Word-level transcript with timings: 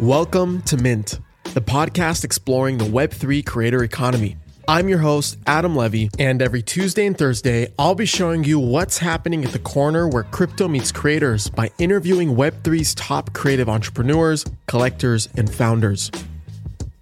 Welcome 0.00 0.62
to 0.62 0.78
Mint, 0.78 1.20
the 1.52 1.60
podcast 1.60 2.24
exploring 2.24 2.78
the 2.78 2.86
Web3 2.86 3.44
creator 3.44 3.84
economy. 3.84 4.38
I'm 4.66 4.88
your 4.88 5.00
host, 5.00 5.36
Adam 5.46 5.76
Levy, 5.76 6.08
and 6.18 6.40
every 6.40 6.62
Tuesday 6.62 7.04
and 7.04 7.18
Thursday, 7.18 7.70
I'll 7.78 7.94
be 7.94 8.06
showing 8.06 8.42
you 8.42 8.58
what's 8.58 8.96
happening 8.96 9.44
at 9.44 9.52
the 9.52 9.58
corner 9.58 10.08
where 10.08 10.22
crypto 10.22 10.68
meets 10.68 10.90
creators 10.90 11.50
by 11.50 11.70
interviewing 11.76 12.34
Web3's 12.34 12.94
top 12.94 13.34
creative 13.34 13.68
entrepreneurs, 13.68 14.46
collectors, 14.68 15.28
and 15.36 15.52
founders. 15.52 16.10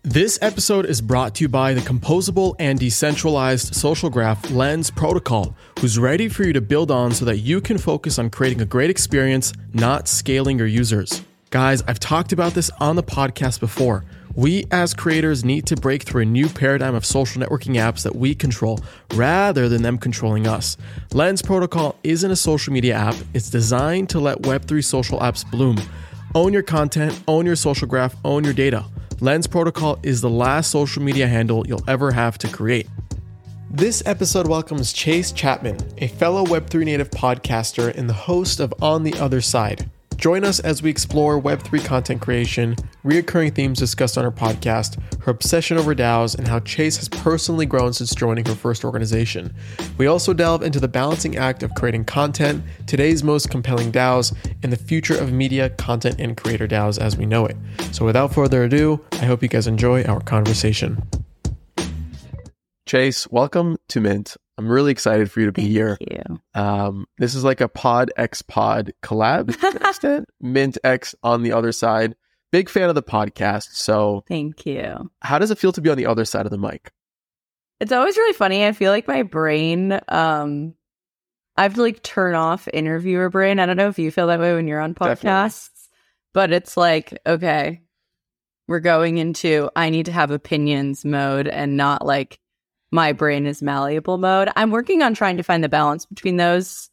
This 0.03 0.37
episode 0.43 0.85
is 0.85 1.01
brought 1.01 1.37
to 1.37 1.45
you 1.45 1.49
by 1.49 1.75
the 1.75 1.83
composable 1.83 2.57
and 2.59 2.81
decentralized 2.81 3.77
social 3.77 4.11
graph 4.11 4.51
Lens 4.51 4.91
Protocol, 4.91 5.55
who's 5.79 6.01
ready 6.01 6.29
for 6.29 6.43
you 6.43 6.53
to 6.53 6.61
build 6.61 6.91
on 6.91 7.13
so 7.13 7.25
that 7.27 7.37
you 7.37 7.61
can 7.61 7.79
focus 7.79 8.19
on 8.19 8.29
creating 8.29 8.61
a 8.61 8.67
great 8.67 8.91
experience, 8.91 9.53
not 9.73 10.09
scaling 10.09 10.59
your 10.59 10.67
users. 10.67 11.23
Guys, 11.51 11.81
I've 11.89 11.99
talked 11.99 12.35
about 12.35 12.53
this 12.53 12.71
on 12.79 12.97
the 12.97 13.03
podcast 13.03 13.59
before. 13.59 14.05
We 14.35 14.67
as 14.71 14.93
creators 14.93 15.47
need 15.47 15.65
to 15.69 15.77
break 15.77 16.03
through 16.03 16.21
a 16.21 16.27
new 16.27 16.47
paradigm 16.47 16.95
of 16.95 17.07
social 17.07 17.41
networking 17.41 17.77
apps 17.77 18.03
that 18.03 18.15
we 18.15 18.35
control 18.35 18.81
rather 19.15 19.67
than 19.67 19.81
them 19.81 19.97
controlling 19.97 20.47
us. 20.47 20.77
Lens 21.15 21.41
Protocol 21.41 21.97
isn't 22.05 22.31
a 22.31 22.37
social 22.37 22.75
media 22.75 22.97
app, 22.97 23.15
it's 23.33 23.49
designed 23.49 24.11
to 24.11 24.21
let 24.21 24.43
Web3 24.43 24.85
social 24.85 25.21
apps 25.21 25.51
bloom. 25.51 25.81
Own 26.35 26.53
your 26.53 26.63
content, 26.63 27.19
own 27.27 27.47
your 27.47 27.57
social 27.57 27.89
graph, 27.89 28.15
own 28.27 28.45
your 28.45 28.53
data. 28.53 28.85
Lens 29.21 29.47
Protocol 29.47 29.99
is 30.03 30.21
the 30.21 30.29
last 30.29 30.71
social 30.71 31.03
media 31.03 31.27
handle 31.27 31.67
you'll 31.67 31.89
ever 31.89 32.13
have 32.13 32.37
to 32.39 32.49
create. 32.49 32.89
This 33.71 34.03
episode 34.05 34.47
welcomes 34.47 34.93
Chase 34.93 35.33
Chapman, 35.33 35.79
a 35.97 36.09
fellow 36.09 36.45
Web3 36.45 36.85
native 36.85 37.09
podcaster 37.09 37.97
and 37.97 38.07
the 38.07 38.13
host 38.13 38.61
of 38.61 38.75
On 38.83 39.03
the 39.03 39.15
Other 39.15 39.41
Side. 39.41 39.91
Join 40.19 40.43
us 40.43 40.59
as 40.59 40.83
we 40.83 40.91
explore 40.91 41.41
Web3 41.41 41.85
content 41.85 42.21
creation, 42.21 42.75
reoccurring 43.05 43.55
themes 43.55 43.79
discussed 43.79 44.19
on 44.19 44.25
her 44.25 44.33
podcast, 44.33 45.01
her 45.23 45.31
obsession 45.31 45.79
over 45.79 45.95
DAOs, 45.95 46.37
and 46.37 46.49
how 46.49 46.59
Chase 46.59 46.97
has 46.97 47.09
personally 47.09 47.67
grown 47.67 47.93
since 47.93 48.13
joining 48.17 48.45
her 48.47 48.57
first 48.57 48.85
organization. 48.85 49.55
We 49.97 50.09
also 50.09 50.35
delve 50.35 50.65
into 50.65 50.81
the 50.81 50.89
balancing 50.89 51.37
act 51.37 51.63
of 51.63 51.73
creating 51.77 52.07
content, 52.07 52.65
today's 52.89 53.23
most 53.23 53.49
compelling 53.49 53.93
DAOs, 53.93 54.35
and 54.65 54.73
the 54.73 54.77
future 54.77 55.17
of 55.17 55.33
media, 55.33 55.71
content, 55.71 56.17
and 56.19 56.37
creator 56.37 56.67
DAOs 56.67 57.01
as 57.01 57.17
we 57.17 57.25
know 57.25 57.47
it. 57.47 57.57
So 57.93 58.05
without 58.05 58.35
further 58.35 58.65
ado, 58.65 59.01
I 59.13 59.25
hope 59.25 59.41
you 59.41 59.49
guys 59.49 59.69
enjoy 59.69 60.03
our 60.03 60.21
conversation. 60.21 61.01
Chase, 62.87 63.29
welcome 63.31 63.77
to 63.91 64.01
Mint. 64.01 64.37
I'm 64.59 64.69
really 64.69 64.91
excited 64.91 65.31
for 65.31 65.39
you 65.41 65.47
to 65.47 65.53
be 65.53 65.63
Thank 65.63 65.73
here. 65.73 65.99
you. 66.01 66.41
Um, 66.61 67.07
this 67.17 67.37
is 67.37 67.45
like 67.45 67.61
a 67.61 67.69
Pod 67.69 68.11
X 68.17 68.43
Pod 68.43 68.93
collab 69.05 69.51
extent. 69.89 70.29
Mint 70.41 70.77
X 70.83 71.15
on 71.23 71.45
the 71.45 71.53
other 71.53 71.71
side. 71.71 72.17
Big 72.51 72.69
fan 72.69 72.89
of 72.89 72.95
the 72.97 73.03
podcast. 73.03 73.69
So, 73.75 74.25
Thank 74.27 74.67
you. 74.67 75.11
how 75.21 75.39
does 75.39 75.51
it 75.53 75.59
feel 75.59 75.71
to 75.73 75.81
be 75.81 75.91
on 75.91 75.97
the 75.97 76.07
other 76.07 76.25
side 76.25 76.45
of 76.45 76.51
the 76.51 76.59
mic? 76.59 76.91
It's 77.79 77.93
always 77.93 78.17
really 78.17 78.33
funny. 78.33 78.67
I 78.67 78.73
feel 78.73 78.91
like 78.91 79.07
my 79.07 79.23
brain, 79.23 80.01
um, 80.09 80.75
I 81.57 81.63
have 81.63 81.75
to 81.75 81.83
like 81.83 82.03
turn 82.03 82.35
off 82.35 82.67
interviewer 82.73 83.31
brain. 83.31 83.61
I 83.61 83.67
don't 83.67 83.77
know 83.77 83.89
if 83.89 83.99
you 83.99 84.11
feel 84.11 84.27
that 84.27 84.41
way 84.41 84.55
when 84.55 84.67
you're 84.67 84.81
on 84.81 84.95
Definitely. 84.95 85.31
podcasts, 85.31 85.89
but 86.35 86.51
it's 86.53 86.77
like, 86.77 87.17
okay, 87.25 87.83
we're 88.67 88.81
going 88.81 89.19
into 89.19 89.71
I 89.77 89.91
need 89.91 90.07
to 90.07 90.13
have 90.13 90.31
opinions 90.33 91.05
mode 91.05 91.47
and 91.47 91.77
not 91.77 92.05
like 92.05 92.41
my 92.91 93.13
brain 93.13 93.47
is 93.47 93.63
malleable 93.63 94.19
mode. 94.19 94.49
I'm 94.57 94.71
working 94.71 95.03
on 95.03 95.15
trying 95.15 95.37
to 95.37 95.43
find 95.43 95.63
the 95.63 95.69
balance 95.69 96.07
between 96.07 96.37
those. 96.37 96.91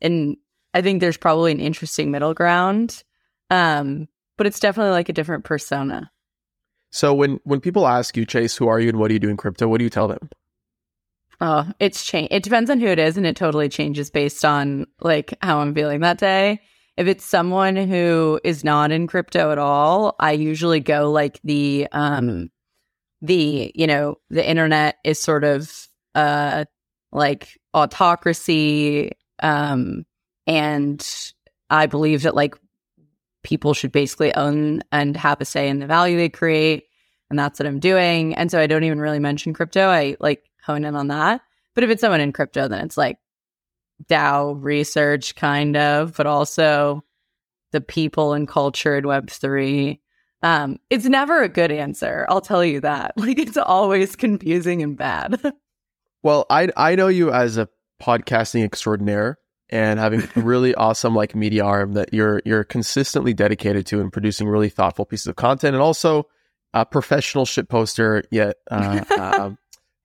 And 0.00 0.36
I 0.74 0.82
think 0.82 1.00
there's 1.00 1.16
probably 1.16 1.52
an 1.52 1.60
interesting 1.60 2.10
middle 2.10 2.34
ground. 2.34 3.02
Um, 3.50 4.08
but 4.36 4.46
it's 4.46 4.60
definitely 4.60 4.92
like 4.92 5.08
a 5.08 5.14
different 5.14 5.44
persona. 5.44 6.10
So, 6.90 7.12
when 7.12 7.40
when 7.44 7.60
people 7.60 7.86
ask 7.86 8.16
you, 8.16 8.24
Chase, 8.24 8.56
who 8.56 8.68
are 8.68 8.80
you 8.80 8.88
and 8.88 8.98
what 8.98 9.08
do 9.08 9.14
you 9.14 9.20
do 9.20 9.28
in 9.28 9.36
crypto? 9.36 9.68
What 9.68 9.78
do 9.78 9.84
you 9.84 9.90
tell 9.90 10.08
them? 10.08 10.30
Oh, 11.40 11.70
it's 11.78 12.04
change. 12.04 12.28
It 12.30 12.42
depends 12.42 12.70
on 12.70 12.80
who 12.80 12.86
it 12.86 12.98
is, 12.98 13.16
and 13.16 13.26
it 13.26 13.36
totally 13.36 13.68
changes 13.68 14.10
based 14.10 14.44
on 14.44 14.86
like 15.00 15.34
how 15.42 15.60
I'm 15.60 15.74
feeling 15.74 16.00
that 16.00 16.18
day. 16.18 16.60
If 16.96 17.06
it's 17.06 17.24
someone 17.24 17.76
who 17.76 18.40
is 18.42 18.64
not 18.64 18.90
in 18.90 19.06
crypto 19.06 19.52
at 19.52 19.58
all, 19.58 20.16
I 20.18 20.32
usually 20.32 20.80
go 20.80 21.10
like 21.10 21.40
the 21.44 21.86
um 21.92 22.50
the 23.20 23.72
you 23.74 23.86
know 23.86 24.16
the 24.30 24.48
internet 24.48 24.96
is 25.04 25.18
sort 25.18 25.44
of 25.44 25.88
uh 26.14 26.64
like 27.12 27.58
autocracy 27.74 29.12
um 29.42 30.04
and 30.46 31.32
I 31.70 31.86
believe 31.86 32.22
that 32.22 32.34
like 32.34 32.54
people 33.42 33.74
should 33.74 33.92
basically 33.92 34.34
own 34.34 34.82
and 34.92 35.16
have 35.16 35.40
a 35.40 35.44
say 35.44 35.68
in 35.68 35.78
the 35.78 35.86
value 35.86 36.16
they 36.16 36.28
create 36.28 36.84
and 37.30 37.38
that's 37.38 37.58
what 37.58 37.66
I'm 37.66 37.80
doing. 37.80 38.34
And 38.34 38.50
so 38.50 38.58
I 38.58 38.66
don't 38.66 38.84
even 38.84 39.00
really 39.00 39.18
mention 39.18 39.52
crypto. 39.52 39.88
I 39.88 40.16
like 40.20 40.44
hone 40.64 40.84
in 40.84 40.96
on 40.96 41.08
that. 41.08 41.42
But 41.74 41.84
if 41.84 41.90
it's 41.90 42.00
someone 42.00 42.20
in 42.20 42.32
crypto, 42.32 42.68
then 42.68 42.84
it's 42.84 42.96
like 42.96 43.18
DAO 44.08 44.56
research, 44.58 45.34
kind 45.34 45.76
of, 45.76 46.16
but 46.16 46.26
also 46.26 47.04
the 47.72 47.80
people 47.80 48.32
and 48.32 48.48
culture 48.48 48.96
in 48.96 49.04
Web3. 49.04 49.98
Um, 50.42 50.78
it's 50.90 51.04
never 51.04 51.42
a 51.42 51.48
good 51.48 51.72
answer. 51.72 52.26
I'll 52.28 52.40
tell 52.40 52.64
you 52.64 52.80
that. 52.80 53.14
Like 53.16 53.38
it's 53.38 53.56
always 53.56 54.16
confusing 54.16 54.82
and 54.82 54.96
bad. 54.96 55.40
Well, 56.20 56.46
I 56.50 56.68
I 56.76 56.96
know 56.96 57.06
you 57.06 57.30
as 57.30 57.58
a 57.58 57.68
podcasting 58.02 58.64
extraordinaire 58.64 59.38
and 59.70 60.00
having 60.00 60.22
a 60.22 60.28
really 60.40 60.74
awesome 60.74 61.14
like 61.14 61.36
media 61.36 61.64
arm 61.64 61.92
that 61.92 62.12
you're 62.12 62.42
you're 62.44 62.64
consistently 62.64 63.32
dedicated 63.32 63.86
to 63.86 64.00
and 64.00 64.12
producing 64.12 64.48
really 64.48 64.68
thoughtful 64.68 65.04
pieces 65.04 65.28
of 65.28 65.36
content 65.36 65.74
and 65.74 65.82
also 65.82 66.26
a 66.74 66.84
professional 66.84 67.44
shit 67.46 67.68
poster. 67.68 68.24
Yet, 68.30 68.56
uh, 68.70 69.04
um, 69.16 69.58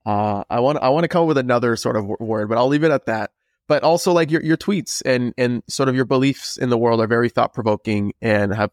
uh, 0.06 0.44
I 0.48 0.60
want 0.60 0.78
I 0.78 0.90
want 0.90 1.04
to 1.04 1.08
come 1.08 1.22
up 1.22 1.28
with 1.28 1.38
another 1.38 1.76
sort 1.76 1.96
of 1.96 2.06
word, 2.20 2.48
but 2.48 2.58
I'll 2.58 2.68
leave 2.68 2.84
it 2.84 2.92
at 2.92 3.06
that. 3.06 3.30
But 3.66 3.82
also, 3.82 4.12
like 4.12 4.30
your 4.30 4.42
your 4.42 4.56
tweets 4.56 5.02
and 5.04 5.34
and 5.36 5.62
sort 5.68 5.88
of 5.88 5.96
your 5.96 6.04
beliefs 6.04 6.58
in 6.58 6.70
the 6.70 6.78
world 6.78 7.00
are 7.00 7.06
very 7.06 7.28
thought 7.28 7.54
provoking 7.54 8.12
and 8.20 8.52
have 8.54 8.70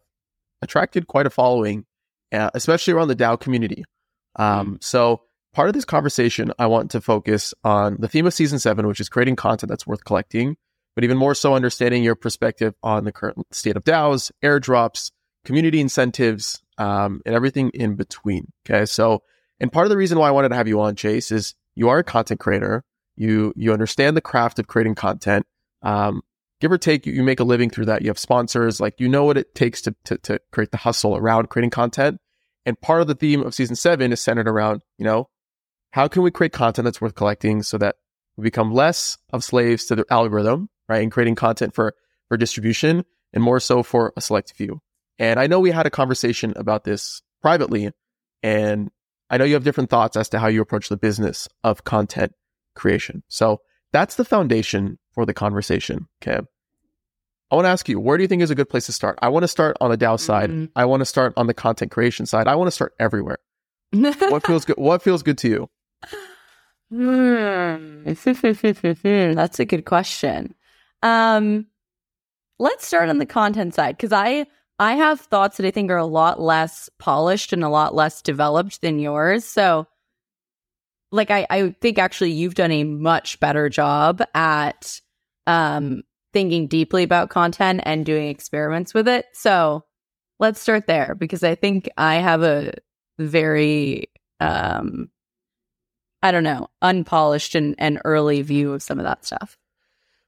attracted 0.62 1.06
quite 1.06 1.26
a 1.26 1.30
following, 1.30 1.84
uh, 2.32 2.50
especially 2.54 2.94
around 2.94 3.08
the 3.08 3.16
DAO 3.16 3.38
community. 3.38 3.84
Um, 4.36 4.78
so 4.80 5.22
part 5.52 5.68
of 5.68 5.74
this 5.74 5.84
conversation, 5.84 6.52
I 6.58 6.66
want 6.66 6.92
to 6.92 7.00
focus 7.00 7.52
on 7.64 7.96
the 7.98 8.08
theme 8.08 8.26
of 8.26 8.32
season 8.32 8.58
seven, 8.58 8.86
which 8.86 9.00
is 9.00 9.08
creating 9.08 9.36
content 9.36 9.68
that's 9.68 9.86
worth 9.86 10.04
collecting, 10.04 10.56
but 10.94 11.04
even 11.04 11.18
more 11.18 11.34
so 11.34 11.54
understanding 11.54 12.02
your 12.02 12.14
perspective 12.14 12.74
on 12.82 13.04
the 13.04 13.12
current 13.12 13.38
state 13.50 13.76
of 13.76 13.84
DAOs, 13.84 14.30
airdrops, 14.42 15.10
community 15.44 15.80
incentives, 15.80 16.62
um, 16.78 17.20
and 17.26 17.34
everything 17.34 17.70
in 17.74 17.96
between. 17.96 18.50
Okay. 18.66 18.86
So, 18.86 19.22
and 19.60 19.70
part 19.70 19.86
of 19.86 19.90
the 19.90 19.96
reason 19.96 20.18
why 20.18 20.28
I 20.28 20.32
wanted 20.32 20.50
to 20.50 20.56
have 20.56 20.68
you 20.68 20.80
on, 20.80 20.96
Chase, 20.96 21.30
is 21.30 21.54
you 21.74 21.88
are 21.88 21.98
a 21.98 22.04
content 22.04 22.40
creator. 22.40 22.84
You, 23.16 23.52
you 23.56 23.72
understand 23.72 24.16
the 24.16 24.20
craft 24.22 24.58
of 24.58 24.66
creating 24.66 24.94
content. 24.94 25.46
Um, 25.82 26.22
give 26.62 26.70
or 26.70 26.78
take, 26.78 27.06
you, 27.06 27.12
you 27.12 27.24
make 27.24 27.40
a 27.40 27.44
living 27.44 27.68
through 27.68 27.86
that. 27.86 28.02
You 28.02 28.08
have 28.08 28.18
sponsors, 28.18 28.80
like 28.80 29.00
you 29.00 29.08
know 29.08 29.24
what 29.24 29.36
it 29.36 29.52
takes 29.52 29.82
to, 29.82 29.94
to, 30.04 30.16
to 30.18 30.40
create 30.52 30.70
the 30.70 30.76
hustle 30.76 31.16
around 31.16 31.50
creating 31.50 31.70
content. 31.70 32.20
And 32.64 32.80
part 32.80 33.02
of 33.02 33.08
the 33.08 33.16
theme 33.16 33.42
of 33.42 33.52
season 33.52 33.74
seven 33.74 34.12
is 34.12 34.20
centered 34.20 34.46
around, 34.46 34.82
you 34.96 35.04
know, 35.04 35.28
how 35.90 36.06
can 36.06 36.22
we 36.22 36.30
create 36.30 36.52
content 36.52 36.84
that's 36.84 37.00
worth 37.00 37.16
collecting 37.16 37.64
so 37.64 37.78
that 37.78 37.96
we 38.36 38.44
become 38.44 38.72
less 38.72 39.18
of 39.32 39.42
slaves 39.42 39.86
to 39.86 39.96
the 39.96 40.06
algorithm, 40.08 40.70
right? 40.88 41.02
And 41.02 41.10
creating 41.10 41.34
content 41.34 41.74
for, 41.74 41.94
for 42.28 42.36
distribution 42.36 43.04
and 43.32 43.42
more 43.42 43.58
so 43.58 43.82
for 43.82 44.12
a 44.16 44.20
select 44.20 44.52
few. 44.54 44.80
And 45.18 45.40
I 45.40 45.48
know 45.48 45.58
we 45.58 45.72
had 45.72 45.86
a 45.86 45.90
conversation 45.90 46.52
about 46.54 46.84
this 46.84 47.22
privately, 47.42 47.90
and 48.44 48.88
I 49.28 49.36
know 49.36 49.44
you 49.44 49.54
have 49.54 49.64
different 49.64 49.90
thoughts 49.90 50.16
as 50.16 50.28
to 50.28 50.38
how 50.38 50.46
you 50.46 50.62
approach 50.62 50.88
the 50.88 50.96
business 50.96 51.48
of 51.64 51.82
content 51.82 52.32
creation. 52.76 53.24
So 53.26 53.62
that's 53.92 54.14
the 54.14 54.24
foundation 54.24 55.00
for 55.12 55.26
the 55.26 55.34
conversation. 55.34 56.06
Okay. 56.22 56.40
I 57.52 57.54
want 57.54 57.66
to 57.66 57.70
ask 57.70 57.86
you, 57.86 58.00
where 58.00 58.16
do 58.16 58.24
you 58.24 58.28
think 58.28 58.40
is 58.40 58.50
a 58.50 58.54
good 58.54 58.70
place 58.70 58.86
to 58.86 58.92
start? 58.92 59.18
I 59.20 59.28
want 59.28 59.42
to 59.42 59.48
start 59.48 59.76
on 59.78 59.90
the 59.90 59.98
DAO 59.98 60.18
side. 60.18 60.48
Mhm. 60.48 60.70
I 60.74 60.86
want 60.86 61.02
to 61.02 61.04
start 61.04 61.34
on 61.36 61.48
the 61.48 61.52
content 61.54 61.90
creation 61.90 62.24
side. 62.24 62.48
I 62.48 62.54
want 62.54 62.68
to 62.68 62.72
start 62.72 62.94
everywhere. 62.98 63.36
What 63.92 64.46
feels 64.46 64.64
good? 64.64 64.78
What 64.78 65.02
feels 65.02 65.22
good 65.22 65.36
to 65.38 65.48
you? 65.48 65.70
Hmm. 66.90 68.04
That's 69.34 69.60
a 69.60 69.64
good 69.66 69.84
question. 69.84 70.54
Um, 71.02 71.66
let's 72.58 72.86
start 72.86 73.10
on 73.10 73.18
the 73.18 73.26
content 73.26 73.74
side 73.74 73.98
because 73.98 74.12
I 74.12 74.46
I 74.78 74.94
have 74.94 75.20
thoughts 75.20 75.58
that 75.58 75.66
I 75.66 75.70
think 75.70 75.90
are 75.90 75.98
a 75.98 76.06
lot 76.06 76.40
less 76.40 76.88
polished 76.98 77.52
and 77.52 77.62
a 77.62 77.68
lot 77.68 77.94
less 77.94 78.22
developed 78.22 78.80
than 78.80 78.98
yours. 78.98 79.44
So, 79.44 79.86
like 81.10 81.30
I 81.30 81.46
I 81.50 81.74
think 81.82 81.98
actually 81.98 82.32
you've 82.32 82.54
done 82.54 82.72
a 82.72 82.84
much 82.84 83.38
better 83.40 83.68
job 83.68 84.22
at 84.34 85.00
um 85.46 86.02
thinking 86.32 86.66
deeply 86.66 87.02
about 87.02 87.30
content 87.30 87.80
and 87.84 88.06
doing 88.06 88.28
experiments 88.28 88.94
with 88.94 89.08
it. 89.08 89.26
So, 89.32 89.84
let's 90.38 90.60
start 90.60 90.86
there 90.86 91.14
because 91.14 91.44
I 91.44 91.54
think 91.54 91.88
I 91.96 92.16
have 92.16 92.42
a 92.42 92.72
very 93.18 94.10
um 94.40 95.08
I 96.22 96.30
don't 96.30 96.44
know, 96.44 96.68
unpolished 96.80 97.56
and, 97.56 97.74
and 97.78 98.00
early 98.04 98.42
view 98.42 98.72
of 98.72 98.82
some 98.82 99.00
of 99.00 99.04
that 99.04 99.24
stuff. 99.24 99.58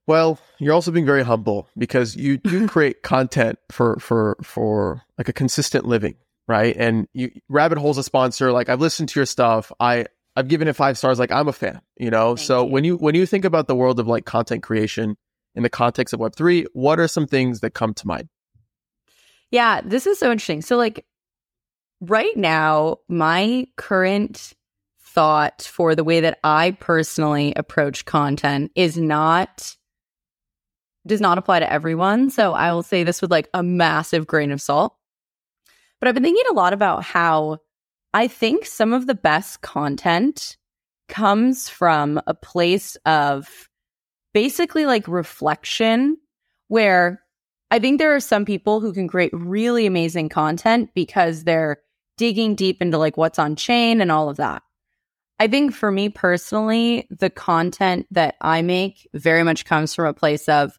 Well, 0.06 0.38
you're 0.58 0.74
also 0.74 0.90
being 0.90 1.06
very 1.06 1.22
humble 1.22 1.68
because 1.78 2.16
you 2.16 2.36
do 2.36 2.68
create 2.68 3.02
content 3.02 3.58
for 3.70 3.96
for 4.00 4.36
for 4.42 5.02
like 5.18 5.28
a 5.28 5.32
consistent 5.32 5.86
living. 5.86 6.16
right? 6.48 6.76
And 6.76 7.08
you 7.12 7.30
Rabbit 7.48 7.78
Hole's 7.78 7.98
a 7.98 8.02
sponsor. 8.02 8.52
Like 8.52 8.68
I've 8.68 8.80
listened 8.80 9.08
to 9.10 9.20
your 9.20 9.26
stuff. 9.26 9.72
I 9.80 10.06
I've 10.36 10.48
given 10.48 10.68
it 10.68 10.74
five 10.74 10.98
stars. 10.98 11.18
Like 11.18 11.30
I'm 11.30 11.48
a 11.48 11.52
fan, 11.52 11.80
you 11.96 12.10
know. 12.10 12.36
Thank 12.36 12.46
so 12.46 12.64
you. 12.64 12.70
when 12.70 12.84
you 12.84 12.96
when 12.96 13.14
you 13.14 13.24
think 13.24 13.44
about 13.44 13.66
the 13.66 13.74
world 13.74 13.98
of 14.00 14.06
like 14.06 14.24
content 14.24 14.62
creation 14.62 15.16
in 15.54 15.62
the 15.62 15.70
context 15.70 16.12
of 16.12 16.20
Web 16.20 16.34
three, 16.34 16.66
what 16.72 16.98
are 16.98 17.08
some 17.08 17.26
things 17.26 17.60
that 17.60 17.70
come 17.70 17.94
to 17.94 18.06
mind? 18.06 18.28
Yeah, 19.50 19.80
this 19.84 20.06
is 20.06 20.18
so 20.18 20.32
interesting. 20.32 20.62
So, 20.62 20.76
like, 20.76 21.04
right 22.00 22.36
now, 22.36 22.98
my 23.08 23.66
current 23.76 24.52
thought 25.00 25.62
for 25.62 25.94
the 25.94 26.02
way 26.04 26.20
that 26.20 26.38
I 26.42 26.72
personally 26.80 27.52
approach 27.54 28.04
content 28.04 28.72
is 28.74 28.96
not, 28.98 29.76
does 31.06 31.20
not 31.20 31.38
apply 31.38 31.60
to 31.60 31.72
everyone. 31.72 32.30
So, 32.30 32.52
I 32.52 32.72
will 32.72 32.82
say 32.82 33.04
this 33.04 33.22
with 33.22 33.30
like 33.30 33.48
a 33.54 33.62
massive 33.62 34.26
grain 34.26 34.50
of 34.50 34.60
salt. 34.60 34.96
But 36.00 36.08
I've 36.08 36.14
been 36.14 36.24
thinking 36.24 36.44
a 36.50 36.54
lot 36.54 36.72
about 36.72 37.04
how 37.04 37.58
I 38.12 38.26
think 38.28 38.66
some 38.66 38.92
of 38.92 39.06
the 39.06 39.14
best 39.14 39.60
content 39.62 40.56
comes 41.08 41.68
from 41.68 42.20
a 42.26 42.34
place 42.34 42.96
of 43.06 43.68
basically 44.34 44.84
like 44.84 45.08
reflection 45.08 46.18
where 46.68 47.22
I 47.70 47.78
think 47.78 47.98
there 47.98 48.14
are 48.14 48.20
some 48.20 48.44
people 48.44 48.80
who 48.80 48.92
can 48.92 49.08
create 49.08 49.32
really 49.32 49.86
amazing 49.86 50.28
content 50.28 50.90
because 50.94 51.44
they're 51.44 51.78
digging 52.18 52.54
deep 52.54 52.82
into 52.82 52.98
like 52.98 53.16
what's 53.16 53.38
on 53.38 53.56
chain 53.56 54.00
and 54.00 54.12
all 54.12 54.28
of 54.28 54.36
that. 54.36 54.62
I 55.40 55.48
think 55.48 55.74
for 55.74 55.90
me 55.90 56.08
personally, 56.08 57.08
the 57.10 57.30
content 57.30 58.06
that 58.10 58.36
I 58.40 58.62
make 58.62 59.08
very 59.14 59.42
much 59.42 59.64
comes 59.64 59.94
from 59.94 60.06
a 60.06 60.14
place 60.14 60.48
of, 60.48 60.78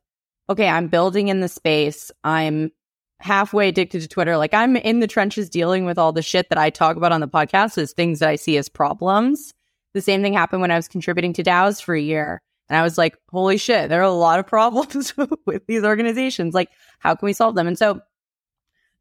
okay, 0.49 0.69
I'm 0.69 0.87
building 0.87 1.27
in 1.27 1.41
the 1.41 1.49
space. 1.49 2.11
I'm 2.23 2.71
halfway 3.19 3.69
addicted 3.69 4.01
to 4.01 4.07
Twitter. 4.07 4.37
Like 4.37 4.53
I'm 4.53 4.77
in 4.77 4.99
the 4.99 5.07
trenches 5.07 5.49
dealing 5.49 5.85
with 5.85 5.97
all 5.97 6.13
the 6.13 6.21
shit 6.21 6.49
that 6.49 6.57
I 6.57 6.69
talk 6.69 6.95
about 6.95 7.11
on 7.11 7.21
the 7.21 7.27
podcast 7.27 7.77
is 7.77 7.91
things 7.91 8.19
that 8.19 8.29
I 8.29 8.35
see 8.35 8.57
as 8.57 8.69
problems. 8.69 9.53
The 9.93 10.01
same 10.01 10.21
thing 10.21 10.33
happened 10.33 10.61
when 10.61 10.71
I 10.71 10.75
was 10.75 10.87
contributing 10.87 11.33
to 11.33 11.43
DAOs 11.43 11.81
for 11.81 11.95
a 11.95 12.01
year. 12.01 12.41
And 12.69 12.77
I 12.77 12.83
was 12.83 12.97
like, 12.97 13.17
holy 13.29 13.57
shit, 13.57 13.89
there 13.89 13.99
are 13.99 14.03
a 14.03 14.11
lot 14.11 14.39
of 14.39 14.47
problems 14.47 15.13
with 15.45 15.65
these 15.67 15.83
organizations. 15.83 16.53
Like, 16.53 16.69
how 16.99 17.15
can 17.15 17.25
we 17.25 17.33
solve 17.33 17.55
them? 17.55 17.67
And 17.67 17.77
so 17.77 18.01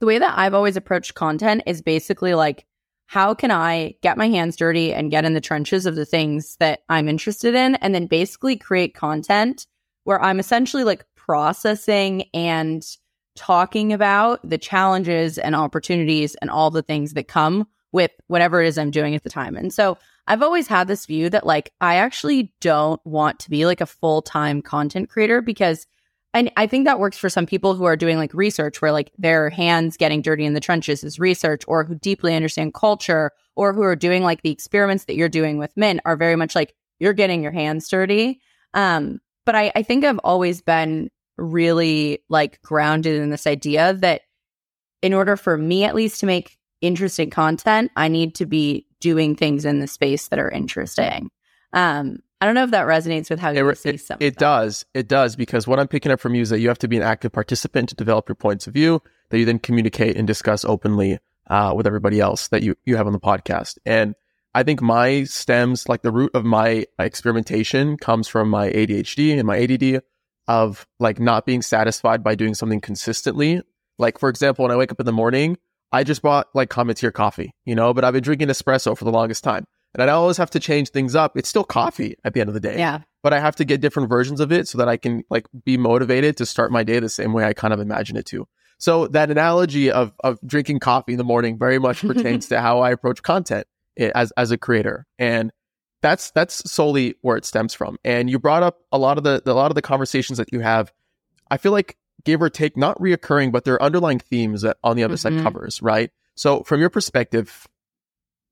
the 0.00 0.06
way 0.06 0.18
that 0.18 0.38
I've 0.38 0.54
always 0.54 0.76
approached 0.76 1.14
content 1.14 1.62
is 1.66 1.80
basically 1.80 2.34
like, 2.34 2.66
how 3.06 3.34
can 3.34 3.50
I 3.50 3.94
get 4.02 4.18
my 4.18 4.28
hands 4.28 4.56
dirty 4.56 4.92
and 4.92 5.10
get 5.10 5.24
in 5.24 5.34
the 5.34 5.40
trenches 5.40 5.86
of 5.86 5.94
the 5.94 6.06
things 6.06 6.56
that 6.56 6.80
I'm 6.88 7.08
interested 7.08 7.54
in? 7.54 7.76
And 7.76 7.94
then 7.94 8.06
basically 8.06 8.56
create 8.56 8.94
content 8.94 9.66
where 10.04 10.20
I'm 10.22 10.40
essentially 10.40 10.84
like 10.84 11.04
processing 11.16 12.24
and 12.34 12.84
talking 13.36 13.92
about 13.92 14.40
the 14.48 14.58
challenges 14.58 15.38
and 15.38 15.56
opportunities 15.56 16.34
and 16.36 16.50
all 16.50 16.70
the 16.70 16.82
things 16.82 17.14
that 17.14 17.28
come 17.28 17.66
with 17.92 18.10
whatever 18.26 18.62
it 18.62 18.68
is 18.68 18.78
I'm 18.78 18.90
doing 18.90 19.14
at 19.14 19.22
the 19.22 19.30
time. 19.30 19.56
And 19.56 19.72
so 19.72 19.98
I've 20.26 20.42
always 20.42 20.68
had 20.68 20.88
this 20.88 21.06
view 21.06 21.28
that 21.30 21.46
like 21.46 21.72
I 21.80 21.96
actually 21.96 22.52
don't 22.60 23.00
want 23.04 23.38
to 23.40 23.50
be 23.50 23.66
like 23.66 23.80
a 23.80 23.86
full-time 23.86 24.62
content 24.62 25.08
creator 25.10 25.42
because 25.42 25.86
and 26.32 26.50
I 26.56 26.66
think 26.66 26.84
that 26.84 26.98
works 26.98 27.16
for 27.16 27.28
some 27.28 27.46
people 27.46 27.74
who 27.74 27.84
are 27.84 27.96
doing 27.96 28.18
like 28.18 28.34
research 28.34 28.82
where 28.82 28.90
like 28.90 29.12
their 29.16 29.50
hands 29.50 29.96
getting 29.96 30.20
dirty 30.20 30.44
in 30.44 30.54
the 30.54 30.60
trenches 30.60 31.04
is 31.04 31.20
research 31.20 31.62
or 31.68 31.84
who 31.84 31.94
deeply 31.94 32.34
understand 32.34 32.74
culture 32.74 33.30
or 33.54 33.72
who 33.72 33.82
are 33.82 33.94
doing 33.94 34.24
like 34.24 34.42
the 34.42 34.50
experiments 34.50 35.04
that 35.04 35.14
you're 35.14 35.28
doing 35.28 35.58
with 35.58 35.76
Mint 35.76 36.00
are 36.04 36.16
very 36.16 36.34
much 36.34 36.56
like 36.56 36.74
you're 36.98 37.12
getting 37.12 37.40
your 37.40 37.52
hands 37.52 37.88
dirty. 37.88 38.40
Um, 38.74 39.20
but 39.46 39.54
I, 39.54 39.70
I 39.76 39.84
think 39.84 40.04
I've 40.04 40.18
always 40.24 40.60
been 40.60 41.08
really 41.36 42.18
like 42.28 42.60
grounded 42.62 43.22
in 43.22 43.30
this 43.30 43.46
idea 43.46 43.94
that 43.94 44.22
in 45.02 45.14
order 45.14 45.36
for 45.36 45.56
me 45.56 45.84
at 45.84 45.94
least 45.94 46.18
to 46.20 46.26
make 46.26 46.58
interesting 46.86 47.30
content, 47.30 47.90
I 47.96 48.08
need 48.08 48.34
to 48.36 48.46
be 48.46 48.86
doing 49.00 49.36
things 49.36 49.64
in 49.64 49.80
the 49.80 49.86
space 49.86 50.28
that 50.28 50.38
are 50.38 50.50
interesting. 50.50 51.30
Um, 51.72 52.20
I 52.40 52.46
don't 52.46 52.54
know 52.54 52.64
if 52.64 52.70
that 52.72 52.86
resonates 52.86 53.30
with 53.30 53.40
how 53.40 53.50
you 53.50 53.68
It, 53.68 53.78
see 53.78 53.88
it, 53.90 54.00
some. 54.00 54.18
it 54.20 54.36
does. 54.36 54.84
It 54.94 55.08
does 55.08 55.34
because 55.36 55.66
what 55.66 55.80
I'm 55.80 55.88
picking 55.88 56.12
up 56.12 56.20
from 56.20 56.34
you 56.34 56.42
is 56.42 56.50
that 56.50 56.60
you 56.60 56.68
have 56.68 56.78
to 56.80 56.88
be 56.88 56.96
an 56.96 57.02
active 57.02 57.32
participant 57.32 57.88
to 57.88 57.94
develop 57.94 58.28
your 58.28 58.36
points 58.36 58.66
of 58.66 58.74
view 58.74 59.00
that 59.30 59.38
you 59.38 59.44
then 59.44 59.58
communicate 59.58 60.16
and 60.16 60.26
discuss 60.26 60.64
openly 60.64 61.18
uh, 61.48 61.72
with 61.76 61.86
everybody 61.86 62.20
else 62.20 62.48
that 62.48 62.62
you 62.62 62.76
you 62.84 62.96
have 62.96 63.06
on 63.06 63.12
the 63.12 63.20
podcast. 63.20 63.78
And 63.86 64.14
I 64.54 64.62
think 64.62 64.80
my 64.80 65.24
stems, 65.24 65.88
like 65.88 66.02
the 66.02 66.12
root 66.12 66.30
of 66.34 66.44
my 66.44 66.86
experimentation, 66.98 67.96
comes 67.96 68.28
from 68.28 68.48
my 68.50 68.68
ADHD 68.70 69.36
and 69.38 69.46
my 69.46 69.58
ADD 69.58 70.02
of 70.46 70.86
like 71.00 71.18
not 71.18 71.46
being 71.46 71.62
satisfied 71.62 72.22
by 72.22 72.34
doing 72.34 72.54
something 72.54 72.80
consistently. 72.80 73.62
Like 73.98 74.18
for 74.18 74.28
example, 74.28 74.64
when 74.64 74.72
I 74.72 74.76
wake 74.76 74.92
up 74.92 75.00
in 75.00 75.06
the 75.06 75.12
morning, 75.12 75.56
I 75.94 76.02
just 76.02 76.22
bought 76.22 76.48
like 76.54 76.70
Cometeer 76.70 77.12
coffee, 77.12 77.54
you 77.64 77.74
know, 77.74 77.94
but 77.94 78.04
I've 78.04 78.12
been 78.12 78.22
drinking 78.22 78.48
espresso 78.48 78.98
for 78.98 79.04
the 79.04 79.12
longest 79.12 79.44
time. 79.44 79.64
And 79.94 80.10
I 80.10 80.12
always 80.12 80.36
have 80.38 80.50
to 80.50 80.58
change 80.58 80.88
things 80.88 81.14
up. 81.14 81.36
It's 81.36 81.48
still 81.48 81.62
coffee 81.62 82.16
at 82.24 82.34
the 82.34 82.40
end 82.40 82.48
of 82.48 82.54
the 82.54 82.60
day 82.60 82.76
yeah. 82.76 83.02
but 83.22 83.32
I 83.32 83.38
have 83.38 83.54
to 83.56 83.64
get 83.64 83.80
different 83.80 84.08
versions 84.08 84.40
of 84.40 84.50
it 84.50 84.66
so 84.66 84.76
that 84.78 84.88
I 84.88 84.96
can 84.96 85.22
like 85.30 85.46
be 85.64 85.76
motivated 85.76 86.36
to 86.38 86.46
start 86.46 86.72
my 86.72 86.82
day 86.82 86.98
the 86.98 87.08
same 87.08 87.32
way 87.32 87.44
I 87.44 87.52
kind 87.52 87.72
of 87.72 87.78
imagine 87.78 88.16
it 88.16 88.26
to. 88.26 88.48
So 88.78 89.06
that 89.08 89.30
analogy 89.30 89.92
of 89.92 90.12
of 90.24 90.40
drinking 90.44 90.80
coffee 90.80 91.12
in 91.12 91.18
the 91.18 91.24
morning 91.24 91.58
very 91.58 91.78
much 91.78 92.00
pertains 92.06 92.48
to 92.48 92.60
how 92.60 92.80
I 92.80 92.90
approach 92.90 93.22
content 93.22 93.68
eh, 93.96 94.10
as 94.16 94.32
as 94.32 94.50
a 94.50 94.58
creator, 94.58 95.06
and 95.16 95.52
that's 96.02 96.32
that's 96.32 96.68
solely 96.70 97.14
where 97.22 97.36
it 97.36 97.44
stems 97.44 97.72
from. 97.72 97.98
And 98.04 98.28
you 98.28 98.40
brought 98.40 98.64
up 98.64 98.80
a 98.90 98.98
lot 98.98 99.16
of 99.16 99.22
the, 99.22 99.42
the 99.44 99.52
a 99.52 99.54
lot 99.54 99.70
of 99.70 99.76
the 99.76 99.82
conversations 99.82 100.38
that 100.38 100.52
you 100.52 100.58
have. 100.58 100.92
I 101.50 101.56
feel 101.56 101.72
like 101.72 101.96
give 102.24 102.40
or 102.40 102.48
take, 102.50 102.76
not 102.76 102.98
reoccurring, 102.98 103.52
but 103.52 103.64
there 103.64 103.74
are 103.74 103.82
underlying 103.82 104.18
themes 104.18 104.62
that 104.62 104.78
on 104.84 104.96
the 104.96 105.04
other 105.04 105.16
side 105.16 105.32
Mhm. 105.34 105.42
covers, 105.42 105.82
right? 105.82 106.10
So 106.36 106.62
from 106.62 106.80
your 106.80 106.90
perspective, 106.90 107.66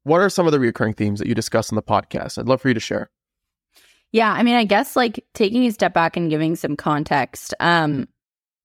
what 0.04 0.20
are 0.20 0.28
some 0.28 0.46
of 0.46 0.52
the 0.52 0.58
reoccurring 0.58 0.96
themes 0.96 1.18
that 1.20 1.28
you 1.28 1.34
discuss 1.34 1.72
on 1.72 1.76
the 1.76 1.82
podcast? 1.82 2.38
I'd 2.38 2.46
love 2.48 2.60
for 2.60 2.68
you 2.68 2.74
to 2.74 2.80
share. 2.80 3.10
Yeah, 4.10 4.30
I 4.32 4.42
mean, 4.42 4.56
I 4.56 4.64
guess 4.64 4.94
like 4.94 5.24
taking 5.32 5.64
a 5.64 5.70
step 5.72 5.94
back 5.94 6.16
and 6.16 6.28
giving 6.28 6.54
some 6.56 6.76
context. 6.76 7.54
Um, 7.60 8.08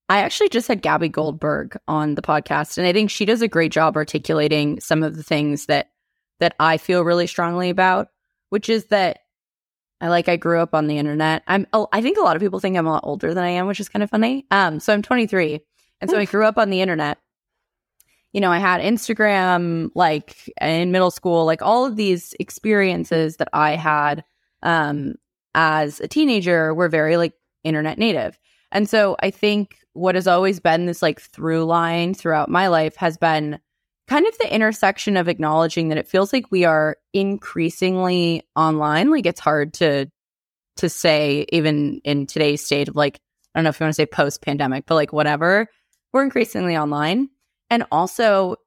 I 0.10 0.20
actually 0.20 0.50
just 0.50 0.68
had 0.68 0.82
Gabby 0.82 1.10
Goldberg 1.10 1.78
on 1.88 2.16
the 2.16 2.22
podcast, 2.22 2.78
and 2.78 2.88
I 2.88 2.94
think 2.94 3.10
she 3.10 3.26
does 3.26 3.42
a 3.42 3.48
great 3.48 3.72
job 3.72 3.96
articulating 3.96 4.80
some 4.80 5.04
of 5.04 5.16
the 5.16 5.24
things 5.24 5.68
that 5.68 5.90
that 6.40 6.54
I 6.60 6.78
feel 6.78 7.04
really 7.04 7.26
strongly 7.28 7.70
about, 7.70 8.10
which 8.50 8.70
is 8.70 8.86
that 8.86 9.20
I 10.00 10.10
like 10.10 10.30
I 10.30 10.36
grew 10.36 10.60
up 10.60 10.76
on 10.76 10.88
the 10.88 10.98
internet. 10.98 11.44
I'm 11.48 11.66
oh, 11.74 11.88
I 11.92 12.02
think 12.02 12.18
a 12.18 12.22
lot 12.22 12.36
of 12.36 12.42
people 12.42 12.60
think 12.60 12.78
I'm 12.78 12.88
a 12.88 12.92
lot 12.92 13.04
older 13.04 13.34
than 13.34 13.44
I 13.44 13.50
am, 13.50 13.68
which 13.68 13.80
is 13.80 13.90
kind 13.90 14.04
of 14.04 14.10
funny. 14.10 14.46
Um, 14.52 14.80
so 14.80 14.94
I'm 14.94 15.02
23, 15.02 15.60
and 16.02 16.10
so 16.10 16.18
I 16.18 16.26
grew 16.26 16.46
up 16.46 16.58
on 16.58 16.70
the 16.70 16.82
internet. 16.82 17.18
You 18.34 18.42
know, 18.42 18.52
I 18.52 18.60
had 18.60 18.82
Instagram 18.82 19.90
like 19.96 20.52
in 20.62 20.92
middle 20.92 21.12
school, 21.12 21.46
like 21.46 21.62
all 21.62 21.86
of 21.86 21.96
these 21.96 22.36
experiences 22.40 23.38
that 23.38 23.50
I 23.54 23.76
had 23.76 24.24
um 24.64 25.16
as 25.56 26.00
a 26.00 26.08
teenager 26.08 26.74
were 26.74 26.90
very 26.90 27.18
like 27.18 27.34
internet 27.64 27.98
native. 27.98 28.38
And 28.72 28.90
so 28.90 29.16
I 29.22 29.32
think 29.32 29.78
what 29.94 30.16
has 30.16 30.28
always 30.28 30.60
been 30.60 30.86
this 30.86 31.02
like 31.02 31.20
through 31.20 31.66
line 31.66 32.14
throughout 32.14 32.50
my 32.50 32.68
life 32.68 32.96
has 32.98 33.18
been 33.18 33.60
kind 34.08 34.26
of 34.26 34.38
the 34.38 34.54
intersection 34.54 35.18
of 35.18 35.28
acknowledging 35.28 35.90
that 35.90 35.98
it 35.98 36.08
feels 36.08 36.32
like 36.32 36.52
we 36.52 36.66
are 36.66 36.98
increasingly 37.14 38.44
online. 38.56 39.12
Like 39.12 39.26
it's 39.26 39.40
hard 39.40 39.74
to 39.76 40.10
to 40.78 40.90
say 40.90 41.46
even 41.52 42.02
in 42.04 42.28
today's 42.28 42.66
state 42.66 42.88
of 42.88 42.96
like 42.96 43.20
I 43.54 43.60
don't 43.60 43.64
know 43.64 43.70
if 43.70 43.80
you 43.80 43.86
want 43.86 43.96
to 43.96 44.02
say 44.02 44.06
post 44.06 44.42
pandemic, 44.42 44.86
but 44.86 44.96
like 44.96 45.12
whatever, 45.12 45.68
we're 46.14 46.24
increasingly 46.24 46.78
online. 46.78 47.30
And 47.70 47.86
also 47.92 48.58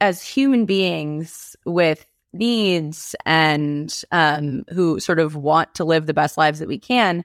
as 0.00 0.22
human 0.22 0.64
beings 0.64 1.56
with 1.66 2.06
needs 2.32 3.14
and 3.24 4.02
um, 4.12 4.64
who 4.70 5.00
sort 5.00 5.18
of 5.18 5.34
want 5.34 5.74
to 5.74 5.84
live 5.84 6.06
the 6.06 6.14
best 6.14 6.36
lives 6.36 6.58
that 6.58 6.68
we 6.68 6.78
can. 6.78 7.24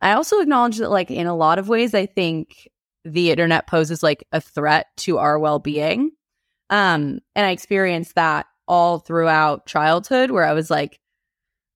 I 0.00 0.12
also 0.12 0.40
acknowledge 0.40 0.78
that, 0.78 0.90
like, 0.90 1.10
in 1.10 1.26
a 1.26 1.36
lot 1.36 1.58
of 1.58 1.68
ways, 1.68 1.94
I 1.94 2.06
think 2.06 2.68
the 3.04 3.30
internet 3.30 3.66
poses 3.66 4.02
like 4.02 4.26
a 4.32 4.40
threat 4.40 4.86
to 4.98 5.18
our 5.18 5.38
well 5.38 5.58
being. 5.58 6.12
Um, 6.70 7.20
and 7.34 7.46
I 7.46 7.50
experienced 7.50 8.14
that 8.16 8.46
all 8.66 8.98
throughout 8.98 9.66
childhood 9.66 10.30
where 10.30 10.44
I 10.44 10.52
was 10.52 10.70
like, 10.70 10.98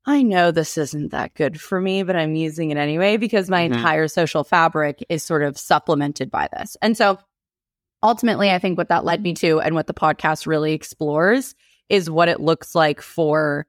I 0.04 0.22
know 0.22 0.50
this 0.50 0.76
isn't 0.76 1.12
that 1.12 1.34
good 1.34 1.60
for 1.60 1.80
me, 1.80 2.02
but 2.02 2.16
I'm 2.16 2.34
using 2.34 2.70
it 2.70 2.76
anyway 2.76 3.16
because 3.16 3.48
my 3.48 3.62
Mhm. 3.62 3.74
entire 3.74 4.08
social 4.08 4.44
fabric 4.44 5.04
is 5.08 5.22
sort 5.22 5.42
of 5.42 5.56
supplemented 5.56 6.30
by 6.30 6.48
this. 6.52 6.76
And 6.82 6.96
so 6.96 7.18
ultimately, 8.02 8.50
I 8.50 8.58
think 8.58 8.76
what 8.76 8.88
that 8.88 9.04
led 9.04 9.22
me 9.22 9.32
to 9.34 9.60
and 9.60 9.74
what 9.74 9.86
the 9.86 9.94
podcast 9.94 10.46
really 10.46 10.72
explores 10.72 11.54
is 11.88 12.10
what 12.10 12.28
it 12.28 12.40
looks 12.40 12.74
like 12.74 13.00
for 13.00 13.66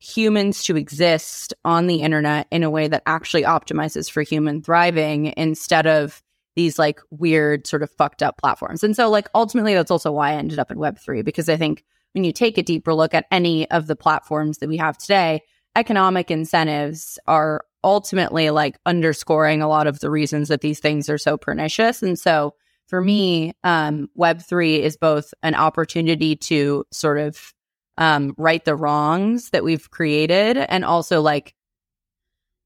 humans 0.00 0.64
to 0.64 0.76
exist 0.76 1.54
on 1.64 1.86
the 1.86 1.96
internet 2.02 2.46
in 2.50 2.62
a 2.62 2.70
way 2.70 2.88
that 2.88 3.02
actually 3.06 3.42
optimizes 3.42 4.10
for 4.10 4.22
human 4.22 4.62
thriving 4.62 5.32
instead 5.36 5.86
of 5.86 6.22
these 6.56 6.78
like 6.78 7.00
weird 7.10 7.66
sort 7.66 7.82
of 7.82 7.90
fucked 7.90 8.22
up 8.22 8.38
platforms. 8.38 8.84
And 8.84 8.94
so 8.94 9.10
like 9.10 9.28
ultimately 9.34 9.74
that's 9.74 9.90
also 9.90 10.12
why 10.12 10.30
I 10.30 10.34
ended 10.34 10.58
up 10.58 10.70
in 10.70 10.78
web3 10.78 11.24
because 11.24 11.48
I 11.48 11.56
think 11.56 11.84
when 12.12 12.24
you 12.24 12.32
take 12.32 12.58
a 12.58 12.62
deeper 12.62 12.94
look 12.94 13.12
at 13.12 13.26
any 13.30 13.68
of 13.70 13.86
the 13.86 13.96
platforms 13.96 14.58
that 14.58 14.68
we 14.68 14.76
have 14.76 14.96
today, 14.96 15.42
economic 15.76 16.30
incentives 16.30 17.18
are 17.26 17.64
ultimately 17.82 18.50
like 18.50 18.78
underscoring 18.86 19.60
a 19.60 19.68
lot 19.68 19.86
of 19.86 20.00
the 20.00 20.10
reasons 20.10 20.48
that 20.48 20.60
these 20.60 20.80
things 20.80 21.08
are 21.10 21.18
so 21.18 21.36
pernicious. 21.36 22.02
And 22.02 22.18
so 22.18 22.54
for 22.86 23.00
me, 23.00 23.52
um, 23.64 24.08
Web3 24.16 24.80
is 24.80 24.96
both 24.96 25.34
an 25.42 25.54
opportunity 25.54 26.36
to 26.36 26.84
sort 26.92 27.18
of 27.18 27.52
um, 27.98 28.34
right 28.36 28.64
the 28.64 28.76
wrongs 28.76 29.50
that 29.50 29.64
we've 29.64 29.90
created 29.90 30.56
and 30.56 30.84
also 30.84 31.20
like 31.20 31.54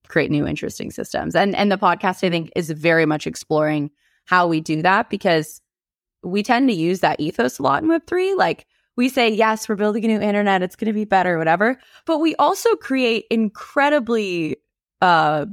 create 0.08 0.30
new 0.30 0.46
interesting 0.46 0.90
systems. 0.90 1.34
And 1.34 1.54
and 1.54 1.70
the 1.70 1.78
podcast 1.78 2.24
I 2.24 2.30
think 2.30 2.50
is 2.56 2.70
very 2.70 3.06
much 3.06 3.26
exploring 3.26 3.90
how 4.24 4.46
we 4.46 4.60
do 4.60 4.82
that 4.82 5.10
because 5.10 5.60
we 6.22 6.42
tend 6.42 6.68
to 6.68 6.74
use 6.74 7.00
that 7.00 7.20
ethos 7.20 7.58
a 7.58 7.62
lot 7.62 7.82
in 7.82 7.88
Web3. 7.88 8.36
Like 8.36 8.66
we 8.96 9.08
say, 9.08 9.28
yes, 9.28 9.68
we're 9.68 9.76
building 9.76 10.04
a 10.04 10.08
new 10.08 10.20
internet, 10.20 10.62
it's 10.62 10.76
going 10.76 10.88
to 10.88 10.92
be 10.92 11.04
better, 11.04 11.38
whatever. 11.38 11.78
But 12.04 12.18
we 12.18 12.34
also 12.36 12.74
create 12.74 13.26
incredibly, 13.30 14.56
uh, 15.00 15.46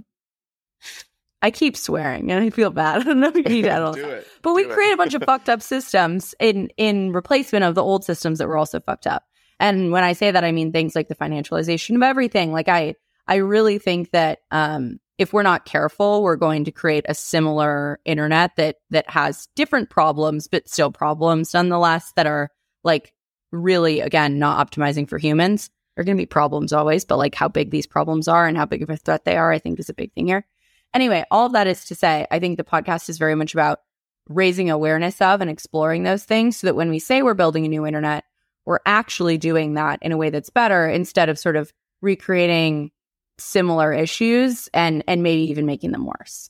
I 1.42 1.52
keep 1.52 1.78
swearing 1.78 2.32
and 2.32 2.44
I 2.44 2.50
feel 2.50 2.72
bad. 2.72 3.02
I 3.02 3.04
don't 3.04 3.20
know 3.20 3.28
if 3.28 3.36
you 3.36 3.44
need 3.44 3.66
that. 3.66 3.94
Do 3.94 4.10
it. 4.10 4.28
But 4.42 4.56
we 4.56 4.64
Do 4.64 4.72
it. 4.72 4.74
create 4.74 4.94
a 4.94 4.98
bunch 4.98 5.14
of 5.14 5.24
fucked 5.28 5.48
up 5.50 5.62
systems 5.62 6.34
in 6.40 6.70
in 6.78 7.12
replacement 7.14 7.64
of 7.64 7.76
the 7.76 7.84
old 7.84 8.04
systems 8.04 8.40
that 8.40 8.48
were 8.48 8.58
also 8.58 8.80
fucked 8.80 9.08
up. 9.08 9.24
And 9.60 9.92
when 9.92 10.04
I 10.04 10.14
say 10.14 10.32
that, 10.32 10.44
I 10.44 10.52
mean 10.52 10.72
things 10.72 10.96
like 10.96 11.08
the 11.08 11.16
financialization 11.16 11.96
of 11.96 12.02
everything. 12.04 12.52
Like 12.52 12.68
I, 12.68 12.96
I 13.28 13.36
really 13.36 13.80
think 13.80 14.12
that 14.12 14.40
um, 14.52 15.00
if 15.18 15.34
we're 15.34 15.44
not 15.44 15.66
careful, 15.66 16.22
we're 16.22 16.36
going 16.36 16.66
to 16.66 16.72
create 16.72 17.06
a 17.08 17.16
similar 17.16 18.00
internet 18.06 18.56
that 18.58 18.78
that 18.90 19.10
has 19.10 19.48
different 19.56 19.90
problems, 19.90 20.48
but 20.48 20.70
still 20.70 20.92
problems 20.92 21.54
nonetheless 21.54 22.12
that 22.16 22.28
are 22.28 22.52
like 22.84 23.14
really 23.52 24.02
again 24.02 24.40
not 24.40 24.66
optimizing 24.66 25.10
for 25.10 25.18
humans. 25.18 25.70
There 25.96 26.02
are 26.02 26.06
going 26.06 26.18
to 26.18 26.22
be 26.22 26.28
problems 26.28 26.74
always, 26.74 27.06
but 27.06 27.18
like 27.18 27.36
how 27.36 27.48
big 27.48 27.72
these 27.72 27.88
problems 27.88 28.28
are 28.28 28.46
and 28.46 28.58
how 28.58 28.66
big 28.66 28.84
of 28.84 28.90
a 28.90 28.98
threat 28.98 29.24
they 29.24 29.38
are, 29.38 29.52
I 29.52 29.60
think 29.60 29.80
is 29.80 29.90
a 29.90 29.94
big 29.94 30.12
thing 30.14 30.28
here. 30.28 30.46
Anyway, 30.94 31.24
all 31.32 31.46
of 31.46 31.54
that 31.54 31.68
is 31.68 31.86
to 31.86 31.96
say, 31.96 32.28
I 32.32 32.40
think 32.40 32.58
the 32.58 32.64
podcast 32.66 33.10
is 33.10 33.18
very 33.18 33.36
much 33.36 33.54
about 33.54 33.80
raising 34.28 34.70
awareness 34.70 35.22
of 35.22 35.40
and 35.40 35.50
exploring 35.50 36.04
those 36.04 36.24
things 36.24 36.58
so 36.58 36.68
that 36.68 36.76
when 36.76 36.90
we 36.90 37.00
say 37.00 37.22
we're 37.22 37.34
building 37.34 37.66
a 37.66 37.70
new 37.70 37.86
internet, 37.86 38.26
we're 38.66 38.80
actually 38.86 39.38
doing 39.38 39.76
that 39.76 40.00
in 40.02 40.12
a 40.12 40.18
way 40.18 40.30
that's 40.30 40.50
better 40.50 40.90
instead 40.90 41.30
of 41.30 41.40
sort 41.40 41.56
of 41.56 41.72
recreating 42.02 42.92
similar 43.38 43.94
issues 43.94 44.70
and 44.74 45.04
and 45.08 45.24
maybe 45.24 45.50
even 45.52 45.66
making 45.66 45.92
them 45.92 46.06
worse. 46.06 46.50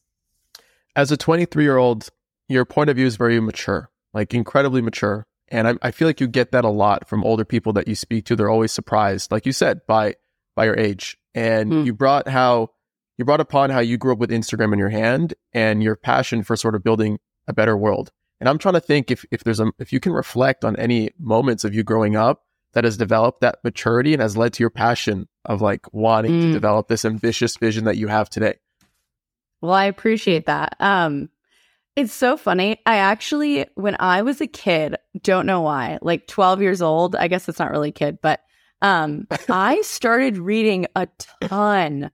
As 0.96 1.12
a 1.12 1.18
23 1.18 1.64
year 1.64 1.78
old, 1.78 2.10
your 2.48 2.66
point 2.66 2.90
of 2.90 2.96
view 2.96 3.06
is 3.06 3.18
very 3.18 3.40
mature, 3.40 3.90
like 4.14 4.34
incredibly 4.34 4.82
mature. 4.82 5.26
And 5.50 5.68
I, 5.68 5.74
I 5.82 5.92
feel 5.92 6.08
like 6.08 6.20
you 6.22 6.28
get 6.28 6.52
that 6.54 6.66
a 6.66 6.70
lot 6.70 7.08
from 7.08 7.24
older 7.24 7.46
people 7.46 7.74
that 7.74 7.88
you 7.88 7.96
speak 7.96 8.26
to. 8.26 8.36
They're 8.36 8.50
always 8.50 8.72
surprised, 8.72 9.32
like 9.32 9.46
you 9.46 9.52
said, 9.52 9.82
by 9.88 10.16
by 10.56 10.66
your 10.66 10.78
age. 10.78 11.18
And 11.34 11.72
Mm. 11.72 11.86
you 11.86 11.94
brought 11.94 12.28
how 12.28 12.70
you 13.18 13.26
brought 13.26 13.42
upon 13.42 13.70
how 13.70 13.80
you 13.80 13.98
grew 13.98 14.14
up 14.14 14.20
with 14.20 14.30
Instagram 14.30 14.74
in 14.74 14.80
your 14.80 14.90
hand 14.90 15.34
and 15.54 15.84
your 15.84 15.96
passion 15.96 16.44
for 16.44 16.56
sort 16.56 16.76
of 16.76 16.84
building 16.84 17.20
a 17.48 17.54
better 17.54 17.76
world. 17.78 18.12
And 18.40 18.48
I'm 18.50 18.58
trying 18.58 18.74
to 18.76 18.82
think 18.82 19.12
if 19.12 19.26
if 19.32 19.44
there's 19.44 19.60
a 19.60 19.72
if 19.80 19.92
you 19.94 20.00
can 20.00 20.14
reflect 20.14 20.64
on 20.66 20.76
any 20.78 21.10
moments 21.20 21.64
of 21.66 21.74
you 21.76 21.84
growing 21.84 22.16
up 22.16 22.44
that 22.76 22.84
has 22.84 22.96
developed 22.98 23.42
that 23.42 23.58
maturity 23.64 24.14
and 24.14 24.22
has 24.22 24.38
led 24.38 24.54
to 24.54 24.62
your 24.64 24.70
passion 24.70 25.28
of 25.46 25.62
like 25.62 25.92
wanting 25.94 26.40
to 26.42 26.48
Mm. 26.48 26.54
develop 26.54 26.88
this 26.88 27.04
ambitious 27.06 27.58
vision 27.58 27.86
that 27.86 27.98
you 27.98 28.08
have 28.08 28.30
today. 28.30 28.56
Well, 29.62 29.74
I 29.74 29.86
appreciate 29.86 30.46
that. 30.46 30.76
Um 30.80 31.30
it's 31.96 32.14
so 32.14 32.36
funny. 32.38 32.78
I 32.86 32.98
actually 32.98 33.66
when 33.76 33.96
I 34.00 34.22
was 34.22 34.42
a 34.42 34.48
kid, 34.48 34.98
don't 35.24 35.46
know 35.48 35.62
why, 35.62 35.98
like 36.02 36.28
12 36.28 36.62
years 36.62 36.82
old, 36.82 37.16
I 37.16 37.28
guess 37.30 37.48
it's 37.50 37.58
not 37.60 37.72
really 37.72 37.90
a 37.90 37.94
kid, 37.94 38.20
but 38.22 38.42
um 38.82 39.28
I 39.50 39.82
started 39.82 40.38
reading 40.38 40.86
a 40.96 41.08
ton 41.42 42.12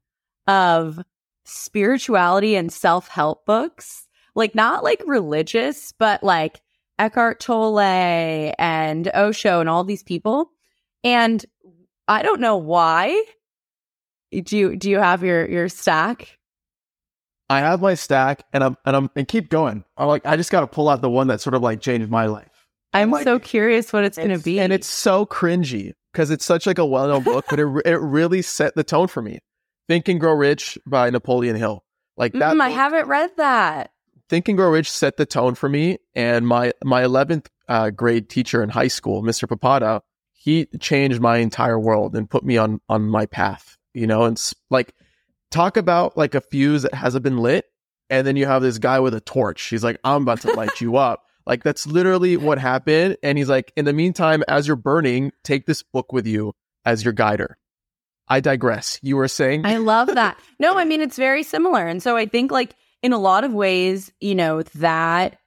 of 0.48 1.00
spirituality 1.46 2.56
and 2.56 2.72
self-help 2.72 3.46
books. 3.46 4.08
Like 4.36 4.56
not 4.56 4.84
like 4.84 5.02
religious, 5.06 5.92
but 5.92 6.24
like 6.24 6.62
Eckhart 7.02 7.40
Tolle 7.40 7.80
and 8.60 9.10
Osho 9.14 9.60
and 9.60 9.68
all 9.68 9.84
these 9.84 10.04
people. 10.04 10.52
And 11.04 11.44
I 12.08 12.22
don't 12.22 12.40
know 12.42 12.58
why. 12.58 13.24
Do 14.32 14.56
you 14.58 14.76
do 14.78 14.90
you 14.90 15.00
have 15.00 15.24
your 15.24 15.50
your 15.50 15.68
stack? 15.68 16.38
I 17.50 17.60
have 17.60 17.82
my 17.82 17.96
stack, 17.96 18.44
and 18.54 18.64
I'm 18.64 18.78
and 18.86 18.96
I'm 18.96 19.10
and 19.16 19.28
keep 19.28 19.50
going. 19.50 19.84
I'm 19.98 20.08
like, 20.08 20.26
I 20.26 20.38
just 20.38 20.52
got 20.52 20.62
to 20.62 20.68
pull 20.68 20.88
out 20.88 21.02
the 21.02 21.10
one 21.10 21.28
that 21.28 21.42
sort 21.42 21.54
of 21.54 21.62
like 21.62 21.82
changed 21.82 22.10
my 22.10 22.28
life. 22.28 22.48
I'm 22.94 23.12
Like- 23.12 23.24
so 23.26 23.40
curious 23.40 23.92
what 23.92 24.04
it's 24.04 24.18
going 24.18 24.30
to 24.30 24.40
be. 24.40 24.60
and 24.60 24.72
it's 24.72 24.88
so 24.88 25.26
cringy 25.26 25.94
because 26.14 26.30
it's 26.30 26.46
such 26.46 26.66
like 26.68 26.78
a 26.78 26.86
well-known 26.86 27.24
book, 27.24 27.46
but 27.50 27.60
it 27.60 27.66
it 27.86 28.00
really 28.00 28.42
set 28.42 28.76
the 28.76 28.84
tone 28.84 29.08
for 29.08 29.22
me. 29.22 29.40
Think 29.90 30.08
and 30.08 30.20
Grow 30.20 30.34
Rich 30.34 30.78
by 30.86 31.10
Napoleon 31.10 31.56
Hill, 31.58 31.84
like 32.16 32.32
that. 32.34 32.56
Mm, 32.56 32.62
I 32.62 32.70
haven't 32.70 33.08
read 33.08 33.32
that. 33.38 33.92
Think 34.32 34.48
and 34.48 34.58
Grow 34.58 34.70
Rich 34.70 34.90
set 34.90 35.18
the 35.18 35.26
tone 35.26 35.56
for 35.56 35.68
me, 35.68 35.98
and 36.16 36.48
my 36.48 36.72
my 36.86 37.04
eleventh 37.04 37.50
uh, 37.68 37.90
grade 37.90 38.30
teacher 38.30 38.64
in 38.64 38.70
high 38.70 38.88
school, 38.88 39.24
Mr. 39.24 39.46
Papada, 39.46 40.00
he 40.32 40.68
changed 40.80 41.20
my 41.20 41.40
entire 41.40 41.78
world 41.78 42.16
and 42.16 42.30
put 42.30 42.46
me 42.46 42.56
on 42.56 42.80
on 42.88 43.10
my 43.10 43.26
path. 43.26 43.78
You 43.94 44.08
know, 44.08 44.24
and 44.24 44.42
like 44.70 44.94
talk 45.50 45.76
about 45.76 46.16
like 46.16 46.34
a 46.34 46.40
fuse 46.40 46.84
that 46.84 46.94
hasn't 46.94 47.24
been 47.24 47.40
lit, 47.40 47.66
and 48.10 48.26
then 48.26 48.38
you 48.38 48.46
have 48.46 48.62
this 48.62 48.78
guy 48.78 49.02
with 49.02 49.14
a 49.14 49.20
torch. 49.20 49.64
He's 49.64 49.84
like, 49.84 50.00
"I'm 50.06 50.22
about 50.22 50.40
to 50.44 50.54
light 50.54 50.80
you 50.80 50.96
up." 50.96 51.26
Like 51.44 51.64
that's 51.64 51.88
literally 51.88 52.38
what 52.38 52.60
happened. 52.60 53.18
And 53.24 53.36
he's 53.36 53.50
like, 53.50 53.74
"In 53.76 53.84
the 53.84 53.94
meantime, 53.94 54.44
as 54.48 54.68
you're 54.68 54.76
burning, 54.76 55.32
take 55.44 55.66
this 55.66 55.82
book 55.82 56.14
with 56.14 56.28
you 56.28 56.54
as 56.86 57.04
your 57.04 57.14
guider." 57.14 57.58
I 58.28 58.40
digress. 58.40 58.98
You 59.02 59.18
were 59.18 59.28
saying 59.28 59.66
I 59.66 59.76
love 59.76 60.08
that. 60.08 60.40
No, 60.58 60.78
I 60.78 60.86
mean 60.92 61.02
it's 61.02 61.18
very 61.18 61.44
similar. 61.44 61.86
And 61.86 62.02
so 62.02 62.16
I 62.16 62.28
think 62.28 62.50
like 62.50 62.76
in 63.04 63.14
a 63.14 63.20
lot 63.20 63.44
of 63.44 63.54
ways, 63.54 64.12
you 64.20 64.36
know, 64.36 64.64
that 64.76 65.38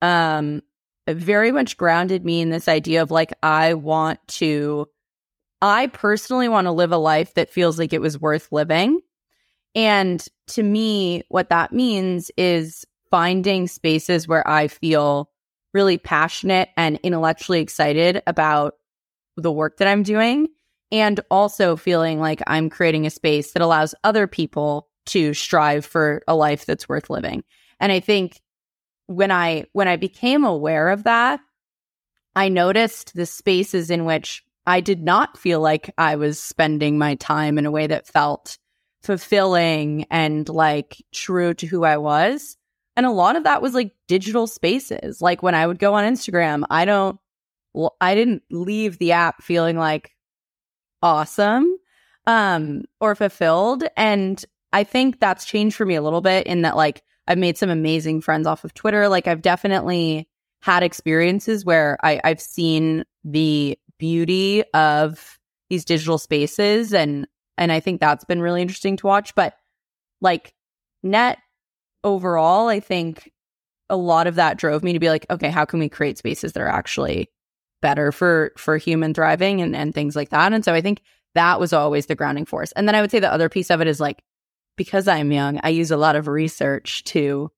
um 0.00 0.62
very 1.08 1.50
much 1.52 1.76
grounded 1.76 2.24
me 2.24 2.40
in 2.40 2.50
this 2.50 2.68
idea 2.68 3.02
of 3.02 3.10
like 3.10 3.32
I 3.42 3.74
want 3.74 4.20
to 4.28 4.86
I 5.60 5.86
personally 5.88 6.48
want 6.48 6.66
to 6.66 6.72
live 6.72 6.92
a 6.92 6.96
life 6.96 7.34
that 7.34 7.50
feels 7.50 7.78
like 7.78 7.92
it 7.92 8.00
was 8.00 8.20
worth 8.20 8.50
living. 8.50 9.00
And 9.74 10.24
to 10.48 10.62
me, 10.62 11.22
what 11.28 11.50
that 11.50 11.72
means 11.72 12.30
is 12.36 12.84
finding 13.10 13.68
spaces 13.68 14.26
where 14.26 14.46
I 14.48 14.68
feel 14.68 15.30
really 15.72 15.98
passionate 15.98 16.68
and 16.76 16.98
intellectually 17.02 17.60
excited 17.60 18.22
about 18.26 18.74
the 19.36 19.52
work 19.52 19.78
that 19.78 19.88
I'm 19.88 20.02
doing 20.02 20.48
and 20.90 21.20
also 21.30 21.76
feeling 21.76 22.20
like 22.20 22.42
I'm 22.46 22.68
creating 22.68 23.06
a 23.06 23.10
space 23.10 23.52
that 23.52 23.62
allows 23.62 23.94
other 24.04 24.26
people 24.26 24.88
to 25.06 25.34
strive 25.34 25.84
for 25.84 26.22
a 26.28 26.34
life 26.34 26.66
that's 26.66 26.88
worth 26.88 27.10
living. 27.10 27.44
And 27.80 27.90
I 27.90 28.00
think 28.00 28.40
when 29.06 29.30
I 29.30 29.66
when 29.72 29.88
I 29.88 29.96
became 29.96 30.44
aware 30.44 30.88
of 30.88 31.04
that, 31.04 31.40
I 32.34 32.48
noticed 32.48 33.14
the 33.14 33.26
spaces 33.26 33.90
in 33.90 34.04
which 34.04 34.42
I 34.66 34.80
did 34.80 35.02
not 35.02 35.36
feel 35.36 35.60
like 35.60 35.92
I 35.98 36.16
was 36.16 36.38
spending 36.38 36.98
my 36.98 37.16
time 37.16 37.58
in 37.58 37.66
a 37.66 37.70
way 37.70 37.86
that 37.88 38.06
felt 38.06 38.58
fulfilling 39.02 40.06
and 40.10 40.48
like 40.48 41.02
true 41.12 41.54
to 41.54 41.66
who 41.66 41.84
I 41.84 41.96
was. 41.96 42.56
And 42.96 43.04
a 43.04 43.10
lot 43.10 43.36
of 43.36 43.44
that 43.44 43.62
was 43.62 43.74
like 43.74 43.92
digital 44.06 44.46
spaces. 44.46 45.20
Like 45.20 45.42
when 45.42 45.54
I 45.54 45.66
would 45.66 45.78
go 45.78 45.94
on 45.94 46.04
Instagram, 46.04 46.64
I 46.70 46.84
don't 46.84 47.18
I 48.00 48.14
didn't 48.14 48.42
leave 48.50 48.98
the 48.98 49.12
app 49.12 49.42
feeling 49.42 49.78
like 49.78 50.12
awesome 51.02 51.76
um 52.26 52.84
or 53.00 53.14
fulfilled 53.14 53.82
and 53.96 54.44
I 54.72 54.84
think 54.84 55.20
that's 55.20 55.44
changed 55.44 55.76
for 55.76 55.86
me 55.86 55.94
a 55.94 56.02
little 56.02 56.20
bit 56.20 56.46
in 56.46 56.62
that 56.62 56.76
like 56.76 57.02
I've 57.26 57.38
made 57.38 57.58
some 57.58 57.70
amazing 57.70 58.20
friends 58.20 58.46
off 58.46 58.64
of 58.64 58.74
Twitter. 58.74 59.08
Like 59.08 59.26
I've 59.26 59.42
definitely 59.42 60.28
had 60.60 60.82
experiences 60.82 61.64
where 61.64 61.98
I, 62.02 62.20
I've 62.24 62.40
seen 62.40 63.04
the 63.24 63.78
beauty 63.98 64.64
of 64.74 65.38
these 65.70 65.84
digital 65.84 66.18
spaces 66.18 66.92
and 66.92 67.26
and 67.58 67.70
I 67.70 67.80
think 67.80 68.00
that's 68.00 68.24
been 68.24 68.40
really 68.40 68.62
interesting 68.62 68.96
to 68.96 69.06
watch. 69.06 69.34
But 69.34 69.54
like 70.20 70.54
net 71.02 71.38
overall, 72.02 72.68
I 72.68 72.80
think 72.80 73.30
a 73.90 73.96
lot 73.96 74.26
of 74.26 74.36
that 74.36 74.56
drove 74.56 74.82
me 74.82 74.94
to 74.94 74.98
be 74.98 75.10
like, 75.10 75.26
okay, 75.30 75.50
how 75.50 75.64
can 75.64 75.78
we 75.78 75.88
create 75.88 76.18
spaces 76.18 76.52
that 76.52 76.62
are 76.62 76.68
actually 76.68 77.28
better 77.82 78.10
for 78.10 78.52
for 78.56 78.78
human 78.78 79.12
thriving 79.12 79.60
and, 79.60 79.76
and 79.76 79.94
things 79.94 80.16
like 80.16 80.30
that? 80.30 80.52
And 80.52 80.64
so 80.64 80.72
I 80.72 80.80
think 80.80 81.02
that 81.34 81.60
was 81.60 81.72
always 81.72 82.06
the 82.06 82.14
grounding 82.14 82.46
force. 82.46 82.72
And 82.72 82.88
then 82.88 82.94
I 82.94 83.00
would 83.00 83.10
say 83.10 83.20
the 83.20 83.32
other 83.32 83.48
piece 83.48 83.70
of 83.70 83.80
it 83.80 83.86
is 83.86 84.00
like 84.00 84.22
because 84.76 85.08
I'm 85.08 85.32
young, 85.32 85.60
I 85.62 85.70
use 85.70 85.90
a 85.90 85.96
lot 85.96 86.16
of 86.16 86.28
research 86.28 87.04
to 87.04 87.50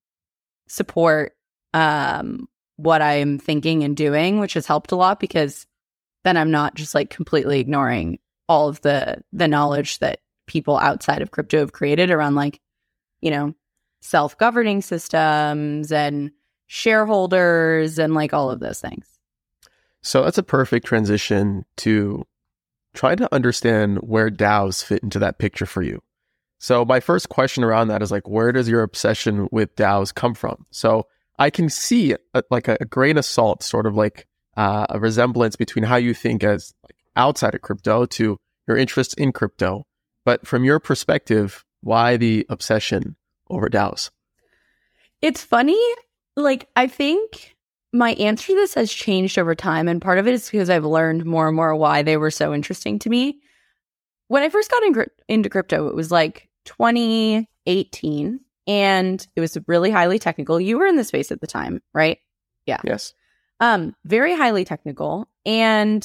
support 0.69 1.35
um, 1.73 2.49
what 2.77 3.03
I'm 3.03 3.39
thinking 3.39 3.85
and 3.85 3.97
doing, 3.97 4.41
which 4.41 4.55
has 4.55 4.67
helped 4.67 4.93
a 4.93 4.97
lot 4.97 5.21
because 5.21 5.67
then 6.25 6.37
I'm 6.37 6.51
not 6.51 6.75
just 6.75 6.95
like 6.95 7.11
completely 7.11 7.61
ignoring 7.61 8.19
all 8.49 8.69
of 8.69 8.81
the 8.83 9.23
the 9.33 9.49
knowledge 9.49 9.99
that 10.01 10.21
people 10.47 10.77
outside 10.77 11.23
of 11.23 11.31
crypto 11.31 11.61
have 11.61 11.73
created 11.73 12.11
around 12.11 12.35
like, 12.35 12.61
you 13.21 13.31
know, 13.31 13.55
self-governing 14.03 14.83
systems 14.83 15.91
and 15.91 16.31
shareholders 16.67 17.99
and 17.99 18.15
like 18.15 18.35
all 18.35 18.51
of 18.51 18.61
those 18.61 18.81
things. 18.81 19.07
So 20.03 20.23
that's 20.23 20.39
a 20.39 20.43
perfect 20.43 20.87
transition 20.87 21.65
to 21.79 22.27
try 22.93 23.15
to 23.15 23.33
understand 23.35 23.99
where 23.99 24.31
DAOs 24.31 24.85
fit 24.85 25.03
into 25.03 25.19
that 25.19 25.39
picture 25.39 25.67
for 25.67 25.83
you. 25.83 26.03
So 26.59 26.85
my 26.85 27.01
first 27.01 27.29
question 27.29 27.65
around 27.65 27.89
that 27.89 28.03
is 28.03 28.11
like, 28.11 28.29
where 28.29 28.53
does 28.53 28.69
your 28.69 28.83
obsession 28.83 29.49
with 29.51 29.77
DAOs 29.77 30.15
come 30.15 30.35
from? 30.35 30.67
So 30.71 31.07
I 31.39 31.51
can 31.51 31.69
see 31.69 32.15
a, 32.35 32.43
like 32.51 32.69
a, 32.69 32.77
a 32.81 32.85
grain 32.85 33.19
of 33.19 33.25
salt, 33.25 33.63
sort 33.63 33.87
of 33.87 33.95
like 33.95 34.27
uh, 34.57 34.87
a 34.89 34.99
resemblance 34.99 35.57
between 35.57 35.85
how 35.85 35.97
you 35.97 36.15
think 36.15 36.45
as 36.45 36.73
like 36.85 36.97
outside 37.17 37.55
of 37.55 37.63
crypto 37.63 38.07
to 38.07 38.39
your 38.67 38.77
interest 38.77 39.15
in 39.19 39.33
crypto. 39.33 39.85
But 40.25 40.47
from 40.47 40.65
your 40.65 40.81
perspective, 40.81 41.65
why 41.83 42.17
the 42.17 42.47
obsession 42.49 43.17
over 43.51 43.69
DAOs? 43.69 44.11
It's 45.21 45.43
funny. 45.43 45.81
Like, 46.37 46.69
I 46.77 46.87
think 46.87 47.57
my 47.93 48.13
answer 48.15 48.49
to 48.49 48.55
this 48.55 48.75
has 48.75 48.93
changed 48.93 49.39
over 49.39 49.55
time. 49.55 49.87
And 49.87 50.03
part 50.03 50.19
of 50.19 50.27
it 50.27 50.35
is 50.35 50.51
because 50.51 50.71
I've 50.71 50.85
learned 50.85 51.25
more 51.25 51.47
and 51.47 51.57
more 51.57 51.75
why 51.77 52.03
they 52.03 52.17
were 52.17 52.31
so 52.31 52.53
interesting 52.53 52.99
to 53.01 53.11
me. 53.11 53.39
When 54.35 54.43
I 54.43 54.49
first 54.49 54.69
got 54.69 54.83
in, 54.83 55.07
into 55.29 55.49
crypto, 55.49 55.87
it 55.87 55.95
was 55.95 56.11
like 56.11 56.49
2018 56.65 58.41
and 58.67 59.27
it 59.37 59.41
was 59.41 59.57
really 59.69 59.93
highly 59.93 60.19
technical. 60.19 60.61
You 60.61 60.77
were 60.77 60.89
in 60.89 60.97
the 60.97 61.05
space 61.05 61.31
at 61.31 61.41
the 61.41 61.47
time, 61.47 61.81
right? 61.93 62.19
Yeah. 62.67 62.81
Yes. 62.83 63.15
Um, 63.61 63.95
very 64.05 64.35
highly 64.35 64.65
technical. 64.65 65.29
And 65.47 66.05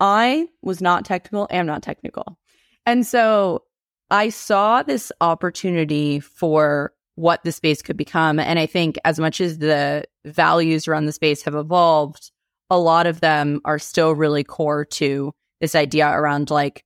I 0.00 0.48
was 0.60 0.80
not 0.80 1.04
technical, 1.04 1.46
am 1.48 1.66
not 1.66 1.84
technical. 1.84 2.36
And 2.84 3.06
so 3.06 3.62
I 4.10 4.30
saw 4.30 4.82
this 4.82 5.12
opportunity 5.20 6.18
for 6.18 6.94
what 7.14 7.44
the 7.44 7.52
space 7.52 7.80
could 7.80 7.96
become. 7.96 8.40
And 8.40 8.58
I 8.58 8.66
think 8.66 8.98
as 9.04 9.20
much 9.20 9.40
as 9.40 9.58
the 9.58 10.02
values 10.24 10.88
around 10.88 11.06
the 11.06 11.12
space 11.12 11.42
have 11.42 11.54
evolved, 11.54 12.32
a 12.70 12.78
lot 12.80 13.06
of 13.06 13.20
them 13.20 13.60
are 13.64 13.78
still 13.78 14.16
really 14.16 14.42
core 14.42 14.84
to 14.84 15.32
this 15.60 15.76
idea 15.76 16.10
around 16.10 16.50
like, 16.50 16.82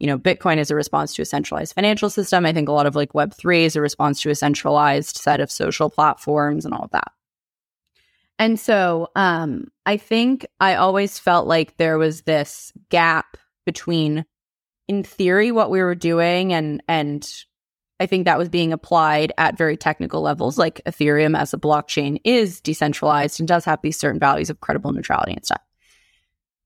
you 0.00 0.06
know, 0.06 0.18
Bitcoin 0.18 0.56
is 0.56 0.70
a 0.70 0.74
response 0.74 1.14
to 1.14 1.22
a 1.22 1.26
centralized 1.26 1.74
financial 1.74 2.08
system. 2.10 2.46
I 2.46 2.52
think 2.52 2.68
a 2.68 2.72
lot 2.72 2.86
of 2.86 2.96
like 2.96 3.12
Web3 3.12 3.64
is 3.64 3.76
a 3.76 3.82
response 3.82 4.20
to 4.22 4.30
a 4.30 4.34
centralized 4.34 5.16
set 5.16 5.40
of 5.40 5.50
social 5.50 5.90
platforms 5.90 6.64
and 6.64 6.74
all 6.74 6.84
of 6.84 6.90
that. 6.90 7.12
And 8.38 8.58
so 8.58 9.08
um, 9.14 9.68
I 9.84 9.98
think 9.98 10.46
I 10.58 10.76
always 10.76 11.18
felt 11.18 11.46
like 11.46 11.76
there 11.76 11.98
was 11.98 12.22
this 12.22 12.72
gap 12.88 13.36
between, 13.66 14.24
in 14.88 15.04
theory, 15.04 15.52
what 15.52 15.70
we 15.70 15.82
were 15.82 15.94
doing 15.94 16.54
and 16.54 16.82
and 16.88 17.30
I 18.00 18.06
think 18.06 18.24
that 18.24 18.38
was 18.38 18.48
being 18.48 18.72
applied 18.72 19.30
at 19.36 19.58
very 19.58 19.76
technical 19.76 20.22
levels, 20.22 20.56
like 20.56 20.80
Ethereum 20.86 21.38
as 21.38 21.52
a 21.52 21.58
blockchain 21.58 22.18
is 22.24 22.62
decentralized 22.62 23.38
and 23.38 23.46
does 23.46 23.66
have 23.66 23.82
these 23.82 23.98
certain 23.98 24.18
values 24.18 24.48
of 24.48 24.60
credible 24.60 24.90
neutrality 24.92 25.34
and 25.34 25.44
stuff. 25.44 25.60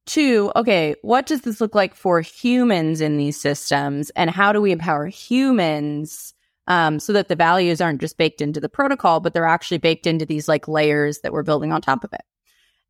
Two, 0.06 0.52
okay, 0.54 0.94
what 1.02 1.26
does 1.26 1.42
this 1.42 1.60
look 1.60 1.74
like 1.74 1.94
for 1.94 2.20
humans 2.20 3.00
in 3.00 3.16
these 3.16 3.40
systems? 3.40 4.10
And 4.10 4.30
how 4.30 4.52
do 4.52 4.60
we 4.60 4.72
empower 4.72 5.06
humans 5.06 6.34
um, 6.66 6.98
so 6.98 7.12
that 7.12 7.28
the 7.28 7.36
values 7.36 7.80
aren't 7.80 8.00
just 8.00 8.18
baked 8.18 8.40
into 8.40 8.60
the 8.60 8.68
protocol, 8.68 9.20
but 9.20 9.32
they're 9.32 9.46
actually 9.46 9.78
baked 9.78 10.06
into 10.06 10.26
these 10.26 10.48
like 10.48 10.68
layers 10.68 11.20
that 11.20 11.32
we're 11.32 11.42
building 11.42 11.72
on 11.72 11.80
top 11.80 12.04
of 12.04 12.12
it. 12.12 12.22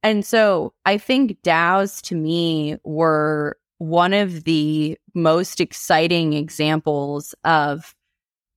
And 0.03 0.25
so 0.25 0.75
I 0.85 0.99
think 0.99 1.41
DAOs 1.43 2.03
to 2.03 2.15
me 2.15 2.77
were 2.85 3.57
one 3.79 4.13
of 4.13 4.45
the 4.45 4.99
most 5.15 5.61
exciting 5.61 6.35
examples 6.35 7.35
of 7.45 7.95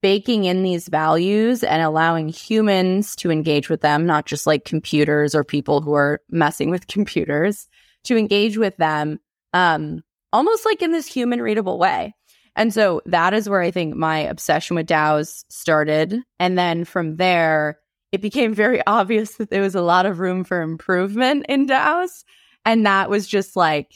baking 0.02 0.46
in 0.46 0.64
these 0.64 0.88
values 0.88 1.64
and 1.64 1.82
allowing 1.82 2.30
humans 2.30 3.16
to 3.16 3.32
engage 3.32 3.70
with 3.70 3.82
them, 3.82 4.06
not 4.06 4.26
just 4.26 4.46
like 4.46 4.66
computers 4.66 5.34
or 5.34 5.44
people 5.44 5.82
who 5.82 5.94
are 5.94 6.22
messing 6.30 6.70
with 6.70 6.88
computers, 6.88 7.68
to 8.08 8.18
engage 8.18 8.58
with 8.58 8.76
them 8.78 9.20
um, 9.54 10.04
almost 10.34 10.66
like 10.66 10.82
in 10.82 10.92
this 10.92 11.08
human 11.08 11.42
readable 11.42 11.80
way. 11.80 12.14
And 12.56 12.74
so 12.74 13.02
that 13.06 13.34
is 13.34 13.48
where 13.48 13.62
I 13.62 13.72
think 13.72 13.96
my 13.96 14.20
obsession 14.20 14.76
with 14.76 14.88
DAOs 14.88 15.46
started. 15.50 16.22
And 16.40 16.58
then 16.58 16.86
from 16.86 17.18
there, 17.18 17.80
it 18.12 18.22
became 18.22 18.54
very 18.54 18.82
obvious 18.88 19.36
that 19.36 19.50
there 19.50 19.62
was 19.62 19.76
a 19.76 19.82
lot 19.82 20.06
of 20.06 20.20
room 20.20 20.44
for 20.44 20.62
improvement 20.62 21.46
in 21.48 21.68
DAOs. 21.68 22.24
And 22.66 22.86
that 22.86 23.10
was 23.10 23.28
just 23.28 23.56
like, 23.56 23.92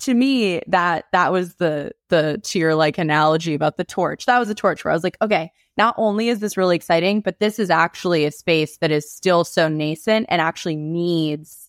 to 0.00 0.12
me, 0.12 0.60
that 0.66 1.06
that 1.12 1.32
was 1.32 1.54
the 1.54 1.92
the 2.08 2.40
to 2.44 2.58
your 2.58 2.74
like 2.74 2.98
analogy 2.98 3.54
about 3.54 3.76
the 3.76 3.84
torch. 3.84 4.26
That 4.26 4.38
was 4.38 4.50
a 4.50 4.54
torch 4.54 4.84
where 4.84 4.90
I 4.90 4.94
was 4.94 5.04
like, 5.04 5.16
okay, 5.22 5.50
not 5.76 5.94
only 5.96 6.28
is 6.28 6.40
this 6.40 6.56
really 6.56 6.76
exciting, 6.76 7.20
but 7.20 7.38
this 7.38 7.58
is 7.58 7.70
actually 7.70 8.24
a 8.24 8.30
space 8.30 8.76
that 8.78 8.90
is 8.90 9.10
still 9.10 9.44
so 9.44 9.68
nascent 9.68 10.26
and 10.28 10.42
actually 10.42 10.76
needs 10.76 11.63